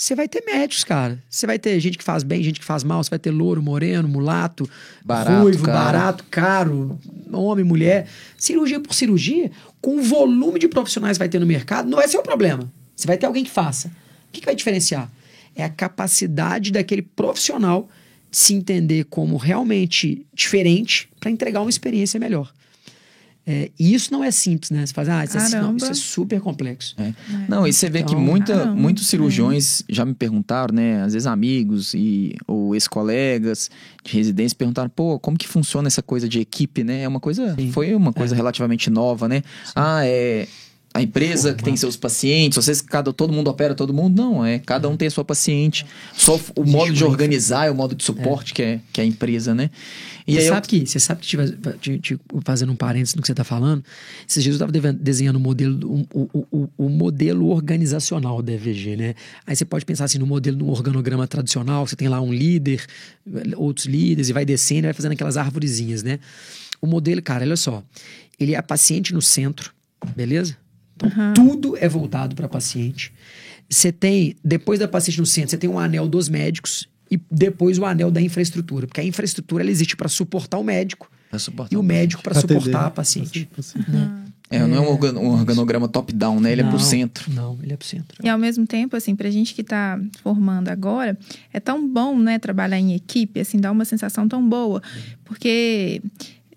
você 0.00 0.14
vai 0.14 0.26
ter 0.26 0.42
médicos, 0.46 0.82
cara. 0.82 1.22
Você 1.28 1.46
vai 1.46 1.58
ter 1.58 1.78
gente 1.78 1.98
que 1.98 2.02
faz 2.02 2.22
bem, 2.22 2.42
gente 2.42 2.58
que 2.58 2.64
faz 2.64 2.82
mal. 2.82 3.04
Você 3.04 3.10
vai 3.10 3.18
ter 3.18 3.30
louro, 3.30 3.62
moreno, 3.62 4.08
mulato, 4.08 4.66
barato, 5.04 5.42
ruivo, 5.42 5.62
caro. 5.62 5.78
barato, 5.78 6.24
caro, 6.30 6.98
homem, 7.30 7.66
mulher. 7.66 8.08
Cirurgia 8.38 8.80
por 8.80 8.94
cirurgia, 8.94 9.50
com 9.78 9.98
o 9.98 10.02
volume 10.02 10.58
de 10.58 10.68
profissionais 10.68 11.18
que 11.18 11.18
vai 11.18 11.28
ter 11.28 11.38
no 11.38 11.44
mercado, 11.44 11.90
não 11.90 11.98
vai 11.98 12.08
ser 12.08 12.16
o 12.16 12.22
problema. 12.22 12.72
Você 12.96 13.06
vai 13.06 13.18
ter 13.18 13.26
alguém 13.26 13.44
que 13.44 13.50
faça. 13.50 13.88
O 13.88 14.32
que, 14.32 14.40
que 14.40 14.46
vai 14.46 14.54
diferenciar? 14.54 15.12
É 15.54 15.64
a 15.64 15.68
capacidade 15.68 16.72
daquele 16.72 17.02
profissional 17.02 17.86
se 18.32 18.54
entender 18.54 19.04
como 19.04 19.36
realmente 19.36 20.26
diferente 20.32 21.10
para 21.20 21.30
entregar 21.30 21.60
uma 21.60 21.68
experiência 21.68 22.18
melhor. 22.18 22.50
É, 23.46 23.70
e 23.78 23.94
isso 23.94 24.12
não 24.12 24.22
é 24.22 24.30
simples, 24.30 24.70
né? 24.70 24.84
Você 24.84 24.92
faz, 24.92 25.08
ah, 25.08 25.24
isso, 25.24 25.38
é, 25.38 25.60
não, 25.60 25.76
isso 25.76 25.86
é 25.86 25.94
super 25.94 26.40
complexo. 26.40 26.94
É. 26.98 27.08
É. 27.08 27.14
Não, 27.48 27.66
e 27.66 27.72
você 27.72 27.88
vê 27.88 28.00
então, 28.00 28.14
que 28.14 28.20
muita, 28.20 28.66
muitos 28.66 29.08
cirurgiões 29.08 29.82
já 29.88 30.04
me 30.04 30.14
perguntaram, 30.14 30.74
né? 30.74 31.02
Às 31.02 31.14
vezes 31.14 31.26
amigos 31.26 31.94
e, 31.94 32.36
ou 32.46 32.74
ex-colegas 32.74 33.70
de 34.04 34.14
residência 34.14 34.56
perguntaram, 34.56 34.90
pô, 34.90 35.18
como 35.18 35.38
que 35.38 35.48
funciona 35.48 35.88
essa 35.88 36.02
coisa 36.02 36.28
de 36.28 36.38
equipe, 36.40 36.84
né? 36.84 37.02
É 37.02 37.08
uma 37.08 37.20
coisa, 37.20 37.54
Sim. 37.54 37.72
foi 37.72 37.94
uma 37.94 38.12
coisa 38.12 38.34
é. 38.34 38.36
relativamente 38.36 38.90
nova, 38.90 39.26
né? 39.26 39.42
Sim. 39.64 39.72
Ah, 39.74 40.00
é 40.04 40.46
a 40.92 41.00
empresa 41.00 41.54
que 41.54 41.62
tem 41.62 41.76
seus 41.76 41.96
pacientes, 41.96 42.56
vocês 42.56 42.80
cada 42.80 43.12
todo 43.12 43.32
mundo 43.32 43.48
opera 43.48 43.76
todo 43.76 43.94
mundo, 43.94 44.20
não, 44.20 44.44
é 44.44 44.58
cada 44.58 44.88
um 44.88 44.96
tem 44.96 45.06
a 45.06 45.10
sua 45.10 45.24
paciente. 45.24 45.86
Só 46.12 46.38
o 46.56 46.64
modo 46.64 46.92
de 46.92 47.04
organizar 47.04 47.66
é 47.66 47.70
o 47.70 47.74
modo 47.74 47.94
de 47.94 48.02
suporte 48.02 48.50
é. 48.52 48.54
que 48.54 48.62
é 48.62 48.80
que 48.92 49.00
é 49.00 49.04
a 49.04 49.06
empresa, 49.06 49.54
né? 49.54 49.70
E 50.26 50.34
você 50.34 50.48
sabe 50.48 50.66
eu... 50.66 50.68
que 50.68 50.86
você 50.86 51.00
sabe 51.00 51.20
que 51.20 51.36
te, 51.80 51.98
te, 51.98 52.20
fazendo 52.44 52.72
um 52.72 52.76
parênteses 52.76 53.14
no 53.14 53.22
que 53.22 53.26
você 53.26 53.32
está 53.32 53.44
falando, 53.44 53.84
esses 54.28 54.42
dias 54.42 54.60
eu 54.60 54.66
estava 54.66 54.92
desenhando 54.92 55.36
um 55.36 55.40
modelo, 55.40 55.92
um, 55.92 56.04
o, 56.12 56.46
o, 56.50 56.68
o, 56.76 56.88
modelo 56.88 57.48
organizacional 57.48 58.42
da 58.42 58.52
EVG, 58.52 58.96
né? 58.96 59.14
Aí 59.46 59.54
você 59.54 59.64
pode 59.64 59.84
pensar 59.84 60.06
assim 60.06 60.18
no 60.18 60.26
modelo 60.26 60.58
no 60.58 60.70
organograma 60.70 61.26
tradicional, 61.26 61.86
você 61.86 61.94
tem 61.94 62.08
lá 62.08 62.20
um 62.20 62.32
líder, 62.32 62.84
outros 63.56 63.86
líderes 63.86 64.28
e 64.28 64.32
vai 64.32 64.44
descendo, 64.44 64.80
e 64.80 64.82
vai 64.88 64.92
fazendo 64.92 65.12
aquelas 65.12 65.36
árvorezinhas, 65.36 66.02
né? 66.02 66.18
O 66.82 66.86
modelo, 66.86 67.22
cara, 67.22 67.44
olha 67.44 67.56
só, 67.56 67.80
ele 68.40 68.54
é 68.54 68.56
a 68.56 68.62
paciente 68.62 69.14
no 69.14 69.22
centro, 69.22 69.72
beleza? 70.16 70.56
Então, 71.00 71.26
uhum. 71.26 71.32
tudo 71.32 71.76
é 71.76 71.88
voltado 71.88 72.34
para 72.34 72.48
paciente. 72.48 73.12
Você 73.68 73.92
tem, 73.92 74.36
depois 74.44 74.78
da 74.78 74.88
paciente 74.88 75.18
no 75.20 75.26
centro, 75.26 75.50
você 75.50 75.58
tem 75.58 75.70
um 75.70 75.78
anel 75.78 76.08
dos 76.08 76.28
médicos 76.28 76.88
e 77.10 77.18
depois 77.30 77.78
o 77.78 77.84
anel 77.84 78.10
da 78.10 78.20
infraestrutura. 78.20 78.86
Porque 78.86 79.00
a 79.00 79.04
infraestrutura 79.04 79.62
ela 79.62 79.70
existe 79.70 79.96
para 79.96 80.08
suportar 80.08 80.58
o 80.58 80.64
médico 80.64 81.10
suportar 81.38 81.74
e 81.74 81.76
o 81.76 81.82
médico 81.82 82.22
para 82.22 82.34
suportar 82.34 82.86
a 82.86 82.90
paciente. 82.90 83.48
Né? 83.88 84.24
É, 84.50 84.66
não 84.66 84.76
é 84.76 84.80
um, 84.80 85.30
organograma 85.30 85.86
top-down, 85.86 86.40
né? 86.40 86.50
Ele 86.50 86.62
não, 86.62 86.70
é 86.70 86.72
pro 86.72 86.80
centro. 86.80 87.32
Não, 87.32 87.56
ele 87.62 87.72
é 87.72 87.76
pro 87.76 87.86
centro. 87.86 88.18
E 88.20 88.28
ao 88.28 88.36
mesmo 88.36 88.66
tempo, 88.66 88.96
assim, 88.96 89.14
pra 89.14 89.30
gente 89.30 89.54
que 89.54 89.62
tá 89.62 90.00
formando 90.24 90.68
agora, 90.68 91.16
é 91.52 91.60
tão 91.60 91.88
bom, 91.88 92.18
né, 92.18 92.36
trabalhar 92.36 92.78
em 92.80 92.92
equipe, 92.92 93.38
assim, 93.38 93.58
dá 93.58 93.70
uma 93.70 93.84
sensação 93.84 94.26
tão 94.26 94.46
boa. 94.46 94.82
Porque 95.24 96.02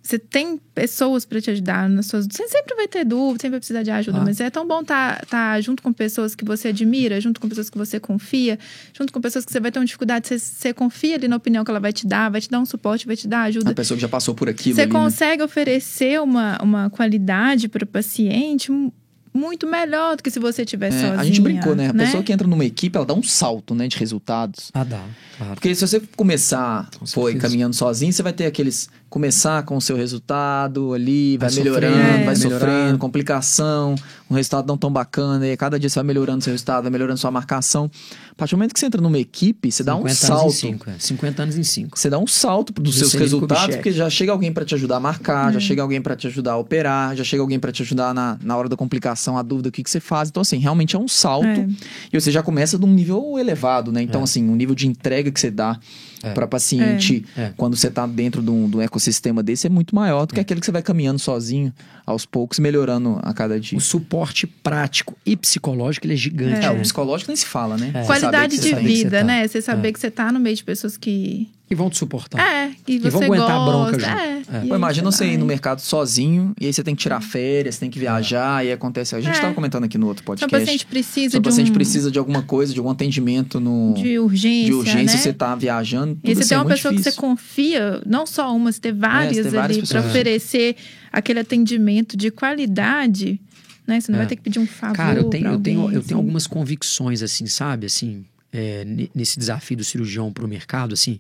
você 0.06 0.20
tem 0.20 0.60
pessoas 0.76 1.24
para 1.24 1.40
te 1.40 1.50
ajudar 1.50 1.90
nas 1.90 2.08
suas. 2.08 2.28
Você 2.30 2.46
sempre 2.50 2.76
vai 2.76 2.90
ter 2.90 3.06
dúvida, 3.06 3.36
sempre 3.44 3.52
vai 3.52 3.60
precisar 3.62 3.84
de 3.84 3.90
ajuda, 3.92 4.18
Ah. 4.18 4.24
mas 4.26 4.42
é 4.42 4.50
tão 4.50 4.68
bom 4.68 4.82
estar 4.82 5.26
tá, 5.28 5.62
junto 5.62 5.82
com 5.82 5.94
pessoas 5.94 6.36
que 6.36 6.44
você 6.44 6.68
admira, 6.68 7.22
junto 7.22 7.40
com 7.40 7.48
pessoas 7.48 7.70
que 7.70 7.78
você 7.78 8.02
confia, 8.02 8.60
junto 8.94 9.14
com 9.14 9.22
pessoas 9.22 9.46
que 9.46 9.52
você 9.54 9.62
vai 9.62 9.72
ter 9.72 9.80
uma 9.80 9.86
dificuldade, 9.86 10.28
você, 10.28 10.38
você 10.38 10.74
confia 10.74 11.16
ali 11.16 11.30
na 11.30 11.38
opinião 11.38 11.64
que 11.64 11.72
ela 11.72 11.80
vai 11.80 11.94
te 11.94 12.06
dar, 12.06 12.30
vai 12.30 12.42
te 12.42 12.50
dar 12.50 12.60
um 12.60 12.66
suporte, 12.66 13.08
vai 13.08 13.16
te 13.16 13.30
dar 13.30 13.44
ajuda. 13.44 13.72
A 13.72 13.74
pessoa 13.74 13.96
que 13.96 14.02
já 14.02 14.10
passou 14.10 14.36
por 14.36 14.50
aquilo 14.50 14.76
Você 14.76 14.82
ali, 14.82 14.92
né? 14.92 15.00
consegue 15.00 15.42
oferecer 15.42 16.20
uma, 16.22 16.62
uma 16.62 16.90
qualidade 16.90 17.70
para 17.70 17.86
o 17.86 17.88
paciente 17.88 18.70
mu- 18.72 18.94
muito 19.36 19.66
melhor 19.66 20.16
do 20.16 20.22
que 20.22 20.30
se 20.30 20.38
você 20.38 20.64
tivesse 20.64 20.98
É, 20.98 21.02
sozinha. 21.02 21.20
a 21.20 21.24
gente 21.24 21.42
brincou, 21.42 21.76
né? 21.76 21.88
A 21.90 21.94
pessoa 21.94 22.22
que 22.22 22.32
entra 22.32 22.48
numa 22.48 22.64
equipe, 22.66 22.96
ela 22.96 23.06
dá 23.06 23.16
um 23.16 23.24
salto, 23.24 23.74
né, 23.74 23.88
de 23.88 23.98
resultados. 23.98 24.70
Ah, 24.76 24.84
dá, 24.84 25.02
claro. 25.40 25.54
Porque 25.56 25.74
se 25.74 25.82
você 25.88 26.00
começar, 26.16 26.88
Com 27.00 27.06
certeza. 27.08 27.40
caminhando 27.40 27.74
sozinho, 27.76 28.14
você 28.14 28.22
vai 28.22 28.32
ter 28.32 28.46
aqueles 28.46 28.90
começar 29.14 29.62
com 29.62 29.78
o 29.78 29.82
seu 29.82 29.96
resultado 29.96 30.92
ali, 30.92 31.38
vai, 31.38 31.48
Vai 31.48 31.60
melhorando, 31.60 31.94
sofrendo, 31.96 32.26
vai 32.26 32.34
é. 32.34 32.36
sofrendo, 32.36 32.66
melhorando. 32.66 32.98
complicação, 32.98 33.96
um 34.28 34.34
resultado 34.34 34.68
não 34.68 34.76
tão 34.76 34.92
bacana, 34.92 35.48
e 35.48 35.56
cada 35.56 35.80
dia 35.80 35.88
você 35.88 35.96
vai 36.00 36.04
melhorando 36.04 36.44
seu 36.44 36.52
resultado, 36.52 36.82
vai 36.82 36.92
melhorando 36.92 37.20
sua 37.20 37.30
marcação. 37.30 37.92
A 38.32 38.36
partir 38.36 38.56
do 38.56 38.58
momento 38.58 38.74
que 38.74 38.80
você 38.80 38.88
entra 38.88 39.00
numa 39.00 39.20
equipe, 39.20 39.72
você 39.72 39.84
dá 39.84 39.96
um 39.96 40.00
50 40.00 40.16
salto. 40.16 40.42
Anos 40.42 40.56
em 40.56 40.58
cinco, 40.58 40.90
é. 40.90 40.96
50 40.98 41.44
anos 41.44 41.58
em 41.58 41.64
5. 41.64 42.00
Você 42.00 42.10
dá 42.10 42.18
um 42.18 42.26
salto 42.26 42.74
dos 42.74 42.98
seus 42.98 43.14
resultados, 43.14 43.76
porque 43.76 43.92
já 43.92 44.10
chega 44.10 44.32
alguém 44.32 44.52
para 44.52 44.66
te 44.66 44.74
ajudar 44.74 44.96
a 44.96 45.00
marcar, 45.00 45.50
Hum. 45.50 45.54
já 45.54 45.60
chega 45.60 45.84
alguém 45.84 46.02
para 46.02 46.16
te 46.16 46.26
ajudar 46.26 46.54
a 46.54 46.58
operar, 46.58 47.16
já 47.16 47.24
chega 47.24 47.44
alguém 47.44 47.60
para 47.60 47.72
te 47.72 47.84
ajudar 47.84 48.16
na, 48.16 48.40
na 48.42 48.58
hora 48.58 48.68
da 48.68 48.76
complicação, 48.76 49.38
a 49.38 49.44
dúvida, 49.44 49.70
o 49.70 49.72
que, 49.72 49.84
que 49.84 49.90
você 49.92 50.00
faz. 50.00 50.30
Então, 50.30 50.42
assim, 50.42 50.58
realmente 50.58 50.96
é 50.96 51.00
um 51.00 51.08
salto. 51.08 51.46
É. 51.46 51.68
E 52.12 52.20
você 52.20 52.32
já 52.32 52.42
começa 52.42 52.80
de 52.80 52.86
um 52.86 52.92
nível 52.92 53.38
elevado, 53.38 53.92
né? 53.92 54.02
Então, 54.02 54.22
É. 54.22 54.24
assim, 54.24 54.50
um 54.50 54.56
nível 54.56 54.74
de 54.74 54.88
entrega 54.88 55.32
que 55.32 55.40
você 55.40 55.52
dá 55.52 55.80
É. 56.24 56.32
para 56.32 56.48
paciente 56.48 57.26
É. 57.36 57.42
É. 57.42 57.54
quando 57.58 57.76
você 57.76 57.92
tá 57.92 58.08
dentro 58.08 58.42
de 58.42 58.50
um, 58.50 58.70
de 58.70 58.78
um 58.78 58.82
ecossistema 58.82 59.44
desse 59.44 59.68
é 59.68 59.70
muito 59.70 59.94
maior 59.94 60.26
do 60.26 60.34
que 60.34 60.40
aquele 60.40 60.62
que 60.62 60.66
você 60.66 60.72
vai 60.72 60.82
caminhando 60.82 61.20
sozinho, 61.20 61.74
aos 62.06 62.26
poucos, 62.26 62.60
melhorando 62.60 63.20
a 63.24 63.34
cada 63.34 63.60
dia. 63.60 63.78
O 63.78 63.82
suporte 63.82 64.46
prático 64.46 65.16
e 65.26 65.36
psicológico 65.38 66.06
ele 66.06 66.14
é 66.14 66.18
gigante. 66.18 66.66
É, 66.66 66.70
né? 66.70 66.72
o 66.72 66.82
psicológico 66.82 67.30
nem 67.30 67.36
se 67.38 67.46
fala, 67.46 67.78
né? 67.78 67.92
É. 67.94 68.02
Você 68.02 68.08
Qualidade 68.08 68.56
que 68.58 68.62
você 68.62 68.70
de 68.70 68.76
que 68.76 68.82
você 68.82 68.88
vida, 68.88 69.18
tá. 69.20 69.24
né? 69.24 69.48
Você 69.48 69.62
saber 69.62 69.88
É. 69.90 69.92
que 69.94 70.00
você 70.00 70.12
tá 70.12 70.32
no 70.32 70.40
meio 70.40 70.56
de 70.56 70.64
pessoas 70.64 70.98
que. 70.98 71.50
Que 71.70 71.76
vão 71.76 71.90
te 71.90 71.98
suportar. 71.98 72.40
É, 72.40 72.72
que 72.86 73.00
vão 73.00 73.10
você 73.10 73.24
aguentar 73.24 73.50
a 73.52 73.58
gosta. 73.58 73.72
bronca 73.72 74.00
junto. 74.00 74.20
É. 74.22 74.34
É. 74.54 74.68
Pô, 74.68 74.76
imagina 74.76 75.10
você 75.10 75.26
ir 75.26 75.38
no 75.38 75.46
mercado 75.46 75.80
sozinho 75.80 76.54
e 76.60 76.66
aí 76.68 76.74
você 76.74 76.84
tem 76.84 76.94
que 76.94 77.02
tirar 77.02 77.22
férias, 77.22 77.78
tem 77.80 77.90
que 77.90 77.98
viajar 77.98 78.64
e 78.64 78.68
aí 78.68 78.74
acontece. 78.74 79.16
A 79.16 79.22
gente 79.22 79.38
É. 79.38 79.42
tava 79.42 79.54
comentando 79.56 79.86
aqui 79.86 79.98
no 79.98 80.06
outro 80.08 80.24
podcast. 80.26 80.52
paciente 80.56 80.86
precisa 80.86 81.32
Seu 81.32 81.40
de 81.40 81.50
paciente 81.50 81.72
um. 81.72 81.74
precisa 81.74 82.12
de 82.12 82.20
alguma 82.20 82.44
coisa, 82.44 82.74
de 82.74 82.80
algum 82.80 82.92
atendimento 82.92 83.60
no, 83.62 83.94
de 83.96 84.20
urgência. 84.20 84.66
de 84.66 84.74
urgência, 84.74 85.16
né? 85.16 85.22
você 85.24 85.34
tá 85.34 85.56
viajando. 85.56 86.18
E 86.24 86.36
você 86.36 86.42
assim, 86.42 86.50
tem 86.50 86.58
é 86.58 86.62
uma 86.62 86.68
pessoa 86.70 86.92
que 86.92 86.98
difícil. 86.98 87.14
você 87.22 87.28
confia, 87.28 88.02
não 88.06 88.28
só 88.28 88.54
uma, 88.56 88.72
você 88.72 88.80
tem 88.82 88.94
várias, 88.94 89.38
tem 89.38 89.44
várias 89.52 89.78
ali 89.78 89.88
para 89.88 89.98
pessoas. 90.02 90.06
oferecer 90.06 90.76
aquele 91.14 91.40
atendimento 91.40 92.18
de 92.18 92.30
qualidade, 92.32 93.40
né? 93.88 94.02
Você 94.02 94.12
não 94.12 94.18
É. 94.20 94.22
vai 94.24 94.28
ter 94.28 94.36
que 94.36 94.42
pedir 94.42 94.60
um 94.60 94.66
favor. 94.68 94.96
Cara, 94.98 95.20
eu 95.20 95.30
tenho, 95.30 95.44
pra 95.44 95.54
eu 95.54 95.60
tenho, 95.60 95.80
alguém, 95.82 95.96
eu 95.96 96.02
tenho 96.02 96.18
assim. 96.18 96.26
algumas 96.26 96.48
convicções, 96.48 97.22
assim, 97.22 97.46
sabe? 97.46 97.86
Assim, 97.86 98.26
é, 98.52 98.84
ne- 98.84 99.10
nesse 99.16 99.38
desafio 99.40 99.78
do 99.78 99.84
cirurgião 99.84 100.34
pro 100.34 100.48
mercado, 100.48 100.94
assim. 100.94 101.20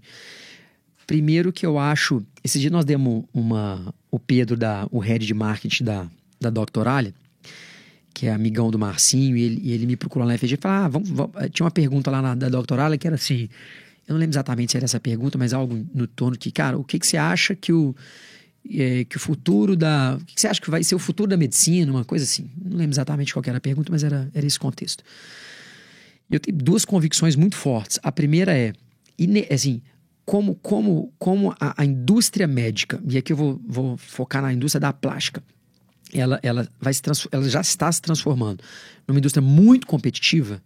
Primeiro 1.05 1.51
que 1.51 1.65
eu 1.65 1.77
acho... 1.77 2.23
Esse 2.43 2.59
dia 2.59 2.69
nós 2.69 2.85
demos 2.85 3.23
uma... 3.33 3.93
O 4.09 4.17
Pedro, 4.19 4.55
da, 4.55 4.87
o 4.91 4.99
head 4.99 5.25
de 5.25 5.33
marketing 5.33 5.83
da, 5.83 6.07
da 6.39 6.49
Doctoralia, 6.49 7.13
que 8.13 8.27
é 8.27 8.31
amigão 8.33 8.69
do 8.71 8.79
Marcinho, 8.79 9.35
e 9.35 9.41
ele, 9.41 9.61
e 9.63 9.71
ele 9.73 9.85
me 9.85 9.95
procurou 9.95 10.25
lá 10.27 10.33
na 10.33 10.37
FG 10.37 10.53
e 10.53 10.57
falou, 10.57 10.77
ah, 10.77 10.87
vamos, 10.87 11.09
vamos- 11.09 11.31
Tinha 11.51 11.65
uma 11.65 11.71
pergunta 11.71 12.09
lá 12.09 12.21
na, 12.21 12.35
da 12.35 12.49
Doctoralia 12.49 12.97
que 12.97 13.05
era 13.07 13.15
assim... 13.15 13.49
Eu 14.07 14.13
não 14.13 14.19
lembro 14.19 14.33
exatamente 14.33 14.71
se 14.71 14.77
era 14.77 14.83
essa 14.85 14.99
pergunta, 14.99 15.37
mas 15.37 15.53
algo 15.53 15.85
no 15.95 16.05
torno 16.05 16.37
que, 16.37 16.51
cara, 16.51 16.77
o 16.77 16.83
que, 16.83 16.99
que 16.99 17.07
você 17.07 17.15
acha 17.17 17.55
que 17.55 17.71
o... 17.71 17.95
é, 18.69 19.03
que 19.05 19.17
o 19.17 19.19
futuro 19.19 19.75
da. 19.75 20.17
O 20.21 20.25
que 20.25 20.39
você 20.39 20.47
acha 20.47 20.61
que 20.61 20.69
vai 20.69 20.83
ser 20.83 20.95
o 20.95 20.99
futuro 20.99 21.29
da 21.29 21.37
medicina? 21.37 21.91
Uma 21.91 22.05
coisa 22.05 22.23
assim. 22.23 22.49
Não 22.57 22.77
lembro 22.77 22.93
exatamente 22.93 23.33
qual 23.33 23.43
era 23.45 23.57
a 23.57 23.61
pergunta, 23.61 23.91
mas 23.91 24.03
era, 24.03 24.29
era 24.33 24.45
esse 24.45 24.59
contexto. 24.59 25.03
Eu 26.31 26.39
tenho 26.39 26.57
duas 26.57 26.85
convicções 26.85 27.35
muito 27.35 27.55
fortes. 27.55 27.99
A 28.01 28.11
primeira 28.11 28.57
é, 28.57 28.73
assim, 29.51 29.81
como, 30.25 30.55
como, 30.55 31.13
como 31.19 31.51
a, 31.59 31.81
a 31.81 31.85
indústria 31.85 32.47
médica, 32.47 33.01
e 33.07 33.17
aqui 33.17 33.33
eu 33.33 33.37
vou, 33.37 33.61
vou 33.67 33.97
focar 33.97 34.41
na 34.41 34.53
indústria 34.53 34.79
da 34.79 34.93
plástica, 34.93 35.43
ela, 36.13 36.39
ela, 36.43 36.67
vai 36.79 36.93
se 36.93 37.01
ela 37.31 37.49
já 37.49 37.61
está 37.61 37.91
se 37.91 38.01
transformando 38.01 38.63
numa 39.07 39.17
indústria 39.17 39.41
muito 39.41 39.87
competitiva. 39.87 40.61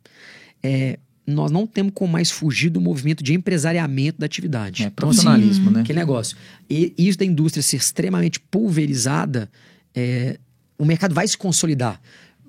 É, 0.62 1.00
nós 1.28 1.52
não 1.52 1.68
temos 1.68 1.92
como 1.94 2.12
mais 2.14 2.32
fugir 2.32 2.70
do 2.70 2.80
movimento 2.80 3.22
de 3.24 3.34
empresariamento 3.34 4.18
da 4.20 4.26
atividade. 4.26 4.84
É, 4.84 4.88
Então, 4.88 5.10
assim, 5.10 5.22
profissionalismo, 5.24 5.70
né? 5.72 5.82
Aquele 5.82 6.00
negócio. 6.00 6.38
E 6.70 6.94
isso 6.98 7.18
da 7.20 7.26
indústria 7.26 7.62
ser 7.62 7.76
extremamente 7.78 8.40
pulverizada, 8.40 9.50
é, 9.94 10.40
o 10.78 10.86
mercado 10.86 11.14
vai 11.14 11.28
se 11.28 11.38
consolidar. 11.38 12.00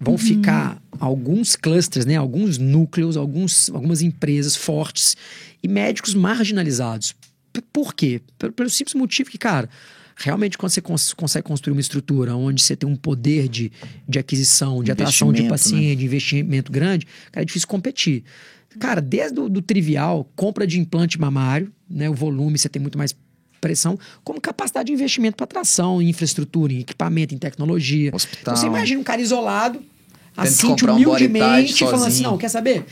Vão 0.01 0.16
ficar 0.16 0.81
alguns 1.01 1.57
clusters, 1.57 2.07
né? 2.07 2.14
alguns 2.16 2.57
núcleos, 2.57 3.16
alguns, 3.16 3.68
algumas 3.70 4.01
empresas 4.01 4.55
fortes 4.55 5.16
e 5.61 5.66
médicos 5.66 6.14
marginalizados. 6.14 7.16
P- 7.53 7.62
Por 7.72 7.93
quê? 7.95 8.20
Pelo, 8.39 8.53
pelo 8.53 8.70
simples 8.70 8.95
motivo 8.95 9.29
que, 9.29 9.37
cara, 9.39 9.68
realmente 10.16 10.57
quando 10.57 10.70
você 10.70 10.81
cons- 10.81 11.12
consegue 11.14 11.45
construir 11.49 11.72
uma 11.72 11.81
estrutura 11.81 12.37
onde 12.37 12.62
você 12.62 12.76
tem 12.76 12.89
um 12.89 12.95
poder 12.95 13.49
de, 13.49 13.72
de 14.09 14.20
aquisição, 14.20 14.85
de 14.85 14.93
atração 14.93 15.33
de 15.33 15.43
né? 15.43 15.49
paciente, 15.49 15.97
de 15.99 16.05
investimento 16.05 16.70
grande, 16.70 17.05
cara, 17.33 17.43
é 17.43 17.45
difícil 17.45 17.66
competir. 17.66 18.22
Cara, 18.79 19.01
desde 19.01 19.41
o 19.41 19.49
do 19.49 19.62
trivial, 19.62 20.31
compra 20.37 20.66
de 20.66 20.79
implante 20.79 21.19
mamário, 21.19 21.73
né? 21.89 22.09
O 22.09 22.14
volume, 22.14 22.59
você 22.59 22.69
tem 22.69 22.81
muito 22.81 22.99
mais 22.99 23.14
pressão, 23.61 23.99
como 24.23 24.41
capacidade 24.41 24.87
de 24.87 24.93
investimento 24.93 25.37
para 25.37 25.45
atração, 25.45 26.01
em 26.01 26.09
infraestrutura, 26.11 26.73
em 26.73 26.81
equipamento, 26.81 27.35
em 27.35 27.39
tecnologia. 27.39 28.11
Hospital. 28.14 28.41
Então 28.43 28.57
você 28.57 28.66
imagina 28.66 29.01
um 29.01 29.03
cara 29.03 29.21
isolado, 29.21 29.83
assim, 30.37 30.69
comprar 30.69 30.93
um 30.93 30.97
humildemente, 30.97 31.85
falando 31.85 32.07
assim, 32.07 32.23
não, 32.23 32.39
quer 32.39 32.51
saber? 32.51 32.85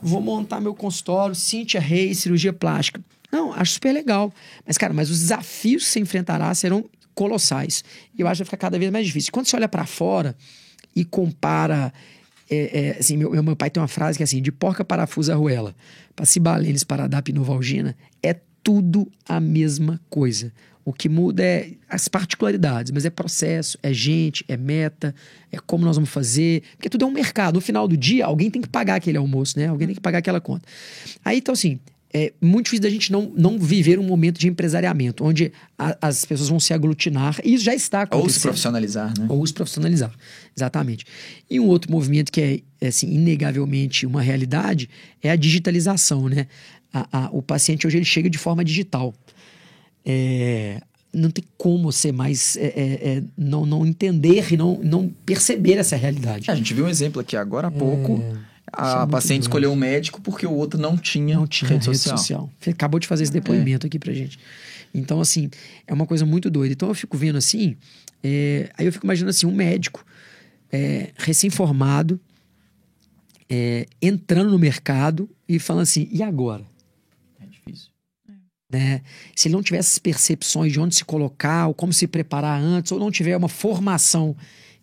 Vou 0.00 0.22
montar 0.22 0.60
meu 0.60 0.74
consultório, 0.74 1.34
Cíntia 1.34 1.80
Reis, 1.80 2.20
cirurgia 2.20 2.52
plástica. 2.52 3.00
Não, 3.30 3.52
acho 3.52 3.72
super 3.72 3.92
legal. 3.92 4.32
Mas, 4.66 4.78
cara, 4.78 4.94
mas 4.94 5.10
os 5.10 5.18
desafios 5.18 5.84
que 5.84 5.90
você 5.90 6.00
enfrentará 6.00 6.54
serão 6.54 6.88
colossais. 7.14 7.84
E 8.16 8.22
eu 8.22 8.28
acho 8.28 8.38
que 8.38 8.44
vai 8.44 8.46
ficar 8.46 8.56
cada 8.56 8.78
vez 8.78 8.90
mais 8.90 9.06
difícil. 9.06 9.30
Quando 9.32 9.46
você 9.46 9.56
olha 9.56 9.68
para 9.68 9.84
fora 9.84 10.34
e 10.96 11.04
compara... 11.04 11.92
é, 12.50 12.88
é, 12.88 12.98
assim, 12.98 13.16
meu, 13.16 13.42
meu 13.42 13.56
pai 13.56 13.70
tem 13.70 13.80
uma 13.80 13.88
frase 13.88 14.18
que 14.18 14.22
é 14.22 14.24
assim, 14.24 14.42
de 14.42 14.50
porca 14.50 14.84
parafusa 14.84 15.32
arruela, 15.32 15.74
para 16.16 16.26
cibalenes 16.26 16.82
para 16.82 17.06
dar 17.06 17.22
pinovalgina, 17.22 17.96
é 18.22 18.34
tudo 18.62 19.10
a 19.28 19.38
mesma 19.40 20.00
coisa. 20.10 20.52
O 20.84 20.92
que 20.92 21.08
muda 21.08 21.42
é 21.42 21.72
as 21.88 22.08
particularidades, 22.08 22.90
mas 22.90 23.04
é 23.04 23.10
processo, 23.10 23.78
é 23.82 23.92
gente, 23.92 24.44
é 24.48 24.56
meta, 24.56 25.14
é 25.52 25.58
como 25.58 25.84
nós 25.84 25.96
vamos 25.96 26.10
fazer, 26.10 26.62
porque 26.76 26.88
tudo 26.88 27.04
é 27.04 27.08
um 27.08 27.12
mercado. 27.12 27.54
No 27.54 27.60
final 27.60 27.86
do 27.86 27.96
dia, 27.96 28.24
alguém 28.24 28.50
tem 28.50 28.60
que 28.60 28.68
pagar 28.68 28.96
aquele 28.96 29.18
almoço, 29.18 29.58
né? 29.58 29.68
Alguém 29.68 29.88
tem 29.88 29.94
que 29.94 30.00
pagar 30.00 30.18
aquela 30.18 30.40
conta. 30.40 30.66
Aí, 31.24 31.38
então, 31.38 31.52
assim, 31.52 31.78
é 32.12 32.32
muito 32.40 32.64
difícil 32.66 32.82
da 32.82 32.90
gente 32.90 33.12
não, 33.12 33.32
não 33.36 33.58
viver 33.58 33.98
um 33.98 34.02
momento 34.02 34.38
de 34.38 34.48
empresariamento, 34.48 35.24
onde 35.24 35.52
a- 35.78 35.96
as 36.02 36.24
pessoas 36.24 36.48
vão 36.48 36.58
se 36.58 36.72
aglutinar, 36.74 37.40
e 37.44 37.54
isso 37.54 37.64
já 37.64 37.74
está 37.74 38.02
acontecendo. 38.02 38.24
Ou 38.24 38.30
se 38.34 38.40
profissionalizar, 38.40 39.14
né? 39.18 39.26
Ou 39.28 39.46
se 39.46 39.52
profissionalizar, 39.54 40.12
exatamente. 40.56 41.04
E 41.48 41.60
um 41.60 41.66
outro 41.66 41.90
movimento 41.90 42.32
que 42.32 42.40
é, 42.40 42.60
é, 42.80 42.88
assim, 42.88 43.12
inegavelmente 43.12 44.06
uma 44.06 44.20
realidade 44.22 44.88
é 45.22 45.30
a 45.30 45.36
digitalização, 45.36 46.28
né? 46.28 46.46
A- 46.92 47.06
a- 47.26 47.30
o 47.32 47.40
paciente 47.40 47.86
hoje 47.86 47.98
ele 47.98 48.04
chega 48.04 48.28
de 48.28 48.38
forma 48.38 48.64
digital. 48.64 49.14
É, 50.04 50.80
não 51.12 51.30
tem 51.30 51.44
como 51.58 51.92
você 51.92 52.10
mais 52.12 52.56
é, 52.56 52.64
é, 52.66 53.08
é, 53.18 53.22
não, 53.36 53.66
não 53.66 53.84
entender 53.86 54.52
e 54.52 54.56
não, 54.56 54.78
não 54.82 55.08
perceber 55.26 55.74
essa 55.74 55.96
realidade. 55.96 56.50
A 56.50 56.54
gente 56.54 56.72
viu 56.72 56.84
um 56.86 56.88
exemplo 56.88 57.20
aqui 57.20 57.36
agora 57.36 57.68
há 57.68 57.70
pouco. 57.70 58.22
É 58.76 58.80
A 58.80 58.98
muito 58.98 59.10
paciente 59.10 59.42
escolheu 59.42 59.72
um 59.72 59.76
médico 59.76 60.20
porque 60.20 60.46
o 60.46 60.52
outro 60.52 60.78
não 60.80 60.96
tinha, 60.96 61.36
não 61.36 61.46
tinha 61.46 61.70
rede, 61.70 61.84
social. 61.84 62.50
Você 62.58 62.70
acabou 62.70 63.00
de 63.00 63.06
fazer 63.06 63.24
esse 63.24 63.32
depoimento 63.32 63.86
aqui 63.86 63.98
pra 63.98 64.12
gente. 64.12 64.38
Então, 64.94 65.20
assim, 65.20 65.48
é 65.86 65.92
uma 65.94 66.06
coisa 66.06 66.26
muito 66.26 66.50
doida. 66.50 66.72
Então, 66.72 66.88
eu 66.88 66.94
fico 66.94 67.16
vendo 67.16 67.36
assim, 67.36 67.76
é, 68.22 68.70
aí 68.76 68.86
eu 68.86 68.92
fico 68.92 69.06
imaginando 69.06 69.30
assim, 69.30 69.46
um 69.46 69.54
médico 69.54 70.04
é, 70.72 71.10
recém-formado, 71.16 72.20
é, 73.48 73.86
entrando 74.00 74.50
no 74.50 74.58
mercado 74.58 75.28
e 75.48 75.58
falando 75.58 75.82
assim, 75.82 76.08
e 76.10 76.22
agora? 76.22 76.64
É 77.40 77.46
difícil. 77.46 77.90
né? 78.70 79.02
Se 79.34 79.48
ele 79.48 79.54
não 79.54 79.62
tiver 79.62 79.78
essas 79.78 79.98
percepções 79.98 80.72
de 80.72 80.80
onde 80.80 80.94
se 80.94 81.04
colocar, 81.04 81.66
ou 81.66 81.74
como 81.74 81.92
se 81.92 82.06
preparar 82.06 82.60
antes, 82.60 82.92
ou 82.92 82.98
não 82.98 83.10
tiver 83.10 83.36
uma 83.36 83.48
formação 83.48 84.36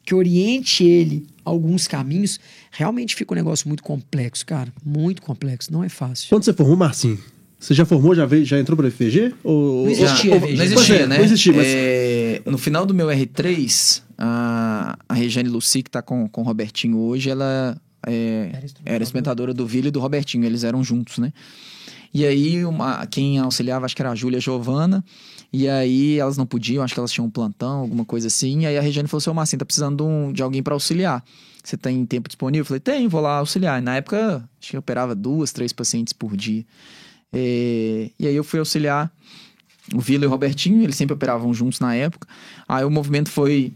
que 0.08 0.16
oriente 0.16 0.86
ele 0.86 1.28
a 1.44 1.50
alguns 1.50 1.86
caminhos, 1.86 2.40
realmente 2.72 3.14
fica 3.14 3.34
um 3.34 3.36
negócio 3.36 3.68
muito 3.68 3.84
complexo, 3.84 4.46
cara. 4.46 4.72
Muito 4.86 5.22
complexo, 5.22 5.70
não 5.72 5.84
é 5.84 5.90
fácil. 5.90 6.30
Quando 6.30 6.44
você 6.46 6.54
formou, 6.54 6.78
Marcinho? 6.78 7.20
Você 7.60 7.74
já 7.74 7.86
formou, 7.86 8.16
já, 8.16 8.26
veio, 8.26 8.46
já 8.46 8.58
entrou 8.58 8.78
para 8.78 8.90
FG? 8.90 9.34
Ou, 9.44 9.84
Não 9.84 9.92
existia, 9.92 10.34
ou- 10.34 10.40
FG. 10.40 10.52
Não 10.52 10.58
Pois 10.58 10.72
existia, 10.72 10.96
é, 10.96 11.08
né? 11.08 11.18
Não 11.18 11.26
existia, 11.26 11.54
mas... 11.54 11.66
É, 11.68 12.42
no 12.46 12.58
final 12.58 12.86
do 12.86 12.94
meu 12.94 13.08
R3, 13.08 14.02
a, 14.18 14.98
a 15.10 15.14
Regiane 15.14 15.50
Luci, 15.50 15.84
que 15.84 15.92
tá 15.92 16.02
com, 16.02 16.26
com 16.30 16.40
o 16.40 16.44
Robertinho 16.46 16.98
hoje, 17.00 17.30
ela 17.30 17.78
é, 18.08 18.50
Era 18.54 18.66
era 18.86 19.04
experimentadora 19.04 19.54
do 19.54 19.68
Vila 19.68 19.90
e 19.90 19.92
do 19.92 20.00
Robertinho. 20.00 20.46
Eles 20.46 20.64
eram 20.64 20.82
juntos, 20.86 21.18
né? 21.18 21.34
E 22.14 22.26
aí, 22.26 22.64
uma, 22.64 23.06
quem 23.08 23.40
auxiliava, 23.40 23.86
acho 23.86 23.96
que 23.96 24.02
era 24.02 24.12
a 24.12 24.16
Júlia 24.16 24.40
Giovana. 24.40 25.04
E 25.52 25.68
aí, 25.70 26.20
elas 26.20 26.38
não 26.38 26.46
podiam, 26.46 26.84
acho 26.84 26.94
que 26.94 27.00
elas 27.00 27.12
tinham 27.12 27.26
um 27.28 27.30
plantão, 27.30 27.80
alguma 27.80 28.04
coisa 28.04 28.28
assim. 28.28 28.62
E 28.62 28.66
aí, 28.66 28.78
a 28.78 28.82
Regiane 28.82 29.08
falou: 29.08 29.22
Seu 29.22 29.34
Marcinho, 29.34 29.60
tá 29.60 29.66
precisando 29.66 29.98
de, 29.98 30.04
um- 30.04 30.32
de 30.34 30.44
alguém 30.44 30.62
para 30.62 30.74
auxiliar. 30.74 31.24
Você 31.64 31.78
tem 31.78 32.06
tempo 32.06 32.28
disponível? 32.30 32.62
Eu 32.62 32.66
falei: 32.66 32.80
Tem, 32.80 33.08
vou 33.08 33.22
lá 33.22 33.38
auxiliar. 33.38 33.80
E 33.82 33.84
na 33.84 33.96
época, 33.96 34.48
acho 34.62 34.70
que 34.72 34.76
eu 34.76 34.80
operava 34.80 35.16
duas, 35.16 35.52
três 35.52 35.72
pacientes 35.72 36.12
por 36.14 36.36
dia. 36.36 36.66
É, 37.34 38.10
e 38.20 38.28
aí, 38.28 38.36
eu 38.36 38.44
fui 38.44 38.60
auxiliar 38.60 39.12
o 39.94 40.00
Vila 40.02 40.26
e 40.26 40.28
o 40.28 40.30
Robertinho, 40.30 40.84
eles 40.84 40.96
sempre 40.98 41.14
operavam 41.14 41.54
juntos 41.54 41.80
na 41.80 41.96
época. 41.96 42.28
Aí, 42.68 42.84
o 42.84 42.92
movimento 42.92 43.30
foi 43.30 43.72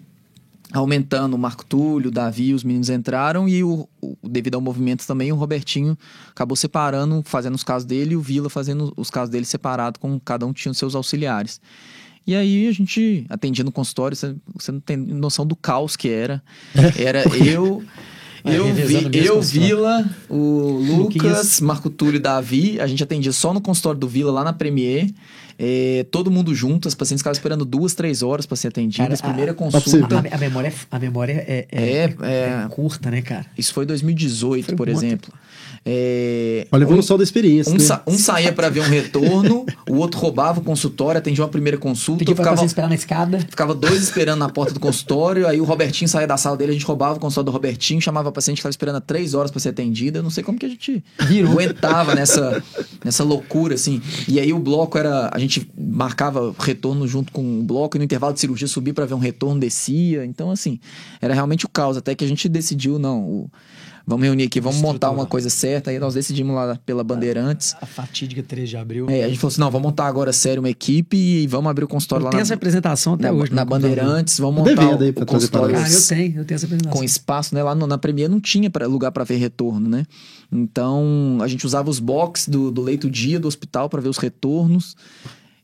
aumentando 0.74 1.36
o 1.36 1.38
Marco 1.40 1.66
Túlio, 1.66 2.10
o 2.10 2.12
Davi, 2.12 2.54
os 2.54 2.64
meninos 2.64 2.90
entraram 2.90 3.48
e 3.48 3.64
o, 3.64 3.88
o- 4.02 4.16
devido 4.24 4.56
ao 4.56 4.62
movimento 4.62 5.06
também 5.06 5.32
o 5.32 5.36
Robertinho 5.36 5.98
acabou 6.30 6.56
separando, 6.56 7.22
fazendo 7.26 7.56
os 7.56 7.64
casos 7.64 7.86
dele 7.86 8.14
e 8.14 8.16
o 8.16 8.22
Vila 8.22 8.50
fazendo 8.50 8.94
os 8.96 9.10
casos 9.10 9.30
dele 9.30 9.46
separado, 9.46 10.00
com 10.00 10.20
cada 10.20 10.46
um 10.46 10.54
tinha 10.54 10.72
os 10.72 10.78
seus 10.78 10.96
auxiliares. 10.96 11.60
E 12.26 12.36
aí 12.36 12.68
a 12.68 12.72
gente 12.72 13.26
atendia 13.30 13.64
no 13.64 13.72
consultório, 13.72 14.16
você, 14.16 14.36
você 14.54 14.72
não 14.72 14.80
tem 14.80 14.96
noção 14.96 15.46
do 15.46 15.56
caos 15.56 15.96
que 15.98 16.08
era. 16.10 16.42
Era 16.98 17.24
eu, 17.36 17.84
Vai 18.44 18.58
eu, 18.58 18.74
vi, 18.74 19.26
eu. 19.26 19.42
Vila, 19.42 20.10
o 20.30 20.80
Lucas, 20.80 20.98
Luquinhas. 20.98 21.62
Marco 21.62 21.90
Túlio 21.90 22.16
e 22.16 22.20
Davi. 22.20 22.80
A 22.80 22.88
gente 22.88 23.04
atendia 23.04 23.32
só 23.32 23.54
no 23.54 23.62
consultório 23.62 24.00
do 24.00 24.08
Vila, 24.08 24.32
lá 24.32 24.44
na 24.44 24.52
Premier. 24.54 25.12
É, 25.58 26.06
todo 26.12 26.30
mundo 26.32 26.54
junto, 26.56 26.88
as 26.88 26.96
pacientes 26.96 27.22
ficavam 27.22 27.34
esperando 27.34 27.66
duas, 27.66 27.94
três 27.94 28.22
horas 28.24 28.46
para 28.46 28.56
ser 28.58 28.70
atendidas. 28.70 29.20
Cara, 29.22 29.34
Primeira 29.34 29.52
a- 29.52 29.56
consulta. 29.56 30.16
A, 30.32 30.36
a 30.36 30.38
memória, 30.38 30.68
é- 30.70 30.74
a 30.90 31.00
memória 31.00 31.34
é, 31.34 31.68
é, 31.72 31.84
É, 31.84 32.16
é. 32.22 32.64
é 32.66 32.68
curta, 32.70 33.12
né, 33.12 33.22
cara? 33.22 33.46
Isso 33.58 33.74
foi 33.74 33.86
2018, 33.86 34.66
Foi 34.66 34.76
por 34.76 34.88
muito 34.88 34.98
exemplo. 35.06 35.34
É, 35.84 36.68
Olha 36.72 36.84
a 36.84 36.88
evolução 36.88 37.18
da 37.18 37.24
experiência. 37.24 37.72
um, 37.72 37.78
né? 37.78 37.84
sa- 37.84 38.04
um 38.06 38.16
saía 38.18 38.54
para 38.54 38.70
ver 38.70 38.82
um 38.82 38.90
retorno, 38.90 39.66
o 39.90 39.96
outro 39.96 40.20
roubava 40.20 40.60
o 40.60 40.64
consultório, 40.64 41.18
atendia 41.18 41.44
uma 41.44 41.50
primeira 41.50 41.78
consulta, 41.78 42.20
Pediu 42.20 42.36
pra 42.36 42.44
ficava, 42.46 42.62
você 42.62 42.66
esperar 42.66 42.88
na 42.88 42.94
escada. 42.96 43.40
ficava 43.40 43.74
dois 43.74 44.02
esperando 44.02 44.40
na 44.40 44.50
porta 44.50 44.74
do 44.74 44.80
consultório, 44.80 45.48
aí 45.48 45.60
o 45.60 45.64
Robertinho 45.64 46.08
saía 46.08 46.28
da 46.28 46.38
sala 46.38 46.56
dele, 46.56 46.72
a 46.72 46.74
gente 46.74 46.86
roubava 46.86 47.18
o 47.18 47.20
consultório 47.20 47.46
do 47.46 47.52
Robertinho, 47.52 48.00
chamava 48.00 48.30
a 48.30 48.32
paciente 48.32 48.58
que 48.58 48.60
estava 48.60 48.70
esperando 48.72 48.98
há 48.98 49.02
três 49.02 49.34
horas 49.34 49.50
para 49.50 49.60
ser 49.60 49.70
atendida. 49.70 50.20
Eu 50.20 50.24
não 50.24 50.30
sei 50.30 50.44
como 50.44 50.60
que 50.60 50.66
a 50.66 50.70
gente 50.70 51.04
Virou. 51.28 51.52
aguentava 51.54 52.14
nessa, 52.14 52.64
nessa 53.04 53.24
loucura, 53.24 53.74
assim. 53.74 54.00
E 54.28 54.40
aí 54.40 54.54
o 54.54 54.60
bloco 54.60 54.98
era. 55.00 55.32
A 55.34 55.40
gente 55.40 55.68
marcava 55.76 56.54
retorno 56.60 57.08
junto 57.08 57.32
com 57.32 57.60
o 57.60 57.64
bloco, 57.64 57.98
e 57.98 58.00
no 58.00 58.04
intervalo 58.06 58.34
de 58.34 58.40
cirurgia 58.40 58.68
subia 58.68 58.94
para 58.94 59.06
ver 59.06 59.16
um 59.16 59.20
retorno, 59.20 59.60
descia. 59.60 60.24
Então, 60.26 60.52
assim, 60.52 60.80
era 61.20 61.34
realmente 61.34 61.66
o 61.66 61.70
caos. 61.70 61.98
Até 61.98 62.14
que 62.14 62.24
a 62.24 62.28
gente 62.28 62.48
decidiu, 62.48 63.00
não. 63.00 63.22
o- 63.24 63.50
Vamos 64.06 64.26
reunir 64.26 64.44
aqui, 64.46 64.60
vamos 64.60 64.82
montar 64.82 65.12
uma 65.12 65.26
coisa 65.26 65.50
certa. 65.50 65.92
Aí 65.92 66.00
nós 66.00 66.14
decidimos 66.16 66.56
lá 66.56 66.78
pela 66.86 67.04
Bandeirantes. 67.04 67.76
A 67.80 67.86
fatídica 67.86 68.42
3 68.42 68.68
de 68.70 68.76
abril. 68.78 69.10
É, 69.10 69.24
a 69.24 69.28
gente 69.28 69.38
falou 69.40 69.52
assim: 69.52 69.62
não, 69.62 69.70
vamos 69.72 69.88
montar 69.90 70.08
agora 70.08 70.34
sério 70.34 70.62
uma 70.62 70.70
equipe 70.70 71.16
e 71.16 71.48
vamos 71.48 71.70
abrir 71.70 71.86
o 71.86 71.88
consultório 71.88 72.24
eu 72.24 72.30
lá 72.30 72.34
na, 72.36 72.42
essa 72.42 72.54
apresentação 72.56 73.14
até 73.14 73.26
na, 73.28 73.32
hoje. 73.32 73.54
na 73.54 73.64
no 73.64 73.70
computador. 73.72 73.96
Bandeirantes. 73.98 74.40
Vamos 74.40 74.56
montar 74.68 74.86
o, 74.96 75.02
aí 75.02 75.10
o 75.12 75.26
consultório 75.26 75.76
Ah, 75.78 75.90
eu 75.90 76.02
tenho, 76.08 76.40
eu 76.40 76.46
tenho 76.46 76.56
essa 76.56 76.66
apresentação. 76.66 76.92
com 77.00 77.04
espaço, 77.04 77.54
né? 77.56 77.62
Lá 77.64 77.76
no- 77.76 77.88
na 77.88 77.98
Premier 77.98 78.28
não 78.30 78.40
tinha 78.40 78.70
pra, 78.70 78.88
lugar 78.88 79.12
para 79.12 79.24
ver 79.24 79.36
retorno, 79.38 79.88
né? 79.88 80.06
Então 80.52 81.38
a 81.42 81.48
gente 81.48 81.66
usava 81.66 81.90
os 81.90 82.00
box 82.00 82.50
do, 82.50 82.72
do 82.72 82.82
leito 82.82 83.10
dia 83.10 83.40
do 83.40 83.48
hospital 83.48 83.88
para 83.90 84.02
ver 84.02 84.10
os 84.10 84.18
retornos. 84.18 84.96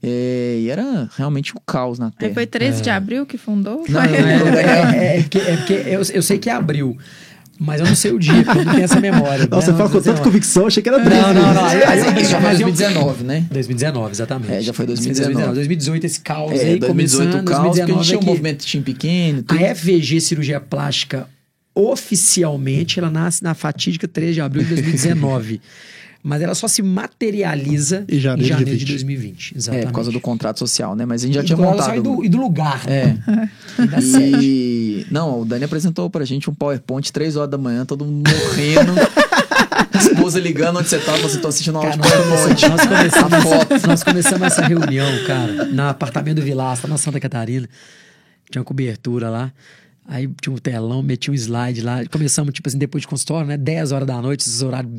É, 0.02 0.60
e 0.62 0.70
era 0.70 1.10
realmente 1.18 1.54
um 1.58 1.60
caos 1.66 1.98
na 1.98 2.06
Aí 2.06 2.12
Terra. 2.12 2.34
foi 2.36 2.46
13 2.46 2.84
de 2.84 2.90
abril 2.92 3.26
que 3.26 3.36
fundou? 3.36 3.84
Não, 3.90 4.00
Foi? 4.02 4.12
eu- 4.12 4.28
eu- 4.28 4.48
É, 4.54 4.62
é, 5.16 5.18
é 5.18 5.22
porque, 5.24 5.38
é 5.40 5.58
porque 5.58 5.74
eu, 5.74 6.02
eu 6.14 6.22
sei 6.22 6.38
que 6.38 6.50
é 6.50 6.54
abril, 6.54 6.96
mas 7.60 7.82
eu 7.82 7.88
não 7.88 7.96
sei 7.96 8.12
o 8.12 8.20
dia, 8.20 8.44
porque 8.44 8.60
eu 8.60 8.66
não 8.66 8.72
tenho 8.74 8.84
essa 8.84 9.00
memória. 9.00 9.48
Nossa, 9.52 9.72
você 9.72 9.78
fala 9.78 9.90
com 9.90 10.02
tanta 10.02 10.22
convicção, 10.22 10.68
achei 10.68 10.82
que 10.84 10.90
era 10.90 10.98
Não, 11.00 11.06
13. 11.06 11.22
não, 11.34 11.54
não. 11.54 11.66
Aí, 11.66 11.84
aí, 11.84 12.04
Mas 12.04 12.22
isso 12.22 12.32
já 12.32 12.40
foi 12.40 12.50
mas 12.50 12.60
eu- 12.60 12.68
2019, 12.68 13.24
né? 13.24 13.46
2019, 13.52 14.12
exatamente. 14.12 14.52
É, 14.54 14.62
já 14.62 14.74
foi 14.74 14.86
2019. 14.86 15.54
2018 15.54 16.06
esse 16.06 16.20
caos 16.20 16.52
É, 16.52 16.66
aí 16.66 16.80
2018 16.80 16.88
começando, 16.88 17.42
o 17.42 17.46
caos, 17.46 17.68
porque 17.68 17.82
a 17.82 17.86
gente 17.86 17.96
2019 17.96 18.06
tinha 18.08 18.20
um 18.20 18.22
é 18.22 18.26
movimento 18.26 18.60
de 18.62 18.66
time 18.68 18.84
pequeno. 18.84 19.44
Tudo. 19.44 19.64
A 19.66 19.76
FVG 19.76 20.22
Cirurgia 20.22 20.60
Plástica, 20.60 21.28
oficialmente, 21.76 23.00
ela 23.00 23.10
nasce 23.10 23.44
na 23.44 23.54
fatídica 23.54 24.08
3 24.08 24.36
de 24.36 24.42
abril 24.42 24.64
de 24.64 24.70
2019. 24.76 25.62
mas 26.24 26.42
ela 26.42 26.56
só 26.56 26.68
se 26.68 26.82
materializa 26.82 28.06
Em 28.10 28.20
janeiro 28.20 28.56
de 28.58 28.66
de 28.66 28.72
20. 28.76 28.88
2020. 28.88 29.54
É, 29.54 29.58
Exatamente. 29.58 29.88
por 29.88 29.94
causa 29.94 30.12
do 30.12 30.20
contrato 30.20 30.60
social, 30.60 30.96
né? 30.96 31.06
Mas 31.06 31.24
a 31.24 31.26
gente 31.28 31.36
já 31.36 31.42
E 31.42 31.46
tinha 31.46 31.58
montado. 31.58 31.86
sai 31.86 32.02
do, 32.02 32.24
e 32.24 32.30
do 32.30 32.38
lugar. 32.38 32.82
É. 32.88 33.16
E 33.82 33.88
da 33.88 34.02
sede. 34.02 34.38
E. 34.46 35.06
Não, 35.12 35.42
o 35.42 35.46
Dani 35.46 35.64
apresentou 35.66 36.10
pra 36.10 36.26
gente 36.26 36.50
um 36.50 36.54
PowerPoint, 36.54 37.12
três 37.14 37.36
horas 37.36 37.50
da 37.52 37.58
manhã, 37.58 37.86
todo 37.86 38.04
mundo 38.06 38.30
morrendo. 38.30 38.94
A 39.94 39.98
esposa 39.98 40.40
ligando 40.40 40.78
onde 40.80 40.90
você 40.90 41.00
tava, 41.00 41.18
você 41.20 41.38
tô 41.40 41.48
assistindo 41.48 41.76
uma 41.76 41.86
aula 41.86 41.98
Cara, 41.98 42.22
de 42.24 42.30
nós, 42.30 42.42
PowerPoint. 42.42 42.62
começamos, 42.90 43.32
nós, 43.32 43.44
começamos 43.44 43.84
nós 43.84 44.04
começamos 44.04 44.48
essa 44.48 44.62
reunião, 44.64 45.08
cara, 45.26 45.66
no 45.66 45.84
apartamento 45.84 46.36
do 46.38 46.42
Vilastra, 46.42 46.90
na 46.90 46.98
Santa 46.98 47.20
Catarina. 47.20 47.68
Tinha 48.50 48.62
uma 48.62 48.66
cobertura 48.66 49.30
lá. 49.30 49.52
Aí 50.10 50.30
tinha 50.42 50.54
um 50.56 50.58
telão, 50.58 51.04
meti 51.04 51.30
um 51.30 51.34
slide 51.34 51.82
lá. 51.82 52.06
Começamos, 52.10 52.54
tipo 52.54 52.70
assim, 52.70 52.78
depois 52.78 53.02
de 53.02 53.08
consultório, 53.08 53.46
né? 53.46 53.58
10 53.58 53.92
horas 53.92 54.08
da 54.08 54.22
noite, 54.22 54.42
esses 54.42 54.62
horários 54.62 54.90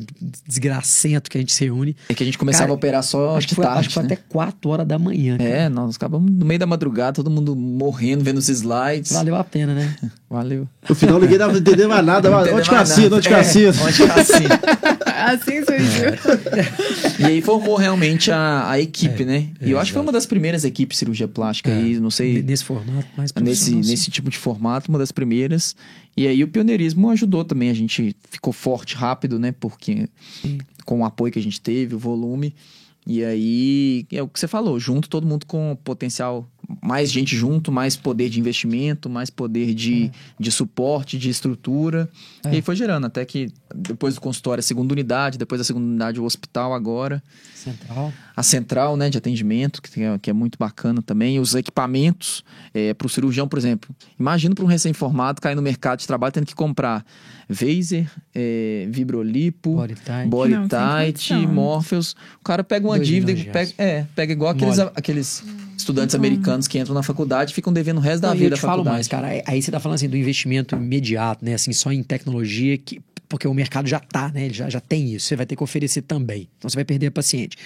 desgracento 0.47 1.29
que 1.31 1.37
a 1.37 1.41
gente 1.41 1.51
se 1.51 1.63
reúne. 1.65 1.95
É 2.07 2.13
que 2.13 2.21
a 2.21 2.25
gente 2.25 2.37
começava 2.37 2.65
Cara, 2.65 2.73
a 2.73 2.75
operar 2.75 3.03
só 3.03 3.35
Acho 3.37 3.47
que, 3.47 3.51
de 3.51 3.55
foi, 3.55 3.65
tarde, 3.65 3.79
acho 3.79 3.87
que 3.89 3.93
foi 3.95 4.03
né? 4.03 4.13
até 4.13 4.21
4 4.29 4.69
horas 4.69 4.87
da 4.87 4.99
manhã. 4.99 5.37
cara. 5.37 5.49
É, 5.49 5.69
nós 5.69 5.95
acabamos 5.95 6.29
no 6.31 6.45
meio 6.45 6.59
da 6.59 6.67
madrugada, 6.67 7.13
todo 7.13 7.29
mundo 7.29 7.55
morrendo, 7.55 8.23
vendo 8.23 8.37
os 8.37 8.49
slides. 8.49 9.11
Valeu 9.11 9.35
a 9.35 9.43
pena, 9.43 9.73
né? 9.73 9.95
Valeu. 10.29 10.67
No 10.87 10.93
final 10.93 11.19
ninguém 11.19 11.37
dava 11.37 11.53
pra 11.53 11.59
entender 11.59 11.87
mais 11.87 12.05
nada. 12.05 12.29
Não 12.29 12.57
Onde 12.57 12.69
cassino, 12.69 13.03
nada. 13.03 13.15
onde 13.17 13.29
cassino. 13.29 13.73
É, 13.73 13.83
onde 13.83 14.07
cassino. 14.07 14.49
assim 15.25 15.63
surgiu. 15.63 16.09
E 17.19 17.23
aí 17.25 17.41
formou 17.41 17.75
realmente 17.75 18.31
a, 18.31 18.69
a 18.69 18.79
equipe, 18.79 19.23
É, 19.23 19.25
né? 19.25 19.47
E 19.61 19.71
eu 19.71 19.79
acho 19.79 19.91
que 19.91 19.93
foi 19.93 20.01
uma 20.01 20.11
das 20.11 20.25
primeiras 20.25 20.63
equipes 20.63 20.95
de 20.95 20.99
cirurgia 20.99 21.27
plástica 21.27 21.71
aí, 21.71 21.99
não 21.99 22.11
sei, 22.11 22.41
Nesse 22.41 22.63
formato, 22.63 23.07
mais 23.15 23.33
nesse, 23.33 23.65
sim. 23.65 23.75
nesse 23.77 24.09
tipo 24.09 24.29
de 24.29 24.37
formato, 24.37 24.89
uma 24.89 24.99
das 24.99 25.11
primeiras. 25.11 25.75
E 26.15 26.27
aí 26.27 26.43
o 26.43 26.47
pioneirismo 26.47 27.09
ajudou 27.09 27.43
também, 27.45 27.69
a 27.69 27.73
gente 27.73 28.15
ficou 28.29 28.51
forte 28.53 28.95
rápido, 28.95 29.39
né? 29.39 29.53
Porque 29.59 30.07
com 30.85 31.01
o 31.01 31.05
apoio 31.05 31.31
que 31.31 31.39
a 31.39 31.41
gente 31.43 31.61
teve, 31.61 31.95
o 31.95 31.99
volume. 31.99 32.53
E 33.07 33.23
aí, 33.23 34.05
é 34.11 34.21
o 34.21 34.27
que 34.27 34.39
você 34.39 34.47
falou, 34.47 34.79
junto 34.79 35.09
todo 35.09 35.25
mundo 35.25 35.45
com 35.45 35.77
potencial, 35.83 36.47
mais 36.81 37.11
gente 37.11 37.35
junto, 37.35 37.71
mais 37.71 37.95
poder 37.95 38.29
de 38.29 38.39
investimento, 38.39 39.09
mais 39.09 39.29
poder 39.29 39.73
de, 39.73 40.11
de 40.39 40.51
suporte, 40.51 41.17
de 41.17 41.29
estrutura. 41.29 42.09
É. 42.45 42.49
E 42.49 42.55
aí 42.55 42.61
foi 42.61 42.75
gerando, 42.75 43.07
até 43.07 43.25
que 43.25 43.51
depois 43.73 44.15
do 44.15 44.21
consultório 44.21 44.59
a 44.59 44.63
segunda 44.63 44.93
unidade, 44.93 45.37
depois 45.37 45.59
da 45.59 45.65
segunda 45.65 45.85
unidade 45.85 46.19
o 46.19 46.23
hospital 46.23 46.73
agora 46.73 47.21
Central. 47.59 48.13
A 48.39 48.43
central 48.43 48.95
né, 48.95 49.09
de 49.09 49.17
atendimento, 49.17 49.81
que 49.81 50.01
é, 50.01 50.17
que 50.17 50.29
é 50.29 50.33
muito 50.33 50.57
bacana 50.57 51.01
também, 51.01 51.39
os 51.39 51.55
equipamentos 51.55 52.43
para 52.97 53.05
o 53.05 53.09
cirurgião, 53.09 53.47
por 53.47 53.59
exemplo. 53.59 53.93
Imagina 54.17 54.55
para 54.55 54.63
um 54.63 54.67
recém-formado 54.67 55.41
cair 55.41 55.55
no 55.55 55.61
mercado 55.61 55.99
de 55.99 56.07
trabalho 56.07 56.31
tendo 56.31 56.45
que 56.45 56.55
comprar 56.55 57.03
Vaser, 57.49 58.09
é, 58.33 58.87
Vibrolipo, 58.89 59.75
Body 59.75 59.95
tight. 59.95 60.29
Body 60.29 60.53
Não, 60.53 60.59
sem 60.61 60.69
Tight, 60.69 61.27
condição. 61.33 61.53
Morpheus. 61.53 62.15
O 62.39 62.43
cara 62.43 62.63
pega 62.63 62.87
uma 62.87 62.95
Dois 62.95 63.07
dívida, 63.07 63.33
de 63.33 63.45
pega, 63.45 63.71
é, 63.77 64.05
pega 64.15 64.31
igual 64.31 64.51
aqueles, 64.51 64.77
Mole. 64.77 64.91
aqueles 64.95 65.43
estudantes 65.75 66.15
americanos 66.15 66.67
que 66.67 66.77
entram 66.79 66.93
na 66.93 67.03
faculdade 67.03 67.51
e 67.51 67.55
ficam 67.55 67.73
devendo 67.73 67.97
o 67.97 68.01
resto 68.01 68.21
da 68.21 68.35
e 68.35 68.39
vida 68.39 68.53
eu 68.53 68.57
te 68.57 68.61
falo 68.61 68.85
mais, 68.85 69.07
cara. 69.07 69.27
aí- 69.45 69.61
você 69.61 69.71
tá 69.71 69.79
falando 69.79 69.95
assim 69.95 70.07
do 70.07 70.15
investimento 70.15 70.75
imediato, 70.75 71.43
né? 71.43 71.55
Assim, 71.55 71.73
só 71.73 71.91
em 71.91 72.03
tecnologia, 72.03 72.77
que, 72.77 73.01
porque 73.27 73.47
o 73.47 73.53
mercado 73.53 73.87
já 73.89 73.99
tá, 73.99 74.31
né? 74.33 74.45
Ele 74.45 74.53
já, 74.53 74.69
já 74.69 74.79
tem 74.79 75.13
isso. 75.13 75.25
Você 75.25 75.35
vai 75.35 75.45
ter 75.45 75.55
que 75.55 75.63
oferecer 75.63 76.03
também. 76.03 76.47
Então 76.57 76.69
você 76.69 76.75
vai 76.75 76.85
perder 76.85 77.09
paciente. 77.11 77.57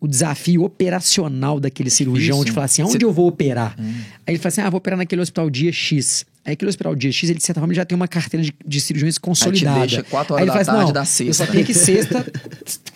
O 0.00 0.06
desafio 0.06 0.62
operacional 0.62 1.58
daquele 1.58 1.90
cirurgião 1.90 2.44
de 2.44 2.52
falar 2.52 2.66
assim: 2.66 2.82
aonde 2.82 2.98
Você- 2.98 3.04
eu 3.04 3.12
vou 3.12 3.26
operar? 3.26 3.74
Aí 3.78 4.34
ele 4.34 4.38
fala 4.38 4.48
assim: 4.48 4.60
ah, 4.60 4.70
vou 4.70 4.78
operar 4.78 4.96
naquele 4.96 5.20
hospital 5.20 5.50
dia 5.50 5.72
X. 5.72 6.24
Aí 6.44 6.52
aquele 6.52 6.68
hospital 6.68 6.94
dia 6.94 7.10
X, 7.10 7.28
ele 7.28 7.38
de 7.38 7.44
certa 7.44 7.60
forma 7.60 7.74
já 7.74 7.84
tem 7.84 7.96
uma 7.96 8.06
carteira 8.08 8.44
de, 8.44 8.54
de 8.64 8.80
cirurgiões 8.80 9.18
consolidada. 9.18 9.80
deixa 9.80 10.02
quatro 10.04 10.36
Aí 10.36 10.42
horas 10.48 10.54
ele 10.54 10.58
da 10.58 10.64
fala 10.64 10.78
assim, 10.78 10.92
tarde 10.92 10.92
da 10.92 11.00
Eu 11.00 11.04
sexta. 11.34 11.44
só 11.46 11.52
tenho 11.52 11.64
que 11.66 11.74
sexta, 11.74 12.24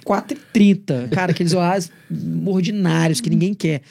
4h30. 0.06 1.08
Cara, 1.10 1.32
aqueles 1.32 1.52
horários 1.52 1.90
ordinários 2.46 3.20
que 3.20 3.28
ninguém 3.30 3.52
quer. 3.54 3.82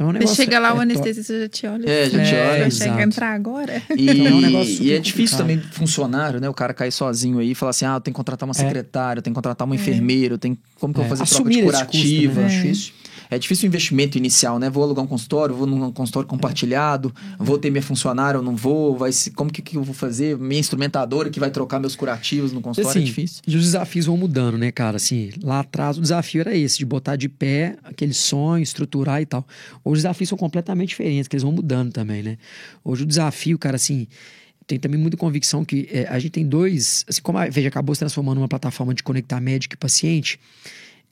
Então 0.00 0.08
é 0.08 0.10
um 0.10 0.12
Você 0.14 0.18
negócio. 0.20 0.36
chega 0.44 0.58
lá, 0.58 0.68
é 0.70 0.72
o 0.72 0.80
anestesista 0.80 1.40
já 1.40 1.48
te 1.48 1.66
olha. 1.66 1.84
É, 1.90 2.08
já 2.08 2.22
te 2.24 2.34
olha, 2.34 2.48
Vai 2.58 2.60
exato. 2.68 2.90
chegar 2.90 3.02
entrar 3.02 3.34
agora. 3.34 3.82
E, 3.94 4.10
Então 4.10 4.26
é 4.26 4.30
um 4.34 4.40
negócio 4.40 4.82
e 4.82 4.92
é 4.94 4.98
difícil 4.98 5.36
também 5.36 5.58
funcionário, 5.58 6.40
né? 6.40 6.48
O 6.48 6.54
cara 6.54 6.72
cair 6.72 6.90
sozinho 6.90 7.38
aí 7.38 7.50
e 7.50 7.54
falar 7.54 7.70
assim: 7.70 7.84
ah, 7.84 7.96
eu 7.96 8.00
tenho 8.00 8.14
que 8.14 8.16
contratar 8.16 8.48
uma 8.48 8.54
secretária, 8.54 9.18
eu 9.18 9.22
tenho 9.22 9.34
que 9.34 9.36
contratar 9.38 9.66
uma 9.66 9.74
enfermeira, 9.74 10.34
eu 10.34 10.38
tenho... 10.38 10.56
como 10.78 10.94
que 10.94 11.00
eu 11.00 11.04
É, 11.04 11.08
vou 11.08 11.16
fazer 11.16 11.24
assumir 11.34 11.66
troca 11.66 11.78
de 11.78 11.84
custo, 11.84 12.06
né? 12.08 12.12
curativa? 12.22 12.40
É 12.40 12.46
difícil. 12.48 12.92
É 13.30 13.38
difícil 13.38 13.66
o 13.66 13.68
investimento 13.68 14.18
inicial, 14.18 14.58
né? 14.58 14.68
Vou 14.68 14.82
alugar 14.82 15.04
um 15.04 15.08
consultório, 15.08 15.54
vou 15.54 15.66
num 15.66 15.92
consultório 15.92 16.28
compartilhado, 16.28 17.14
vou 17.38 17.58
ter 17.58 17.70
minha 17.70 17.82
funcionária 17.82 18.38
ou 18.38 18.44
não 18.44 18.56
vou, 18.56 18.96
vai 18.96 19.12
se... 19.12 19.30
como 19.30 19.52
que, 19.52 19.62
que 19.62 19.76
eu 19.76 19.82
vou 19.82 19.94
fazer? 19.94 20.36
Minha 20.36 20.60
instrumentadora 20.60 21.30
que 21.30 21.38
vai 21.38 21.50
trocar 21.50 21.78
meus 21.78 21.94
curativos 21.94 22.52
no 22.52 22.60
consultório 22.60 22.98
é 22.98 23.02
Assim, 23.02 23.04
difícil. 23.04 23.42
E 23.46 23.56
os 23.56 23.64
desafios 23.64 24.06
vão 24.06 24.16
mudando, 24.16 24.58
né, 24.58 24.72
cara? 24.72 24.96
Assim, 24.96 25.30
lá 25.42 25.60
atrás 25.60 25.96
o 25.96 26.00
desafio 26.00 26.40
era 26.40 26.56
esse, 26.56 26.78
de 26.78 26.84
botar 26.84 27.16
de 27.16 27.28
pé 27.28 27.76
aquele 27.84 28.14
sonho, 28.14 28.62
estruturar 28.62 29.22
e 29.22 29.26
tal. 29.26 29.46
Hoje 29.84 29.98
os 29.98 30.02
desafios 30.02 30.28
são 30.28 30.36
completamente 30.36 30.88
diferentes, 30.88 31.28
que 31.28 31.36
eles 31.36 31.44
vão 31.44 31.52
mudando 31.52 31.92
também, 31.92 32.22
né? 32.22 32.38
Hoje 32.84 33.04
o 33.04 33.06
desafio, 33.06 33.58
cara, 33.58 33.76
assim, 33.76 34.06
tem 34.66 34.78
também 34.78 35.00
muita 35.00 35.16
convicção 35.16 35.64
que 35.64 35.88
é, 35.90 36.06
a 36.08 36.18
gente 36.18 36.30
tem 36.30 36.46
dois. 36.46 37.04
Assim, 37.08 37.20
como 37.22 37.38
a 37.38 37.48
Veja 37.48 37.68
acabou 37.68 37.94
se 37.94 37.98
transformando 37.98 38.38
numa 38.38 38.48
plataforma 38.48 38.94
de 38.94 39.02
conectar 39.02 39.40
médico 39.40 39.74
e 39.74 39.76
paciente, 39.76 40.38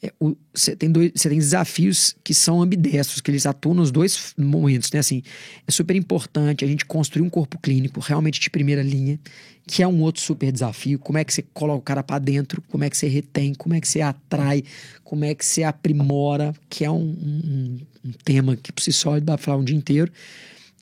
é, 0.03 0.13
você 0.55 0.77
tem, 0.77 0.91
dois, 0.91 1.11
tem 1.13 1.39
desafios 1.39 2.15
que 2.23 2.33
são 2.33 2.63
ambidestros, 2.63 3.21
que 3.21 3.31
eles 3.31 3.47
atuam 3.47 3.75
nos 3.75 3.91
dois 3.91 4.33
momentos, 4.39 4.93
né? 4.93 5.01
Assim, 5.01 5.23
é 5.67 5.71
super 5.73 5.97
importante 5.97 6.65
a 6.65 6.69
gente 6.69 6.85
construir 6.85 7.23
um 7.23 7.31
corpo 7.31 7.59
clínico 7.59 7.99
realmente 8.01 8.39
de 8.41 8.49
primeira 8.49 8.83
linha, 8.83 9.19
que 9.67 9.83
é 9.83 9.89
um 9.89 10.01
outro 10.01 10.23
super 10.23 10.53
desafio. 10.53 10.99
Como 10.99 11.19
é 11.19 11.25
que 11.25 11.35
você 11.35 11.43
coloca 11.53 11.79
o 11.79 11.83
cara 11.83 12.03
para 12.03 12.19
dentro, 12.21 12.63
como 12.69 12.85
é 12.85 12.91
que 12.91 12.97
você 12.97 13.09
retém, 13.09 13.53
como 13.55 13.75
é 13.75 13.81
que 13.81 13.89
você 13.89 14.01
atrai, 14.01 14.63
como 15.03 15.25
é 15.25 15.35
que 15.35 15.45
você 15.45 15.65
aprimora, 15.65 16.55
que 16.71 16.85
é 16.85 16.91
um, 16.91 16.97
um- 17.03 17.79
um 18.05 18.13
tema 18.25 18.57
que 18.57 18.73
por 18.73 18.83
si 18.83 18.93
só 18.93 19.19
dá 19.19 19.37
pra 19.37 19.45
falar 19.45 19.59
um 19.59 19.65
dia 19.65 19.77
inteiro 19.77 20.13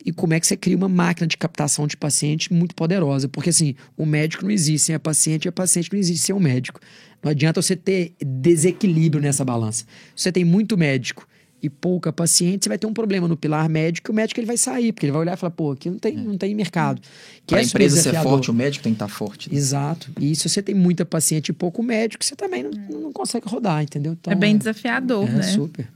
e 0.05 0.12
como 0.12 0.34
é 0.34 0.40
que 0.40 0.47
você 0.47 0.57
cria 0.57 0.76
uma 0.76 0.88
máquina 0.88 1.26
de 1.26 1.36
captação 1.36 1.86
de 1.86 1.97
paciente 1.97 2.53
muito 2.53 2.74
poderosa. 2.74 3.28
Porque, 3.28 3.51
assim, 3.51 3.74
o 3.97 4.07
médico 4.07 4.44
não 4.44 4.51
existe 4.51 4.86
sem 4.86 4.94
a 4.94 5.01
paciente 5.01 5.47
e 5.47 5.49
a 5.49 5.53
paciente 5.53 5.92
não 5.92 5.99
existe 5.99 6.26
sem 6.26 6.34
o 6.34 6.40
médico. 6.40 6.80
Não 7.22 7.30
adianta 7.30 7.61
você 7.61 7.74
ter 7.74 8.14
desequilíbrio 8.24 9.20
nessa 9.20 9.44
balança. 9.44 9.84
Se 10.14 10.24
você 10.24 10.32
tem 10.32 10.44
muito 10.44 10.76
médico 10.76 11.26
e 11.62 11.70
pouca 11.70 12.12
paciente, 12.12 12.64
você 12.64 12.68
vai 12.68 12.78
ter 12.78 12.86
um 12.86 12.92
problema 12.92 13.26
no 13.26 13.36
pilar 13.36 13.68
médico 13.68 14.11
e 14.11 14.12
o 14.12 14.14
médico 14.14 14.38
ele 14.38 14.47
vai 14.47 14.57
sair, 14.57 14.92
porque 14.92 15.07
ele 15.07 15.12
vai 15.12 15.22
olhar 15.22 15.34
e 15.34 15.36
falar, 15.36 15.51
pô, 15.51 15.72
aqui 15.72 15.90
não 15.90 15.99
tem, 15.99 16.14
não 16.16 16.36
tem 16.36 16.55
mercado. 16.55 17.01
Que 17.44 17.55
Para 17.55 17.59
a 17.59 17.62
é 17.62 17.64
empresa 17.64 18.03
ser 18.03 18.22
forte, 18.22 18.51
o 18.51 18.55
médico 18.55 18.84
tem 18.84 18.92
que 18.92 18.97
estar 18.97 19.09
forte. 19.09 19.51
né? 19.51 19.59
Exato. 19.59 20.12
E 20.20 20.36
se 20.36 20.49
você 20.49 20.62
tem 20.62 20.74
muita 20.74 21.05
paciente 21.05 21.49
e 21.49 21.53
pouco 21.53 21.82
médico, 21.82 22.24
você 22.24 22.36
também 22.36 22.62
não, 22.62 23.01
não 23.01 23.12
consegue 23.12 23.49
rodar, 23.49 23.82
entendeu? 23.82 24.12
Então, 24.12 24.32
é 24.32 24.36
bem 24.36 24.57
desafiador, 24.57 25.28
é 25.28 25.32
né? 25.32 25.42
super. 25.42 25.88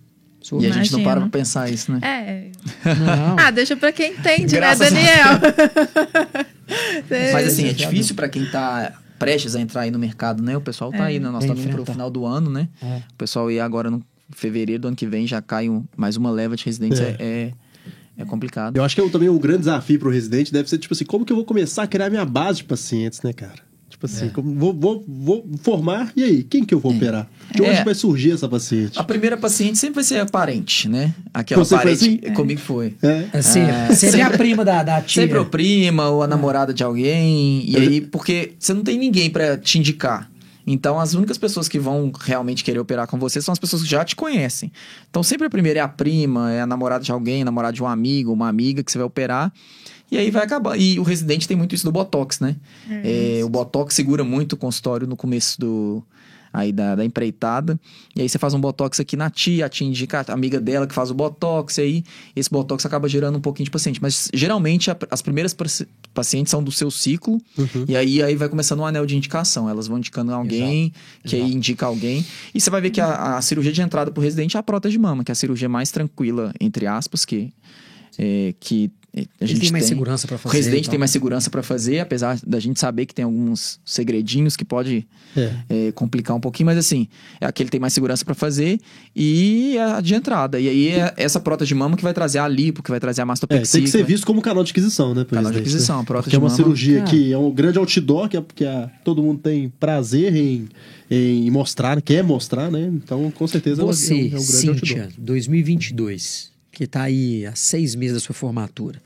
E 0.42 0.46
super. 0.46 0.70
a 0.70 0.72
gente 0.72 0.92
não 0.92 1.02
para 1.02 1.20
pra 1.20 1.28
pensar 1.30 1.70
isso, 1.70 1.92
né? 1.92 2.00
É. 2.02 2.50
Não. 2.94 3.36
Ah, 3.38 3.50
deixa 3.50 3.76
pra 3.76 3.92
quem 3.92 4.12
entende, 4.12 4.52
né, 4.54 4.60
Graças 4.60 4.80
a 4.86 4.90
Daniel? 4.90 5.40
Você- 7.08 7.32
Mas 7.32 7.46
assim, 7.48 7.66
é 7.68 7.72
difícil 7.72 8.14
pra 8.14 8.28
quem 8.28 8.46
tá 8.46 8.92
prestes 9.18 9.54
a 9.54 9.60
entrar 9.60 9.82
aí 9.82 9.90
no 9.90 9.98
mercado, 9.98 10.42
né? 10.42 10.56
O 10.56 10.60
pessoal 10.60 10.90
tá 10.90 10.98
É. 11.04 11.06
aí, 11.08 11.18
né? 11.20 11.28
Nós 11.28 11.44
estamos 11.44 11.62
pro 11.62 11.70
enfrentar. 11.72 11.92
final 11.92 12.10
do 12.10 12.24
ano, 12.24 12.50
né? 12.50 12.68
É. 12.82 13.02
O 13.12 13.14
pessoal 13.18 13.50
ia 13.50 13.64
agora 13.64 13.90
no 13.90 14.02
fevereiro 14.30 14.82
do 14.82 14.88
ano 14.88 14.96
que 14.96 15.06
vem, 15.06 15.26
já 15.26 15.42
cai 15.42 15.68
um- 15.68 15.84
mais 15.96 16.16
uma 16.16 16.30
leva 16.30 16.56
de 16.56 16.64
residentes. 16.64 17.00
É. 17.00 17.16
É, 17.18 17.24
é, 17.26 17.52
é 18.18 18.24
complicado. 18.24 18.76
Eu 18.76 18.84
acho 18.84 18.94
que 18.94 19.00
é, 19.02 19.08
também 19.10 19.28
o 19.28 19.38
grande 19.38 19.60
desafio 19.60 19.98
pro 19.98 20.10
residente 20.10 20.52
deve 20.52 20.68
ser, 20.70 20.78
tipo 20.78 20.94
assim, 20.94 21.04
como 21.04 21.24
que 21.24 21.32
eu 21.32 21.36
vou 21.36 21.44
começar 21.44 21.82
a 21.82 21.86
criar 21.86 22.08
minha 22.08 22.24
base 22.24 22.58
de 22.58 22.64
pacientes, 22.64 23.20
né, 23.22 23.32
cara? 23.32 23.68
Tipo 24.00 24.06
assim, 24.06 24.28
como- 24.30 24.54
vou, 24.58 24.72
vou, 24.72 25.04
vou 25.06 25.46
formar, 25.62 26.10
e 26.16 26.24
aí? 26.24 26.42
Quem 26.42 26.64
que 26.64 26.72
eu 26.72 26.80
vou 26.80 26.90
operar? 26.94 27.28
De 27.54 27.60
onde 27.60 27.70
É. 27.72 27.84
vai 27.84 27.94
surgir 27.94 28.32
essa 28.32 28.48
paciente? 28.48 28.98
A 28.98 29.04
primeira 29.04 29.36
paciente 29.36 29.76
sempre 29.76 29.96
vai 29.96 30.04
ser 30.04 30.20
a 30.20 30.24
parente, 30.24 30.88
né? 30.88 31.14
Aquela 31.34 31.62
Você 31.62 31.76
foi 31.76 31.84
parente. 31.84 32.20
assim? 32.24 32.32
Comigo 32.34 32.60
foi. 32.60 32.94
É. 33.02 33.26
Assim, 33.34 33.60
É, 33.60 33.94
sempre 33.94 34.20
é 34.20 34.22
a 34.22 34.30
prima 34.30 34.64
da, 34.64 34.82
da 34.82 35.02
tia. 35.02 35.22
Sempre 35.24 35.36
o 35.38 35.44
prima 35.44 36.08
ou 36.08 36.22
a 36.22 36.26
namorada 36.26 36.72
de 36.72 36.82
alguém. 36.82 37.62
E 37.68 37.76
aí, 37.76 38.00
porque 38.00 38.52
você 38.58 38.72
não 38.72 38.82
tem 38.82 38.98
ninguém 38.98 39.28
pra 39.28 39.58
te 39.58 39.78
indicar. 39.78 40.30
Então, 40.66 40.98
as 40.98 41.12
únicas 41.12 41.36
pessoas 41.36 41.68
que 41.68 41.78
vão 41.78 42.10
realmente 42.20 42.64
querer 42.64 42.78
operar 42.78 43.06
com 43.06 43.18
você 43.18 43.42
são 43.42 43.52
as 43.52 43.58
pessoas 43.58 43.82
que 43.82 43.88
já 43.88 44.02
te 44.02 44.16
conhecem. 44.16 44.72
Então, 45.10 45.22
sempre 45.22 45.46
a 45.46 45.50
primeira 45.50 45.80
é 45.80 45.82
a 45.82 45.88
prima, 45.88 46.50
é 46.52 46.62
a 46.62 46.66
namorada 46.66 47.04
de 47.04 47.12
alguém, 47.12 47.44
namorada 47.44 47.74
de 47.74 47.82
um 47.82 47.86
amigo, 47.86 48.32
uma 48.32 48.48
amiga 48.48 48.82
que 48.82 48.90
você 48.90 48.96
vai 48.96 49.06
operar. 49.06 49.52
E 50.10 50.18
aí 50.18 50.30
vai 50.30 50.44
acabar. 50.44 50.76
E 50.78 50.98
o 50.98 51.02
residente 51.02 51.46
tem 51.46 51.56
muito 51.56 51.74
isso 51.74 51.84
do 51.84 51.92
Botox, 51.92 52.40
né? 52.40 52.56
É, 53.04 53.40
o 53.44 53.48
Botox 53.48 53.94
segura 53.94 54.24
muito 54.24 54.54
o 54.54 54.56
consultório 54.56 55.06
no 55.06 55.16
começo 55.16 55.60
do. 55.60 56.02
Aí 56.52 56.72
da, 56.72 56.96
da 56.96 57.04
empreitada. 57.04 57.78
E 58.16 58.22
aí 58.22 58.28
você 58.28 58.36
faz 58.36 58.52
um 58.54 58.60
Botox 58.60 58.98
aqui 58.98 59.16
na 59.16 59.30
tia, 59.30 59.66
a 59.66 59.68
tia 59.68 59.86
indica 59.86 60.24
a 60.26 60.32
amiga 60.32 60.60
dela 60.60 60.84
que 60.84 60.92
faz 60.92 61.08
o 61.08 61.14
Botox. 61.14 61.78
E 61.78 61.80
aí 61.80 62.04
esse 62.34 62.50
Botox 62.50 62.84
acaba 62.84 63.08
gerando 63.08 63.38
um 63.38 63.40
pouquinho 63.40 63.66
de 63.66 63.70
paciente. 63.70 64.02
Mas 64.02 64.28
geralmente 64.34 64.90
a- 64.90 64.96
as 65.12 65.22
primeiras 65.22 65.54
paci- 65.54 65.86
pacientes 66.12 66.50
são 66.50 66.60
do 66.60 66.72
seu 66.72 66.90
ciclo. 66.90 67.40
Uhum. 67.56 67.84
E 67.86 67.94
aí, 67.96 68.20
aí 68.20 68.34
vai 68.34 68.48
começando 68.48 68.80
um 68.80 68.84
anel 68.84 69.06
de 69.06 69.16
indicação. 69.16 69.68
Elas 69.70 69.86
vão 69.86 69.98
indicando 69.98 70.34
alguém, 70.34 70.92
que 71.24 71.36
aí 71.36 71.42
Exato. 71.42 71.56
indica 71.56 71.86
alguém. 71.86 72.26
E 72.52 72.60
você 72.60 72.68
vai 72.68 72.80
ver 72.80 72.90
que 72.90 73.00
a, 73.00 73.36
a 73.36 73.42
cirurgia 73.42 73.72
de 73.72 73.80
entrada 73.80 74.10
pro 74.10 74.20
residente 74.20 74.56
é 74.56 74.58
a 74.58 74.62
prótese 74.64 74.90
de 74.94 74.98
mama, 74.98 75.22
que 75.22 75.30
é 75.30 75.34
a 75.34 75.36
cirurgia 75.36 75.68
mais 75.68 75.92
tranquila, 75.92 76.52
entre 76.60 76.84
aspas, 76.84 77.24
que, 77.24 77.52
é, 78.18 78.54
que 78.58 78.90
é, 79.14 79.20
a 79.20 79.24
Ele 79.40 79.46
gente 79.52 79.60
tem 79.62 79.72
mais 79.72 79.84
tem. 79.84 79.88
segurança 79.88 80.26
pra 80.28 80.36
O 80.36 80.38
fazer. 80.38 80.56
residente 80.56 80.80
então. 80.82 80.90
tem 80.92 80.98
mais 80.98 81.10
segurança 81.10 81.50
para 81.50 81.62
fazer, 81.62 81.98
apesar 81.98 82.38
da 82.46 82.60
gente 82.60 82.78
saber 82.78 83.06
que 83.06 83.14
tem 83.14 83.24
alguns 83.24 83.80
segredinhos 83.84 84.56
que 84.56 84.64
pode 84.64 85.06
É. 85.36 85.52
é, 85.68 85.92
complicar 85.92 86.36
um 86.36 86.40
pouquinho, 86.40 86.66
mas 86.66 86.78
assim, 86.78 87.08
é 87.40 87.46
aquele 87.46 87.66
que 87.68 87.72
tem 87.72 87.80
mais 87.80 87.92
segurança 87.92 88.24
para 88.24 88.34
fazer 88.34 88.78
e 89.14 89.76
a 89.78 90.00
de 90.00 90.14
entrada. 90.14 90.60
E 90.60 90.68
aí 90.68 90.88
é 90.90 91.12
essa 91.16 91.40
prótese 91.40 91.68
de 91.68 91.74
mama 91.74 91.96
que 91.96 92.02
vai 92.02 92.14
trazer 92.14 92.38
a 92.38 92.46
lipo, 92.48 92.82
que 92.82 92.90
vai 92.90 93.00
trazer 93.00 93.20
a 93.20 93.24
É, 93.24 93.26
mastopexia. 93.26 93.72
tem 93.80 93.82
que 93.84 93.90
ser 93.90 94.04
visto 94.04 94.26
como 94.26 94.40
canal 94.40 94.62
de 94.62 94.70
aquisição, 94.70 95.14
né? 95.14 95.24
Canal 95.24 95.44
de 95.44 95.58
residente, 95.58 95.68
aquisição, 95.74 95.96
né? 95.96 96.02
a 96.02 96.04
prótese 96.06 96.36
é 96.36 96.38
uma 96.38 96.48
de 96.48 96.52
mama. 96.52 96.56
cirurgia 96.56 96.98
Cara. 97.00 97.10
que 97.10 97.32
é 97.32 97.38
um 97.38 97.50
grande 97.50 97.78
outdoor, 97.78 98.28
que, 98.28 98.36
é, 98.36 98.44
que 98.54 98.64
é- 98.64 98.90
todo 99.04 99.22
mundo 99.22 99.40
tem 99.40 99.68
prazer 99.80 100.34
em, 100.36 100.68
em 101.10 101.50
mostrar, 101.50 102.00
quer 102.00 102.22
mostrar, 102.22 102.70
né? 102.70 102.88
Então, 102.94 103.30
com 103.32 103.46
certeza, 103.46 103.82
é 103.82 103.84
um- 103.84 103.88
Você, 103.88 104.12
é 104.14 104.16
um, 104.16 104.20
é 104.20 104.24
um 104.26 104.30
grande 104.30 104.42
Cíntia, 104.44 105.02
outdoor. 105.04 105.24
2022, 105.24 106.50
que 106.70 106.86
tá 106.86 107.02
aí 107.02 107.46
há 107.46 107.54
seis 107.54 107.94
meses 107.94 108.14
da 108.14 108.20
sua 108.20 108.34
formatura, 108.34 109.02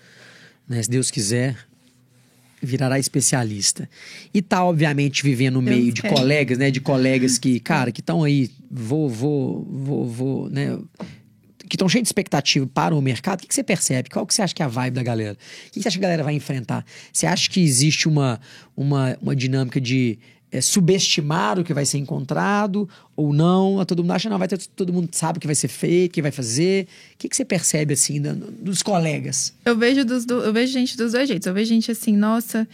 né? 0.68 0.82
Se 0.82 0.90
Deus 0.90 1.10
quiser, 1.10 1.56
virará 2.64 2.98
especialista. 2.98 3.88
E 4.32 4.42
tá, 4.42 4.64
obviamente, 4.64 5.22
vivendo 5.22 5.54
no 5.54 5.62
meio 5.62 5.92
de 5.92 6.02
colegas, 6.02 6.58
né? 6.58 6.70
De 6.70 6.80
colegas 6.80 7.38
que, 7.38 7.58
cara, 7.60 7.92
que 7.92 8.00
estão 8.00 8.24
aí, 8.24 8.50
vou, 8.70 9.08
vou, 9.08 9.64
vou, 9.70 10.06
vou, 10.06 10.50
né? 10.50 10.78
Que 11.68 11.76
estão 11.76 11.88
cheios 11.88 12.04
de 12.04 12.08
expectativa 12.08 12.66
para 12.66 12.94
o 12.94 13.00
mercado. 13.00 13.38
O 13.38 13.42
que, 13.42 13.48
que 13.48 13.54
você 13.54 13.64
percebe? 13.64 14.10
Qual 14.10 14.26
que 14.26 14.34
você 14.34 14.42
acha 14.42 14.54
que 14.54 14.62
é 14.62 14.66
a 14.66 14.68
vibe 14.68 14.94
da 14.94 15.02
galera? 15.02 15.36
O 15.68 15.70
que 15.70 15.80
você 15.80 15.88
acha 15.88 15.98
que 15.98 16.04
a 16.04 16.08
galera 16.08 16.22
vai 16.22 16.34
enfrentar? 16.34 16.84
Você 17.12 17.26
acha 17.26 17.48
que 17.48 17.62
existe 17.62 18.06
uma, 18.06 18.40
uma, 18.76 19.16
uma 19.20 19.34
dinâmica 19.34 19.80
de 19.80 20.18
é, 20.56 20.60
subestimar 20.60 21.58
o 21.58 21.64
que 21.64 21.74
vai 21.74 21.84
ser 21.84 21.98
encontrado 21.98 22.88
ou 23.16 23.32
não? 23.32 23.80
A 23.80 23.84
Todo 23.84 24.02
mundo 24.02 24.12
acha, 24.12 24.30
não, 24.30 24.38
vai 24.38 24.46
ter, 24.48 24.58
todo 24.76 24.92
mundo 24.92 25.08
sabe 25.12 25.38
o 25.38 25.40
que 25.40 25.46
vai 25.48 25.54
ser 25.56 25.68
feito, 25.68 26.12
o 26.12 26.14
que 26.14 26.22
vai 26.22 26.30
fazer. 26.30 26.86
O 27.14 27.18
que, 27.18 27.28
que 27.28 27.36
você 27.36 27.44
percebe, 27.44 27.94
assim, 27.94 28.20
da- 28.20 28.32
dos 28.34 28.82
colegas? 28.82 29.52
Eu 29.64 29.76
vejo, 29.76 30.04
dos, 30.04 30.24
do- 30.24 30.42
eu 30.42 30.52
vejo 30.52 30.72
gente 30.72 30.96
dos 30.96 31.12
dois 31.12 31.26
jeitos. 31.28 31.46
Eu 31.46 31.54
vejo 31.54 31.68
gente 31.68 31.90
assim, 31.90 32.16
nossa, 32.16 32.68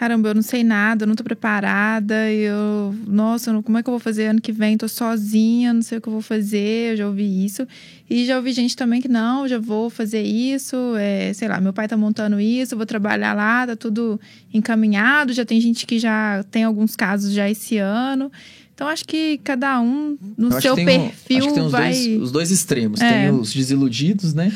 caramba, 0.00 0.30
eu 0.30 0.34
não 0.34 0.40
sei 0.40 0.64
nada, 0.64 1.04
eu 1.04 1.06
não 1.06 1.14
tô 1.14 1.22
preparada, 1.22 2.32
eu, 2.32 2.94
nossa, 3.06 3.52
como 3.62 3.76
é 3.76 3.82
que 3.82 3.88
eu 3.90 3.92
vou 3.92 4.00
fazer 4.00 4.28
ano 4.28 4.40
que 4.40 4.50
vem? 4.50 4.78
Tô 4.78 4.88
sozinha, 4.88 5.74
não 5.74 5.82
sei 5.82 5.98
o 5.98 6.00
que 6.00 6.08
eu 6.08 6.12
vou 6.14 6.22
fazer, 6.22 6.92
eu 6.92 6.96
já 6.96 7.06
ouvi 7.06 7.44
isso. 7.44 7.68
E 8.08 8.24
já 8.24 8.38
ouvi 8.38 8.50
gente 8.54 8.74
também 8.74 9.02
que 9.02 9.08
não, 9.08 9.46
já 9.46 9.58
vou 9.58 9.90
fazer 9.90 10.22
isso, 10.22 10.96
é, 10.96 11.34
sei 11.34 11.48
lá, 11.48 11.60
meu 11.60 11.74
pai 11.74 11.86
tá 11.86 11.98
montando 11.98 12.40
isso, 12.40 12.78
vou 12.78 12.86
trabalhar 12.86 13.34
lá, 13.34 13.66
tá 13.66 13.76
tudo 13.76 14.18
encaminhado, 14.54 15.34
já 15.34 15.44
tem 15.44 15.60
gente 15.60 15.84
que 15.84 15.98
já 15.98 16.42
tem 16.50 16.64
alguns 16.64 16.96
casos 16.96 17.34
já 17.34 17.50
esse 17.50 17.76
ano. 17.76 18.32
Então 18.80 18.88
acho 18.88 19.04
que 19.04 19.36
cada 19.44 19.78
um 19.78 20.16
no 20.38 20.48
Eu 20.48 20.56
acho 20.56 20.62
seu 20.62 20.74
que 20.74 20.86
tem 20.86 20.98
um- 20.98 21.02
perfil 21.10 21.36
acho 21.36 21.48
que 21.48 21.52
tem 21.54 21.62
os, 21.64 21.70
vai. 21.70 21.92
dois, 21.92 22.22
os 22.22 22.32
dois 22.32 22.50
extremos. 22.50 22.98
É. 23.02 23.26
Tem 23.26 23.38
os 23.38 23.52
desiludidos, 23.52 24.32
né? 24.32 24.50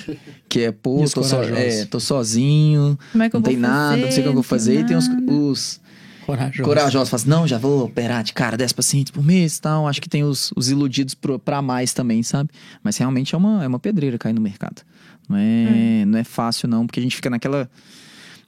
Que 0.49 0.61
é, 0.61 0.73
pô, 0.73 1.05
tô, 1.13 1.23
so, 1.23 1.37
é, 1.43 1.85
tô 1.85 2.01
sozinho, 2.01 2.99
Como 3.13 3.23
é 3.23 3.29
que 3.29 3.35
não 3.35 3.43
tem 3.43 3.59
nada, 3.59 3.99
não 3.99 4.11
sei 4.11 4.21
o 4.21 4.23
que 4.23 4.29
eu 4.31 4.33
vou 4.33 4.43
fazer. 4.43 4.81
E 4.81 4.85
tem 4.87 4.97
os, 4.97 5.07
os 5.29 5.79
Corajosos. 6.25 6.65
corajosos, 6.65 7.09
falam 7.11 7.21
assim, 7.23 7.29
não, 7.29 7.47
já 7.47 7.59
vou 7.59 7.85
operar 7.85 8.25
de 8.25 8.33
cara 8.33 8.57
10 8.57 8.73
pacientes 8.73 9.11
por 9.11 9.23
mês 9.23 9.59
e 9.59 9.61
tal. 9.61 9.87
Acho 9.87 10.01
que 10.01 10.09
tem 10.09 10.25
os, 10.25 10.51
os 10.57 10.71
iludidos 10.71 11.13
pro, 11.15 11.39
pra 11.39 11.61
mais 11.61 11.93
também, 11.93 12.23
sabe? 12.23 12.49
Mas 12.83 12.97
realmente 12.97 13.35
é 13.35 13.37
uma, 13.37 13.63
é 13.63 13.69
uma 13.69 13.79
pedreira 13.79 14.17
cair 14.17 14.33
no 14.33 14.41
mercado. 14.41 14.81
Não 15.29 15.37
é, 15.37 16.05
não 16.07 16.19
é 16.19 16.25
fácil, 16.25 16.67
não, 16.67 16.87
porque 16.87 16.99
a 16.99 17.03
gente 17.03 17.15
fica 17.15 17.29
naquela, 17.29 17.69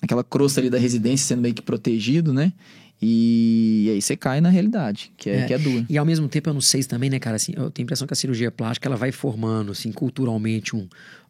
naquela 0.01 0.25
crosta 0.25 0.59
ali 0.59 0.71
da 0.71 0.79
residência, 0.79 1.27
sendo 1.27 1.43
meio 1.43 1.53
que 1.55 1.61
protegido, 1.61 2.33
né? 2.33 2.51
E, 3.01 3.91
aí 3.93 4.01
você 4.03 4.17
cai 4.17 4.41
na 4.41 4.49
realidade, 4.49 5.13
que 5.17 5.29
é, 5.29 5.41
É. 5.41 5.47
que 5.47 5.55
é 5.55 5.59
dura. 5.59 5.85
E 5.89 5.99
ao 5.99 6.05
mesmo 6.07 6.29
tempo, 6.29 6.49
eu 6.49 6.55
não 6.55 6.61
sei 6.61 6.83
também, 6.83 7.11
né, 7.11 7.19
cara? 7.19 7.37
Assim, 7.37 7.53
eu 7.55 7.71
tenho 7.71 7.85
a 7.85 7.87
impressão 7.87 8.07
que 8.07 8.13
a 8.13 8.17
cirurgia 8.17 8.51
plástica 8.51 8.89
ela 8.89 8.97
vai 8.97 9.13
formando, 9.13 9.73
assim, 9.73 9.93
culturalmente 9.93 10.75
um, 10.75 10.89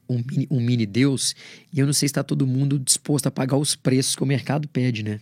um, 0.09 0.23
mini, 0.31 0.47
um 0.51 0.61
mini 0.61 0.87
Deus. 0.87 1.35
E 1.73 1.81
eu 1.81 1.87
não 1.87 1.93
sei 1.93 2.09
se 2.09 2.13
está 2.13 2.23
todo 2.23 2.47
mundo 2.47 2.79
disposto 2.79 3.27
a 3.27 3.31
pagar 3.31 3.57
os 3.57 3.75
preços 3.75 4.15
que 4.15 4.23
o 4.23 4.27
mercado 4.27 4.69
pede, 4.69 5.03
né? 5.03 5.19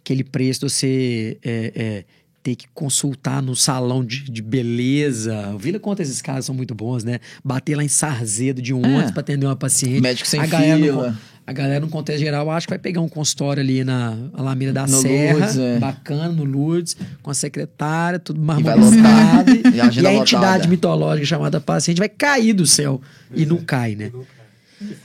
Aquele 0.00 0.24
preço 0.24 0.60
de 0.66 0.70
você 0.72 1.38
é, 1.42 1.72
é, 1.74 2.04
ter 2.42 2.56
que 2.56 2.66
consultar 2.74 3.42
no 3.42 3.54
salão 3.56 4.04
de, 4.04 4.24
de 4.30 4.42
beleza. 4.42 5.56
Vila 5.58 5.78
conta 5.78 6.02
esses 6.02 6.20
casos 6.20 6.46
são 6.46 6.54
muito 6.54 6.74
bons, 6.74 7.04
né? 7.04 7.20
Bater 7.42 7.74
lá 7.76 7.84
em 7.84 7.88
Sarzedo 7.88 8.60
de 8.60 8.72
um 8.74 8.84
É. 8.84 8.88
ônibus 8.88 9.10
para 9.12 9.20
atender 9.20 9.46
uma 9.46 9.56
paciente. 9.56 10.00
Médico 10.00 10.28
sem 10.28 10.40
a 10.40 10.46
fila. 10.46 11.18
A 11.46 11.52
galera, 11.52 11.80
no 11.80 11.88
contexto 11.88 12.20
geral, 12.20 12.50
acho 12.50 12.66
que 12.66 12.72
vai 12.72 12.78
pegar 12.78 13.02
um 13.02 13.08
consultório 13.08 13.60
ali 13.62 13.84
na 13.84 14.16
Alameda 14.32 14.72
da 14.72 14.86
No 14.86 14.96
Serra, 15.00 15.38
Lourdes, 15.38 15.58
é. 15.58 15.78
bacana, 15.78 16.28
no 16.28 16.44
Lourdes, 16.44 16.96
com 17.22 17.30
a 17.30 17.34
secretária, 17.34 18.18
tudo 18.18 18.40
vai 18.42 18.62
marmorizado. 18.62 19.50
E 19.50 19.62
E 19.74 19.80
a 19.80 19.84
a, 19.84 19.88
agenda 19.88 20.12
entidade 20.12 20.46
lotada. 20.46 20.68
mitológica 20.68 21.26
chamada 21.26 21.60
paciente 21.60 21.98
vai 21.98 22.08
cair 22.08 22.54
do 22.54 22.66
céu. 22.66 23.00
E 23.34 23.44
não 23.44 23.58
cai, 23.58 23.94
né? 23.94 24.10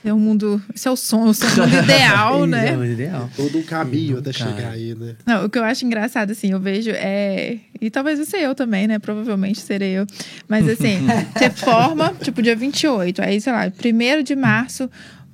É 0.04 0.14
o 0.14 0.18
mundo. 0.18 0.62
Esse 0.74 0.88
é 0.88 0.92
o 0.92 0.96
sonho, 0.96 1.30
o 1.30 1.34
sonho 1.34 1.68
mundo 1.68 1.84
ideal, 1.84 2.40
Esse 2.44 2.48
né? 2.48 2.74
É 2.74 2.78
o 2.78 2.86
ideal. 2.86 3.30
Todo 3.36 3.58
um 3.58 3.64
caminho 3.64 4.18
até 4.18 4.32
Cara. 4.34 4.52
chegar 4.52 4.72
aí, 4.72 4.96
né? 4.96 5.16
Não, 5.26 5.46
o 5.46 5.50
que 5.50 5.58
eu 5.58 5.64
acho 5.64 5.86
engraçado, 5.86 6.32
assim, 6.32 6.52
eu 6.52 6.60
vejo 6.60 6.92
é. 6.92 7.58
E 7.80 7.90
talvez 7.90 8.20
ser 8.28 8.40
eu 8.40 8.56
também, 8.56 8.88
né? 8.88 9.00
Provavelmente 9.00 9.60
serei 9.60 9.92
eu. 9.92 10.06
Mas 10.48 10.68
assim, 10.68 11.06
você 11.38 11.50
forma, 11.50 12.14
tipo, 12.22 12.42
dia 12.42 12.56
28. 12.56 13.22
Aí, 13.22 13.40
sei 13.40 13.54
lá, 13.54 13.68
1 13.68 14.24
de 14.24 14.36
março. 14.36 14.90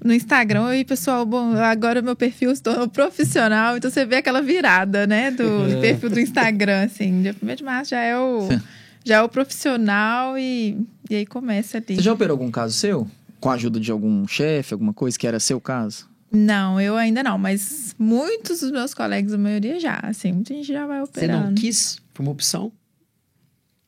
No 0.06 0.14
Instagram, 0.14 0.78
e 0.78 0.86
pessoal, 0.86 1.26
bom, 1.26 1.54
agora 1.58 2.00
meu 2.00 2.16
perfil 2.16 2.56
se 2.56 2.62
tornou 2.62 2.88
profissional, 2.88 3.76
então 3.76 3.90
você 3.90 4.06
vê 4.06 4.18
aquela 4.18 4.40
virada, 4.40 5.08
né, 5.08 5.32
do 5.32 5.44
perfil 5.82 6.12
do 6.12 6.20
Instagram, 6.20 6.84
assim, 6.84 7.24
dia 7.24 7.36
1 7.42 7.56
de 7.56 7.64
março 7.64 7.90
já 7.90 8.02
é 8.02 8.16
o, 8.16 8.48
já 9.04 9.16
é 9.16 9.22
o 9.24 9.28
profissional 9.28 10.38
e, 10.38 10.78
e 11.10 11.16
aí 11.16 11.26
começa 11.26 11.80
ali. 11.80 11.96
Você 11.96 12.04
já 12.04 12.14
operou 12.14 12.36
algum 12.36 12.52
caso 12.52 12.76
seu? 12.76 13.10
Com 13.40 13.50
a 13.50 13.56
ajuda 13.56 13.80
de 13.80 13.92
algum 13.92 14.28
chefe, 14.28 14.76
alguma 14.76 14.94
coisa 14.94 15.18
que 15.18 15.26
era 15.26 15.40
seu 15.40 15.60
caso? 15.60 16.08
Não, 16.32 16.80
eu 16.80 16.96
ainda 16.96 17.24
não, 17.24 17.40
mas 17.40 17.96
muitos 17.98 18.60
dos 18.60 18.70
meus 18.70 18.94
colegas, 18.94 19.34
a 19.34 19.40
maioria 19.40 19.80
já, 19.80 20.00
assim, 20.04 20.32
muita 20.32 20.54
gente 20.54 20.68
já 20.68 20.86
vai 20.86 21.00
Você 21.00 21.26
não 21.26 21.40
operando. 21.40 21.60
quis? 21.60 22.00
Foi 22.14 22.24
uma 22.24 22.32
opção? 22.32 22.72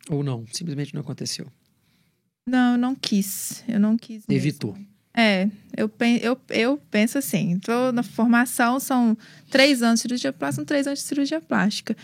Ou 0.10 0.24
não? 0.24 0.46
Simplesmente 0.52 0.96
não 0.96 1.02
aconteceu. 1.02 1.46
Não, 2.50 2.72
eu 2.72 2.78
não 2.80 2.96
quis, 2.96 3.64
eu 3.68 3.80
não 3.80 3.96
quis 3.96 4.24
mesmo. 4.28 4.87
É, 5.20 5.50
eu, 5.76 5.90
pen- 5.90 6.20
eu, 6.22 6.38
eu 6.50 6.78
penso 6.92 7.18
assim, 7.18 7.58
tô 7.60 7.92
na 7.92 8.04
formação, 8.04 8.80
são 8.80 9.18
três 9.50 9.82
anos 9.82 10.00
de 10.00 10.04
cirurgia 10.04 10.32
plástica, 10.32 10.56
são 10.58 10.66
três 10.66 10.86
anos 10.86 11.00
de 11.00 11.06
cirurgia 11.06 11.42
plástica. 11.42 11.98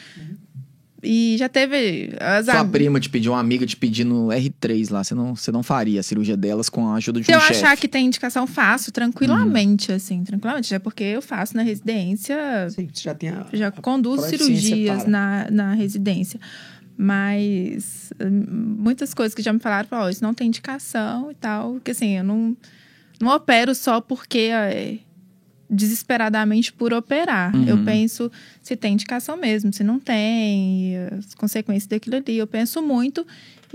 E 1.06 1.36
já 1.38 1.50
teve 1.50 2.14
as 2.20 2.46
Sua 2.46 2.62
am- 2.62 2.72
prima 2.72 2.98
te 2.98 3.10
pediu, 3.10 3.34
uma 3.34 3.40
amiga 3.40 3.66
te 3.66 3.76
pedindo 3.76 4.28
R3 4.32 4.90
lá, 4.90 5.04
você 5.04 5.14
não, 5.14 5.36
você 5.36 5.52
não 5.52 5.62
faria 5.62 6.00
a 6.00 6.04
cirurgia 6.04 6.38
delas 6.38 6.70
com 6.70 6.88
a 6.88 6.96
ajuda 6.96 7.20
de 7.20 7.26
Se 7.26 7.32
um 7.34 7.36
eu 7.36 7.42
chefe. 7.42 7.52
achar 7.66 7.76
que 7.78 7.88
tem 7.90 8.06
indicação, 8.06 8.48
faço 8.48 8.90
tranquilamente, 8.92 9.90
Uhum. 9.92 9.98
assim, 9.98 10.24
tranquilamente. 10.24 10.74
É 10.74 10.80
porque 10.80 11.04
eu 11.04 11.22
faço 11.22 11.58
na 11.58 11.62
residência, 11.62 12.38
Sim, 12.70 12.88
você 12.92 13.04
já 13.04 13.14
tem 13.14 13.30
a. 13.30 13.46
já 13.52 13.70
conduzo 13.70 14.24
de 14.24 14.38
ciência 14.38 14.48
cirurgias 14.48 15.02
para. 15.02 15.10
na, 15.12 15.52
na 15.52 15.74
residência. 15.74 16.40
Mas 16.98 18.14
hum, 18.22 18.76
muitas 18.80 19.14
coisas 19.14 19.36
que 19.36 19.42
já 19.42 19.52
me 19.52 19.60
falaram, 19.60 19.90
ó, 19.92 20.10
isso 20.10 20.24
não 20.24 20.34
tem 20.34 20.48
indicação 20.48 21.30
e 21.32 21.36
tal. 21.36 21.74
Porque 21.74 21.92
assim, 21.92 22.18
eu 22.18 22.24
não, 22.24 22.56
não 23.20 23.30
opero 23.36 23.74
só 23.76 24.00
porque 24.02 24.50
é, 24.52 25.00
desesperadamente 25.70 26.72
por 26.72 26.94
operar. 26.94 27.56
Uhum. 27.56 27.66
Eu 27.68 27.84
penso 27.84 28.32
se 28.62 28.76
tem 28.76 28.94
indicação 28.94 29.36
mesmo, 29.38 29.74
se 29.74 29.84
não 29.84 30.00
tem, 30.00 30.96
as 31.18 31.34
consequências 31.34 31.88
daquilo 31.88 32.16
ali. 32.18 32.38
Eu 32.38 32.48
penso 32.48 32.82
muito. 32.82 33.26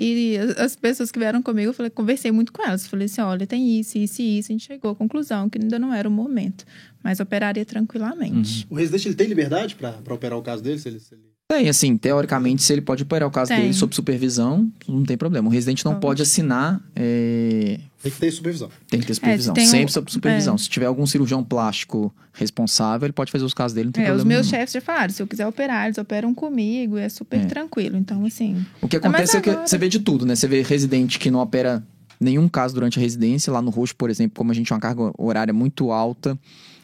E 0.01 0.37
as- 0.39 0.59
as 0.59 0.77
pessoas 0.77 1.11
que 1.11 1.19
vieram 1.19 1.43
comigo, 1.43 1.71
eu 1.71 1.75
falei, 1.75 1.91
conversei 1.91 2.31
muito 2.31 2.53
com 2.53 2.63
elas. 2.63 2.87
Falei 2.87 3.07
assim: 3.07 3.21
olha, 3.21 3.47
tem 3.47 3.81
isso, 3.81 3.99
isso 3.99 4.23
e 4.23 4.39
isso. 4.39 4.53
A 4.53 4.55
gente 4.55 4.65
chegou 4.67 4.93
à 4.93 4.95
conclusão 4.95 5.49
que 5.51 5.59
ainda 5.61 5.79
não 5.79 5.93
era 5.93 6.09
o 6.09 6.13
momento. 6.13 6.65
Mas 7.03 7.19
operaria 7.21 7.65
tranquilamente. 7.65 8.67
O 8.71 8.75
residente 8.77 9.09
ele 9.09 9.15
tem 9.17 9.27
liberdade 9.27 9.75
pra 9.75 9.97
operar 10.15 10.39
o 10.39 10.43
caso 10.43 10.63
dele? 10.63 10.79
Se 10.79 10.89
ele, 10.89 11.01
se 11.01 11.15
ele- 11.15 11.23
Tem, 11.51 11.67
assim, 11.67 11.97
teoricamente, 11.97 12.63
se 12.63 12.71
ele 12.75 12.83
pode 12.83 13.05
operar 13.05 13.27
o 13.27 13.33
caso 13.33 13.49
Tem. 13.49 13.63
dele 13.63 13.73
sob 13.73 13.95
supervisão, 13.95 14.71
não 14.87 15.03
tem 15.03 15.17
problema. 15.17 15.49
O 15.49 15.51
residente 15.51 15.83
não 15.83 15.93
Pode. 15.93 16.03
pode 16.03 16.23
assinar, 16.23 16.79
é, 16.95 17.81
Tem 18.03 18.13
que 18.13 18.19
ter 18.19 18.31
supervisão. 18.31 18.69
tem 18.87 19.01
que 19.01 19.07
ter 19.07 19.15
supervisão. 19.15 19.55
tem 19.55 19.65
um- 19.65 19.71
Sempre 19.71 19.91
sob 19.91 20.13
supervisão. 20.13 20.57
é. 20.57 20.59
Se 20.59 20.69
tiver 20.69 20.85
algum 20.85 21.07
cirurgião 21.07 21.43
plástico 21.43 22.15
responsável, 22.35 23.07
ele 23.07 23.15
pode 23.15 23.33
fazer 23.33 23.47
os 23.47 23.55
casos 23.55 23.75
dele, 23.75 23.87
não 23.87 23.93
tem 23.93 24.05
É, 24.05 24.09
os 24.09 24.17
problema 24.17 24.29
meus 24.41 24.47
nenhum. 24.51 24.61
chefes 24.61 24.75
já 24.75 24.81
falaram, 24.83 25.11
se 25.11 25.23
eu 25.23 25.27
quiser 25.27 25.47
operar, 25.47 25.87
eles 25.87 25.97
operam 25.97 26.35
comigo, 26.35 26.99
é 26.99 27.09
super 27.09 27.41
É. 27.41 27.45
tranquilo. 27.47 27.97
Então, 27.97 28.27
assim, 28.27 28.63
O 28.83 28.87
que 28.87 28.99
acontece 28.99 29.39
é 29.39 29.41
que 29.41 29.49
agora- 29.49 29.67
você 29.67 29.79
vê 29.79 29.89
de 29.89 30.01
tudo, 30.01 30.27
né? 30.27 30.37
Você 30.37 30.47
vê 30.47 30.61
residente 30.61 31.19
que 31.19 31.31
não 31.31 31.41
opera 31.41 31.83
nenhum 32.21 32.47
caso 32.47 32.75
durante 32.75 32.99
a 32.99 33.03
residência. 33.03 33.51
Lá 33.51 33.63
no 33.63 33.71
Roxo, 33.71 33.97
por 33.97 34.11
exemplo, 34.11 34.37
como 34.37 34.51
a 34.51 34.55
gente 34.55 34.67
tinha 34.67 34.75
uma 34.77 34.83
carga 34.83 35.11
horária 35.17 35.55
muito 35.55 35.91
alta, 35.93 36.39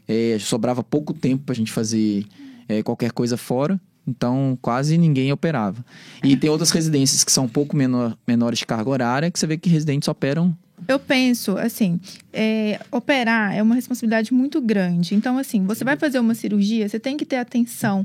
é, 0.08 0.38
sobrava 0.40 0.82
pouco 0.82 1.12
tempo 1.12 1.44
pra 1.44 1.54
gente 1.54 1.70
fazer 1.70 2.24
é, 2.66 2.82
qualquer 2.82 3.12
coisa 3.12 3.36
fora. 3.36 3.78
Então, 4.06 4.58
quase 4.60 4.98
ninguém 4.98 5.32
operava. 5.32 5.84
E 6.22 6.36
tem 6.36 6.50
outras 6.50 6.70
residências 6.70 7.24
que 7.24 7.32
são 7.32 7.44
um 7.44 7.48
pouco 7.48 7.76
menor- 7.76 8.16
menores 8.26 8.58
de 8.58 8.66
carga 8.66 8.90
horária, 8.90 9.30
que 9.30 9.38
você 9.38 9.46
vê 9.46 9.56
que 9.56 9.68
residentes 9.70 10.08
operam. 10.08 10.54
eu 10.86 10.98
penso, 10.98 11.56
assim, 11.56 11.98
é, 12.32 12.78
operar 12.90 13.54
é 13.54 13.62
uma 13.62 13.74
responsabilidade 13.74 14.34
muito 14.34 14.60
grande. 14.60 15.14
Então, 15.14 15.38
assim, 15.38 15.64
você 15.64 15.82
vai 15.84 15.96
fazer 15.96 16.18
uma 16.18 16.34
cirurgia, 16.34 16.86
você 16.86 16.98
tem 17.00 17.16
que 17.16 17.24
ter 17.24 17.36
atenção. 17.36 18.04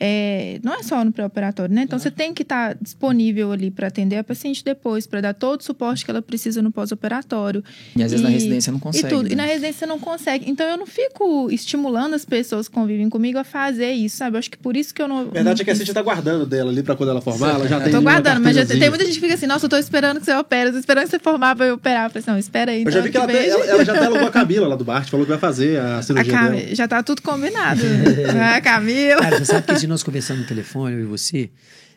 É, 0.00 0.60
não 0.62 0.74
é 0.74 0.82
só 0.82 1.04
no 1.04 1.12
pré-operatório, 1.12 1.74
né? 1.74 1.82
Então, 1.82 1.98
você 1.98 2.10
tem 2.10 2.32
que 2.32 2.42
estar 2.42 2.76
disponível 2.80 3.50
ali 3.52 3.70
para 3.70 3.88
atender 3.88 4.16
a 4.16 4.24
paciente 4.24 4.62
depois, 4.64 5.06
para 5.06 5.20
dar 5.20 5.34
todo 5.34 5.60
o 5.60 5.64
suporte 5.64 6.04
que 6.04 6.10
ela 6.10 6.22
precisa 6.22 6.62
no 6.62 6.70
pós-operatório. 6.70 7.64
E 7.96 8.02
às 8.02 8.10
vezes 8.10 8.22
na 8.22 8.30
E- 8.30 8.34
residência 8.34 8.72
não 8.72 8.78
consegue. 8.78 9.06
E 9.06 9.08
tudo. 9.10 9.26
E 9.26 9.30
né? 9.30 9.36
na 9.42 9.44
residência 9.44 9.80
você 9.80 9.86
não 9.86 9.98
consegue. 9.98 10.48
Então 10.50 10.66
eu 10.66 10.76
não 10.76 10.86
fico 10.86 11.50
estimulando 11.50 12.14
as 12.14 12.24
pessoas 12.24 12.68
que 12.68 12.74
convivem 12.74 13.08
comigo 13.08 13.38
a 13.38 13.44
fazer 13.44 13.90
isso, 13.92 14.16
sabe? 14.18 14.36
Eu 14.36 14.38
acho 14.38 14.50
que 14.50 14.56
por 14.58 14.76
isso 14.76 14.94
que 14.94 15.02
eu 15.02 15.08
não. 15.08 15.20
A 15.20 15.24
verdade 15.24 15.62
é 15.62 15.64
que 15.64 15.70
a 15.70 15.74
não 15.74 15.78
gente 15.78 15.92
tá 15.92 16.02
guardando 16.02 16.46
dela 16.46 16.70
ali 16.70 16.82
pra 16.82 16.94
quando 16.94 17.10
ela 17.10 17.20
formar, 17.20 17.50
ela 17.54 17.66
já 17.68 17.80
tem 17.80 17.92
Tô 17.92 18.00
guardando, 18.00 18.40
mas 18.40 18.54
já 18.56 18.64
tem, 18.64 18.78
tem 18.78 18.88
muita 18.88 19.04
gente 19.04 19.14
que 19.16 19.20
fica 19.20 19.34
assim, 19.34 19.46
nossa, 19.46 19.66
eu 19.66 19.70
tô 19.70 19.76
esperando 19.76 20.20
que 20.20 20.26
você 20.26 20.34
opere, 20.34 20.68
eu 20.68 20.72
tô 20.72 20.78
esperando 20.78 21.04
que 21.04 21.10
você 21.10 21.18
formar 21.18 21.56
pra 21.56 21.66
eu 21.66 21.74
operar. 21.74 22.04
Eu 22.06 22.10
falei 22.10 22.20
assim, 22.22 22.30
não, 22.30 22.38
espera 22.38 22.70
aí. 22.72 22.84
Eu 22.84 22.90
já 22.90 22.98
então 23.00 23.02
vi 23.04 23.10
que 23.10 23.16
ela, 23.16 23.26
tem- 23.26 23.48
ela, 23.48 23.64
ela 23.66 23.84
já 23.84 23.92
até 23.94 24.06
alugou 24.06 24.28
a 24.28 24.30
Camila 24.30 24.68
lá 24.68 24.76
do 24.76 24.84
Bart, 24.84 25.08
falou 25.08 25.26
que 25.26 25.30
vai 25.30 25.38
fazer 25.40 25.80
a 25.80 25.98
a 25.98 26.02
cirurgia 26.02 26.32
Cam- 26.32 26.50
dela. 26.50 26.74
Já 26.74 26.86
tá 26.86 27.02
tudo 27.02 27.22
combinado. 27.22 27.80
a 28.56 28.60
Camila. 28.60 29.20
Cara, 29.20 29.38
você 29.38 29.44
sabe 29.46 29.66
que 29.66 29.74
nós 29.88 30.02
conversando 30.02 30.40
no 30.40 30.46
telefone, 30.46 30.94
eu 30.94 31.00
e 31.02 31.04
você, 31.04 31.50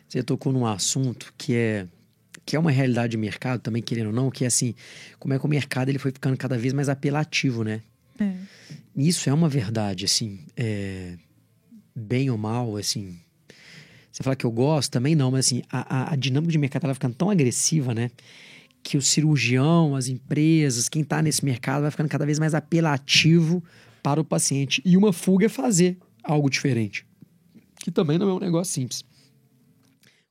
você 0.08 0.22
tocou 0.22 0.52
num 0.52 0.66
assunto 0.66 1.32
que 1.36 1.54
é 1.54 1.86
que 2.44 2.56
é 2.56 2.58
uma 2.58 2.72
realidade 2.72 3.12
de 3.12 3.16
mercado 3.16 3.60
também, 3.60 3.80
querendo 3.80 4.08
ou 4.08 4.12
não, 4.12 4.28
que 4.28 4.42
é 4.42 4.48
assim, 4.48 4.74
como 5.20 5.32
é 5.32 5.38
que 5.38 5.44
o 5.44 5.48
mercado 5.48 5.90
ele 5.90 5.98
foi 5.98 6.10
ficando 6.10 6.36
cada 6.36 6.58
vez 6.58 6.72
mais 6.72 6.88
apelativo, 6.88 7.62
né? 7.62 7.82
É. 8.18 8.32
Isso 8.96 9.30
é 9.30 9.32
uma 9.32 9.48
verdade, 9.48 10.04
assim, 10.06 10.40
é, 10.56 11.14
bem 11.94 12.30
ou 12.30 12.36
mal, 12.38 12.76
assim. 12.76 13.16
Você 14.10 14.22
fala 14.24 14.34
que 14.34 14.44
eu 14.44 14.50
gosto, 14.50 14.90
também 14.90 15.14
não, 15.14 15.30
mas 15.30 15.46
assim, 15.46 15.62
a, 15.70 16.10
a- 16.10 16.12
a 16.14 16.16
dinâmica 16.16 16.50
de 16.50 16.58
mercado 16.58 16.82
ela 16.84 16.92
vai 16.92 16.96
ficando 16.96 17.14
tão 17.14 17.30
agressiva, 17.30 17.94
né? 17.94 18.10
Que 18.82 18.96
o 18.96 19.02
cirurgião, 19.02 19.94
as 19.94 20.08
empresas, 20.08 20.88
quem 20.88 21.04
tá 21.04 21.22
nesse 21.22 21.44
mercado 21.44 21.82
vai 21.82 21.90
ficando 21.92 22.08
cada 22.08 22.26
vez 22.26 22.38
mais 22.40 22.54
apelativo 22.54 23.62
para 24.02 24.20
o 24.20 24.24
paciente. 24.24 24.82
E 24.84 24.96
uma 24.96 25.12
fuga 25.12 25.46
é 25.46 25.48
fazer 25.48 25.96
algo 26.24 26.50
diferente. 26.50 27.06
Que 27.82 27.90
também 27.90 28.18
não 28.18 28.28
é 28.28 28.34
um 28.34 28.38
negócio 28.38 28.72
simples. 28.72 29.04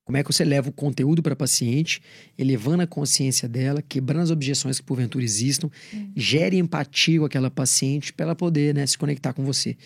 Como 0.04 0.18
é 0.18 0.24
que 0.24 0.34
você 0.34 0.44
leva 0.44 0.70
o 0.70 0.74
conteúdo 0.74 1.22
para 1.22 1.34
a 1.34 1.36
paciente, 1.36 2.02
elevando 2.38 2.84
a 2.84 2.88
consciência 2.88 3.48
dela, 3.48 3.82
quebrando 3.82 4.24
as 4.24 4.32
objeções 4.32 4.80
que 4.80 4.86
porventura 4.86 5.24
existam, 5.24 5.70
gere 6.16 6.58
empatia 6.58 7.20
com 7.20 7.26
aquela 7.26 7.52
paciente 7.52 8.12
para 8.12 8.26
ela 8.26 8.36
poder 8.36 8.74
né, 8.74 8.86
se 8.86 8.98
conectar 8.98 9.32
com 9.32 9.46
você. 9.46 9.78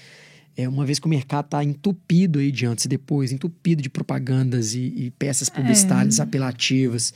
É, 0.57 0.69
uma 0.69 0.85
vez 0.85 0.99
que 0.99 1.05
o 1.05 1.09
mercado 1.09 1.45
está 1.45 1.63
entupido 1.63 2.39
aí 2.39 2.49
de 2.49 2.65
antes 2.65 2.85
e 2.85 2.87
depois, 2.87 3.31
entupido 3.31 3.81
de 3.81 3.89
propagandas 3.89 4.73
e, 4.73 4.93
e 4.95 5.11
peças 5.11 5.49
publicitárias 5.49 6.19
apelativas, 6.19 7.13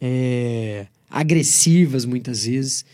é, 0.00 0.86
agressivas 1.10 2.06
muitas 2.06 2.46
vezes. 2.46 2.86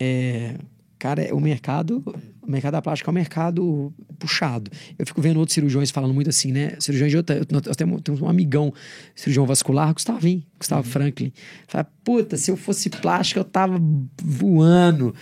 É, 0.00 0.56
cara, 0.98 1.34
o 1.34 1.40
mercado, 1.40 2.02
o 2.42 2.50
mercado 2.50 2.72
da 2.72 2.82
plástica 2.82 3.10
é 3.10 3.12
um 3.12 3.14
mercado 3.14 3.94
puxado. 4.18 4.70
Eu 4.98 5.06
fico 5.06 5.20
vendo 5.20 5.38
outros 5.38 5.54
cirurgiões 5.54 5.90
falando 5.90 6.14
muito 6.14 6.30
assim, 6.30 6.52
né? 6.52 6.74
Cirurgiões 6.78 7.10
de 7.10 7.16
outra. 7.16 7.40
Nós 7.50 7.76
temos, 7.76 8.00
temos 8.02 8.20
um 8.20 8.28
amigão, 8.28 8.72
cirurgião 9.14 9.46
vascular, 9.46 9.92
Gustavinho, 9.92 10.42
Gustavo 10.58 10.86
Franklin. 10.88 11.32
Fala, 11.66 11.84
puta, 12.04 12.36
se 12.36 12.50
eu 12.50 12.56
fosse 12.56 12.88
plástica, 12.88 13.40
eu 13.40 13.44
tava 13.44 13.80
voando, 14.22 15.14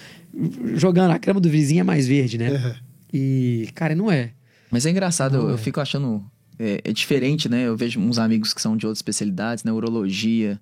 jogando 0.75 1.11
a 1.11 1.18
cama 1.18 1.41
do 1.41 1.49
vizinho 1.49 1.81
é 1.81 1.85
mais 1.85 2.07
verde, 2.07 2.39
né? 2.39 2.77
E, 3.12 3.68
cara, 3.75 3.95
não 3.95 4.11
é. 4.11 4.33
Mas 4.70 4.85
é 4.87 4.91
engraçado, 4.91 5.39
Não, 5.39 5.49
eu 5.51 5.55
é. 5.55 5.59
fico 5.59 5.81
achando. 5.81 6.25
É, 6.59 6.81
é 6.85 6.93
diferente, 6.93 7.49
né? 7.49 7.66
Eu 7.66 7.77
vejo 7.77 8.01
uns 8.01 8.18
amigos 8.18 8.53
que 8.53 8.61
são 8.61 8.77
de 8.77 8.87
outras 8.87 8.99
especialidades, 8.99 9.62
né? 9.62 9.72
Urologia, 9.72 10.59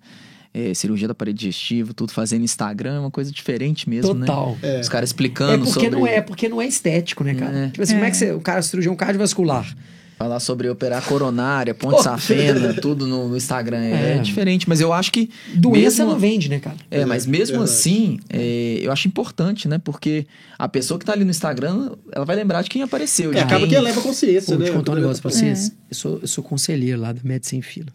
é, 0.55 0.75
cirurgia 0.75 1.09
do 1.09 1.13
aparelho 1.13 1.37
digestivo, 1.37 1.95
tudo 1.95 2.13
fazendo 2.13 2.43
Instagram, 2.45 2.95
é 2.97 2.99
uma 3.01 3.11
coisa 3.11 3.31
diferente 3.33 3.89
mesmo, 3.89 4.15
Total. 4.15 4.59
né? 4.63 4.81
Os 4.81 4.89
caras 4.89 5.09
É 5.09 5.13
explicando 5.13 5.65
porque 5.65 5.81
sobre. 5.81 5.91
não 5.91 6.07
é, 6.07 6.21
porque 6.21 6.49
não 6.49 6.61
é 6.61 6.67
estético, 6.67 7.25
né, 7.25 7.35
cara? 7.35 7.57
É. 7.59 7.67
Tipo 7.69 7.83
assim, 7.83 7.95
como 7.95 8.05
é 8.05 8.11
que 8.11 8.17
É. 8.17 8.19
você, 8.19 8.33
o 8.33 8.41
cara 8.41 8.61
cirurgião 8.63 8.95
cardiovascular, 8.97 9.75
Falar 10.19 10.39
sobre 10.39 10.69
operar 10.69 11.03
coronária, 11.05 11.75
ponte 11.75 12.01
safena, 12.01 12.73
tudo 12.75 13.09
no, 13.09 13.29
no 13.29 13.37
Instagram. 13.37 13.79
É, 13.79 14.15
É. 14.15 14.19
diferente, 14.19 14.69
mas 14.69 14.81
eu 14.81 14.93
acho 14.93 15.11
que. 15.11 15.29
doença 15.57 16.05
mesmo- 16.05 16.13
não 16.13 16.19
vende, 16.21 16.49
né, 16.49 16.61
cara? 16.61 16.77
É, 16.93 17.05
mas 17.05 17.27
mesmo 17.27 17.61
assim, 17.61 18.21
é, 18.29 18.79
eu 18.83 18.93
acho 18.93 19.09
importante, 19.09 19.67
né? 19.67 19.79
Porque 19.83 20.25
a 20.57 20.69
pessoa 20.69 20.97
que 21.01 21.05
tá 21.05 21.13
ali 21.13 21.25
no 21.25 21.31
Instagram, 21.33 21.91
ela 22.13 22.25
vai 22.25 22.37
lembrar 22.37 22.63
de 22.63 22.71
quem 22.71 22.83
apareceu. 22.83 23.31
É, 23.33 23.35
de 23.35 23.41
acaba 23.41 23.61
quem- 23.63 23.71
que 23.71 23.75
eleva 23.75 23.99
a 23.99 24.03
consciência, 24.03 24.53
Pô, 24.55 24.61
né? 24.61 24.67
vou 24.67 24.67
te 24.67 24.73
contar 24.79 24.93
um 24.93 24.97
negócio 24.97 25.21
pra 25.21 25.31
vocês. 25.33 25.71
É. 25.71 25.73
Eu, 25.91 25.95
sou, 25.97 26.19
eu 26.23 26.29
sou 26.29 26.45
conselheiro 26.45 27.01
lá 27.01 27.11
da 27.13 27.21
Sem 27.43 27.61
Fila. 27.61 27.89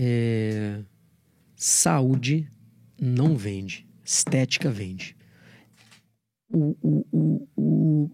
É, 0.00 0.78
Saúde 1.56 2.48
não 3.00 3.36
vende. 3.36 3.86
Estética 4.04 4.70
vende. 4.70 5.16
O, 6.52 6.76
o, 6.80 7.06
o, 7.10 7.48
o 7.56 8.10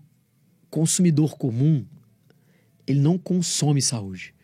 consumidor 0.70 1.36
comum, 1.36 1.84
ele 2.86 3.01
não 3.01 3.18
consome 3.18 3.82
saúde. 3.82 4.34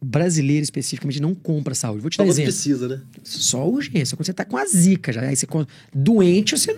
O 0.00 0.04
brasileiro, 0.04 0.62
especificamente, 0.62 1.20
não 1.20 1.34
compra 1.34 1.74
saúde. 1.74 2.00
Vou 2.00 2.10
te 2.10 2.16
Só 2.16 2.24
dar 2.24 2.28
exemplo. 2.28 2.52
precisa, 2.52 2.88
né? 2.88 3.02
Só 3.22 3.68
urgência. 3.68 4.16
Quando 4.16 4.26
você 4.26 4.32
tá 4.32 4.44
com 4.44 4.56
a 4.56 4.66
zica 4.66 5.12
já. 5.12 5.22
Aí 5.22 5.36
você 5.36 5.46
doente, 5.94 6.58
você 6.58 6.72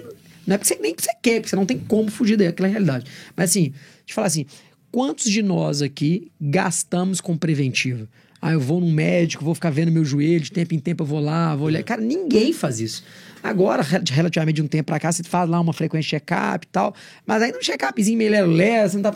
não 0.47 0.55
é 0.55 0.59
porque 0.59 0.75
você, 0.75 0.81
nem 0.81 0.95
que 0.95 1.03
você 1.03 1.15
quer, 1.23 1.37
porque 1.37 1.51
você 1.51 1.57
não 1.57 1.67
tem 1.67 1.79
como 1.79 2.11
fugir 2.11 2.37
daquela 2.37 2.69
realidade. 2.69 3.07
Mas 3.37 3.51
assim, 3.51 3.71
deixa 3.71 3.79
eu 4.09 4.15
falar 4.15 4.27
assim: 4.27 4.47
quantos 4.91 5.31
de 5.31 5.43
nós 5.43 5.83
aqui 5.83 6.31
gastamos 6.41 7.21
com 7.21 7.37
preventiva? 7.37 8.09
Ah, 8.45 8.53
eu 8.53 8.59
vou 8.61 8.81
num 8.81 8.91
médico, 8.93 9.45
vou 9.45 9.55
ficar 9.55 9.71
vendo 9.71 9.93
meu 9.93 10.05
joelho, 10.05 10.41
de 10.43 10.51
tempo 10.51 10.75
em 10.75 10.81
tempo 10.81 11.05
eu 11.05 11.07
vou 11.07 11.21
lá, 11.21 11.55
vou 11.55 11.69
olhar. 11.69 11.83
Cara, 11.85 12.01
ninguém 12.01 12.53
faz 12.53 12.81
isso. 12.81 13.05
Agora, 13.41 13.83
re- 13.83 14.03
relativamente 14.11 14.57
de 14.57 14.63
um 14.63 14.67
tempo 14.67 14.87
pra 14.87 14.99
cá, 14.99 15.13
você 15.13 15.23
faz 15.23 15.49
lá 15.49 15.61
uma 15.61 15.73
frequência 15.73 16.11
check-up 16.19 16.67
e 16.67 16.69
tal, 16.71 16.93
mas 17.25 17.41
aí 17.41 17.53
um 17.53 17.61
check-upzinho 17.61 18.19
meio 18.19 18.31
lero 18.49 18.89
você 18.91 18.97
não 18.99 19.03
tá. 19.05 19.15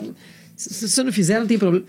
Se 0.55 0.87
você 0.87 1.03
não 1.03 1.11
fizer, 1.11 1.39
não 1.41 1.45
tem 1.47 1.59
problema. 1.59 1.85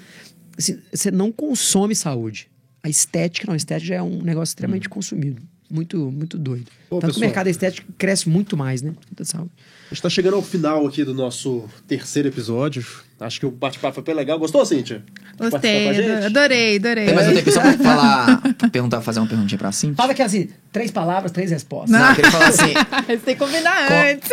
Assim, 0.59 0.79
você 0.93 1.11
não 1.13 1.31
consome 1.31 1.95
saúde. 1.95 2.49
a 2.83 2.89
estética, 2.89 3.47
não, 3.47 3.55
a 3.55 3.57
estética 3.57 3.95
é 3.95 4.03
um 4.03 4.21
negócio 4.23 4.51
extremamente 4.53 4.89
consumido. 4.89 5.41
Muito, 5.71 6.11
muito 6.11 6.39
doido. 6.39 6.67
Ô, 6.91 6.95
Tanto 6.99 7.01
que 7.01 7.07
o 7.07 7.09
pessoal. 7.09 7.21
mercado 7.21 7.47
estético 7.49 7.93
cresce 7.99 8.27
muito 8.29 8.57
mais, 8.57 8.81
né? 8.83 8.95
Puta 9.09 9.25
saúde. 9.25 9.51
A 9.91 9.95
gente 9.95 10.03
tá 10.03 10.09
chegando 10.09 10.35
ao 10.35 10.43
final 10.43 10.87
aqui 10.87 11.05
do 11.05 11.13
nosso 11.15 11.69
terceiro 11.87 12.29
episódio. 12.29 12.85
Acho 13.21 13.39
que 13.41 13.47
o 13.47 13.51
bate-papo 13.51 13.95
foi 13.97 14.03
bem 14.03 14.15
legal. 14.15 14.39
Gostou, 14.39 14.65
Cíntia? 14.65 15.05
Gostei, 15.39 15.89
adorei, 16.25 16.77
adorei. 16.77 17.07
Tem 17.07 17.15
mais 17.15 17.29
um 17.29 17.35
tempo 17.35 17.53
só 17.53 17.61
pra 17.61 17.73
falar, 17.79 18.43
perguntar, 18.73 19.01
fazer 19.01 19.21
uma 19.21 19.27
perguntinha 19.29 19.59
pra 19.59 19.71
Cintia? 19.73 19.97
Fala 19.97 20.13
que 20.15 20.21
assim, 20.23 20.49
três 20.73 20.91
palavras, 20.91 21.31
três 21.33 21.51
respostas. 21.51 21.91
Não, 21.91 22.09
eu 22.11 22.15
queria 22.17 22.31
falar 22.31 22.49
assim, 22.49 22.73
Você 23.07 23.17
tem 23.19 23.35
que 23.37 23.45
combinar 23.45 23.89
Com- 23.89 23.95
antes. 23.95 24.31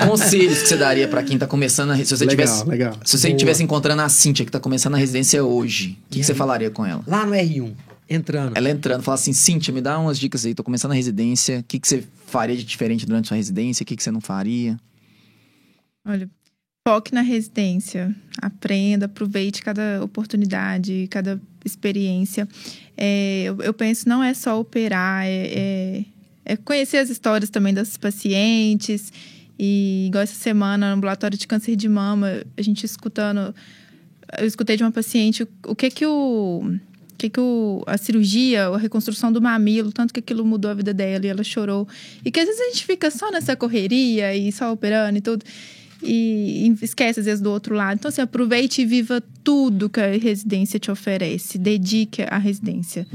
conselhos 0.08 0.62
que 0.62 0.68
você 0.68 0.76
daria 0.76 1.06
pra 1.08 1.22
quem 1.22 1.36
tá 1.38 1.46
começando 1.46 1.90
a 1.90 1.96
se 1.96 2.04
você 2.16 2.24
Legal, 2.24 2.46
tivesse 2.46 2.68
legal. 2.68 2.94
Se 3.04 3.18
você 3.18 3.28
estivesse 3.30 3.62
encontrando 3.62 4.02
a 4.02 4.08
Cintia 4.08 4.44
que 4.44 4.50
tá 4.52 4.60
começando 4.60 4.94
a 4.94 4.98
residência 4.98 5.44
hoje, 5.44 5.98
o 6.06 6.10
que, 6.10 6.20
que 6.20 6.24
você 6.24 6.34
falaria 6.34 6.70
com 6.70 6.84
ela? 6.86 7.02
Lá 7.06 7.26
no 7.26 7.32
R1, 7.32 7.72
entrando. 8.08 8.56
Ela 8.56 8.70
entrando, 8.70 9.02
fala 9.02 9.14
assim: 9.16 9.32
Cintia, 9.32 9.72
me 9.72 9.80
dá 9.80 9.98
umas 9.98 10.18
dicas 10.18 10.44
aí, 10.46 10.54
tô 10.54 10.64
começando 10.64 10.92
a 10.92 10.94
residência, 10.94 11.60
o 11.60 11.62
que, 11.62 11.78
que 11.78 11.86
você 11.88 12.02
faria 12.26 12.56
de 12.56 12.64
diferente 12.64 13.04
durante 13.06 13.26
a 13.26 13.28
sua 13.28 13.36
residência, 13.36 13.82
o 13.82 13.86
que, 13.86 13.96
que 13.96 14.02
você 14.02 14.10
não 14.10 14.20
faria? 14.20 14.76
Olha, 16.06 16.28
foque 16.86 17.14
na 17.14 17.20
residência. 17.20 18.14
Aprenda, 18.40 19.06
aproveite 19.06 19.62
cada 19.62 20.02
oportunidade, 20.02 21.06
cada 21.10 21.40
experiência. 21.64 22.48
É, 22.96 23.44
eu, 23.44 23.60
eu 23.62 23.74
penso, 23.74 24.08
não 24.08 24.22
é 24.24 24.32
só 24.34 24.58
operar, 24.58 25.24
é, 25.26 25.46
é- 25.52 26.04
é 26.42 26.56
conhecer 26.56 26.96
as 26.96 27.10
histórias 27.10 27.50
também 27.50 27.72
das 27.72 27.96
pacientes. 27.96 29.12
E 29.58 30.06
igual 30.08 30.22
essa 30.22 30.34
semana, 30.34 30.88
no 30.88 30.96
ambulatório 30.96 31.36
de 31.36 31.46
câncer 31.46 31.76
de 31.76 31.88
mama, 31.88 32.42
a 32.56 32.62
gente 32.62 32.84
escutando. 32.84 33.54
Eu 34.38 34.46
escutei 34.46 34.76
de 34.76 34.82
uma 34.82 34.90
paciente 34.90 35.46
o, 35.66 35.74
que 35.74 35.90
que 35.90 36.06
o 36.06 36.76
que, 37.18 37.28
que 37.28 37.38
o, 37.38 37.84
a 37.86 37.98
cirurgia, 37.98 38.68
a 38.68 38.78
reconstrução 38.78 39.30
do 39.30 39.42
mamilo, 39.42 39.92
tanto 39.92 40.14
que 40.14 40.20
aquilo 40.20 40.42
mudou 40.46 40.70
a 40.70 40.74
vida 40.74 40.94
dela 40.94 41.26
e 41.26 41.28
ela 41.28 41.44
chorou. 41.44 41.86
E 42.24 42.30
que 42.30 42.40
às 42.40 42.46
vezes 42.46 42.60
a 42.62 42.64
gente 42.70 42.86
fica 42.86 43.10
só 43.10 43.30
nessa 43.30 43.54
correria 43.54 44.34
e 44.34 44.50
só 44.50 44.72
operando 44.72 45.18
e 45.18 45.20
tudo. 45.20 45.44
E, 46.02 46.74
esquece 46.82 47.20
às 47.20 47.26
vezes 47.26 47.40
do 47.40 47.50
outro 47.50 47.74
lado. 47.74 47.98
Então, 47.98 48.08
assim, 48.08 48.20
aproveite 48.20 48.82
e 48.82 48.86
viva 48.86 49.22
tudo 49.44 49.88
que 49.88 50.00
a 50.00 50.16
residência 50.16 50.78
te 50.78 50.90
oferece. 50.90 51.58
Dedique 51.58 52.22
à 52.22 52.38
residência. 52.38 53.06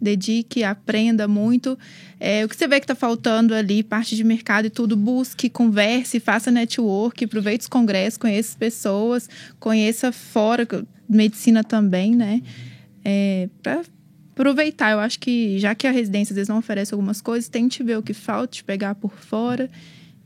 Dedique, 0.00 0.64
aprenda 0.64 1.28
muito. 1.28 1.78
É, 2.18 2.44
o 2.44 2.48
que 2.48 2.56
você 2.56 2.66
vê 2.66 2.80
que 2.80 2.84
está 2.84 2.94
faltando 2.94 3.54
ali, 3.54 3.82
parte 3.82 4.16
de 4.16 4.24
mercado 4.24 4.66
e 4.66 4.70
tudo, 4.70 4.96
busque, 4.96 5.50
converse, 5.50 6.18
faça 6.18 6.50
network, 6.50 7.24
aproveite 7.24 7.62
os 7.62 7.68
congressos, 7.68 8.16
conheça 8.16 8.48
as 8.48 8.56
pessoas, 8.56 9.28
conheça 9.58 10.10
fora, 10.10 10.66
medicina 11.06 11.62
também, 11.62 12.16
né? 12.16 12.42
É, 13.04 13.50
para 13.62 13.82
aproveitar. 14.32 14.92
Eu 14.92 15.00
acho 15.00 15.18
que, 15.18 15.58
já 15.58 15.74
que 15.74 15.86
a 15.86 15.90
residência 15.90 16.32
às 16.32 16.36
vezes 16.36 16.48
não 16.48 16.58
oferece 16.58 16.94
algumas 16.94 17.20
coisas, 17.20 17.50
tente 17.50 17.82
ver 17.82 17.98
o 17.98 18.02
que 18.02 18.14
falta, 18.14 18.54
te 18.54 18.64
pegar 18.64 18.94
por 18.94 19.12
fora. 19.12 19.68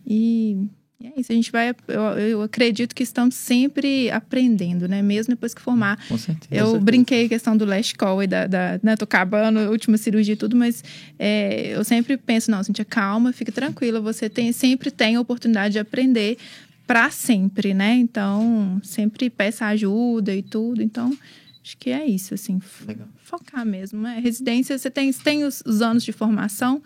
E, 0.06 0.68
e 1.00 1.06
é 1.06 1.12
isso. 1.16 1.32
A 1.32 1.34
gente 1.34 1.50
vai. 1.50 1.74
Eu, 1.88 2.02
eu 2.18 2.42
acredito 2.42 2.94
que 2.94 3.02
estamos 3.02 3.34
sempre 3.34 4.10
aprendendo, 4.10 4.88
né? 4.88 5.02
Mesmo 5.02 5.34
depois 5.34 5.52
que 5.52 5.60
formar. 5.60 5.98
Com 6.08 6.16
certeza. 6.16 6.54
Eu 6.54 6.80
brinquei 6.80 7.26
a 7.26 7.28
questão 7.28 7.56
do 7.56 7.64
last 7.64 7.94
call 7.96 8.22
e 8.22 8.26
da, 8.26 8.46
da 8.46 8.80
né, 8.82 8.96
tô 8.96 9.04
acabando, 9.04 9.58
última 9.70 9.96
cirurgia 9.96 10.34
e 10.34 10.36
tudo, 10.36 10.56
mas 10.56 10.82
é, 11.18 11.76
eu 11.76 11.84
sempre 11.84 12.16
penso, 12.16 12.50
não, 12.50 12.62
Cintia, 12.62 12.84
calma, 12.84 13.32
fique 13.32 13.52
tranquila, 13.52 14.00
você 14.00 14.28
tem, 14.28 14.52
sempre 14.52 14.90
tem 14.90 15.16
a 15.16 15.20
oportunidade 15.20 15.72
de 15.72 15.78
aprender 15.78 16.38
para 16.86 17.10
sempre, 17.10 17.74
né? 17.74 17.94
Então, 17.94 18.80
sempre 18.82 19.28
peça 19.30 19.66
ajuda 19.66 20.34
e 20.34 20.42
tudo. 20.42 20.82
Então, 20.82 21.16
acho 21.62 21.76
que 21.78 21.90
é 21.90 22.06
isso, 22.06 22.34
assim, 22.34 22.60
Legal. 22.86 23.08
focar 23.22 23.64
mesmo. 23.64 24.00
Né? 24.00 24.20
Residência, 24.22 24.76
você 24.76 24.90
tem, 24.90 25.12
tem 25.12 25.44
os, 25.44 25.62
os 25.66 25.82
anos 25.82 26.04
de 26.04 26.12
formação, 26.12 26.82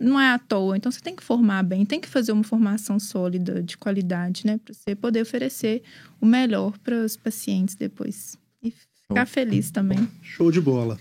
não 0.00 0.18
é 0.18 0.32
à 0.32 0.38
toa. 0.38 0.76
Então, 0.76 0.90
você 0.90 1.00
tem 1.00 1.14
que 1.14 1.22
formar 1.22 1.62
bem, 1.62 1.84
tem 1.84 2.00
que 2.00 2.08
fazer 2.08 2.32
uma 2.32 2.42
formação 2.42 2.98
sólida, 2.98 3.62
de 3.62 3.76
qualidade, 3.76 4.46
né? 4.46 4.58
Para 4.64 4.72
você 4.74 4.94
poder 4.94 5.20
oferecer 5.22 5.82
o 6.20 6.26
melhor 6.26 6.78
para 6.78 7.04
os 7.04 7.16
pacientes 7.16 7.74
depois. 7.74 8.36
E 8.62 8.72
ficar 9.08 9.26
feliz 9.26 9.70
também. 9.70 10.08
Show 10.22 10.50
de 10.50 10.60
bola. 10.60 10.98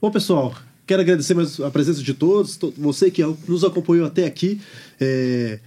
Bom, 0.00 0.10
pessoal, 0.10 0.54
quero 0.86 1.02
agradecer 1.02 1.34
mais 1.34 1.60
a 1.60 1.70
presença 1.70 2.02
de 2.02 2.12
todos, 2.12 2.56
to- 2.56 2.74
você 2.76 3.10
que 3.10 3.22
nos 3.46 3.62
acompanhou 3.64 4.06
até 4.06 4.26
aqui. 4.26 4.60
É, 5.00 5.60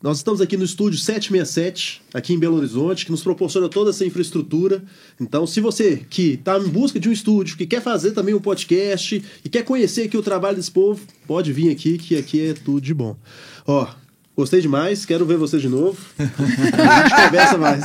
Nós 0.00 0.18
estamos 0.18 0.40
aqui 0.40 0.56
no 0.56 0.62
estúdio 0.64 0.96
767, 0.96 2.02
aqui 2.14 2.32
em 2.32 2.38
Belo 2.38 2.56
Horizonte, 2.56 3.04
que 3.04 3.10
nos 3.10 3.20
proporciona 3.20 3.68
toda 3.68 3.90
essa 3.90 4.06
infraestrutura. 4.06 4.80
Então, 5.20 5.44
se 5.44 5.60
você 5.60 6.04
que 6.08 6.34
está 6.34 6.56
em 6.56 6.68
busca 6.68 7.00
de 7.00 7.08
um 7.08 7.12
estúdio, 7.12 7.56
que 7.56 7.66
quer 7.66 7.82
fazer 7.82 8.12
também 8.12 8.32
um 8.32 8.40
podcast 8.40 9.20
e 9.44 9.48
quer 9.48 9.64
conhecer 9.64 10.02
aqui 10.02 10.16
o 10.16 10.22
trabalho 10.22 10.56
desse 10.56 10.70
povo, 10.70 11.00
pode 11.26 11.52
vir 11.52 11.72
aqui, 11.72 11.98
que 11.98 12.16
aqui 12.16 12.50
é 12.50 12.54
tudo 12.54 12.80
de 12.80 12.94
bom. 12.94 13.16
Ó, 13.66 13.88
gostei 14.36 14.60
demais, 14.60 15.04
quero 15.04 15.26
ver 15.26 15.36
você 15.36 15.58
de 15.58 15.68
novo. 15.68 15.98
A 16.16 17.08
gente 17.08 17.24
conversa 17.24 17.58
mais 17.58 17.82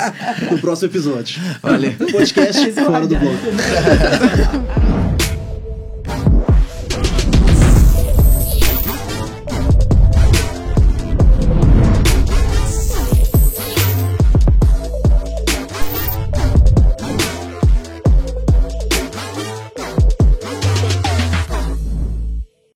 no 0.51 0.59
próximo 0.59 0.91
episódio. 0.91 1.41
Valeu. 1.64 1.93
Podcast 2.11 2.74
fora 2.74 3.07
do 3.07 3.16
bloco. 3.16 3.38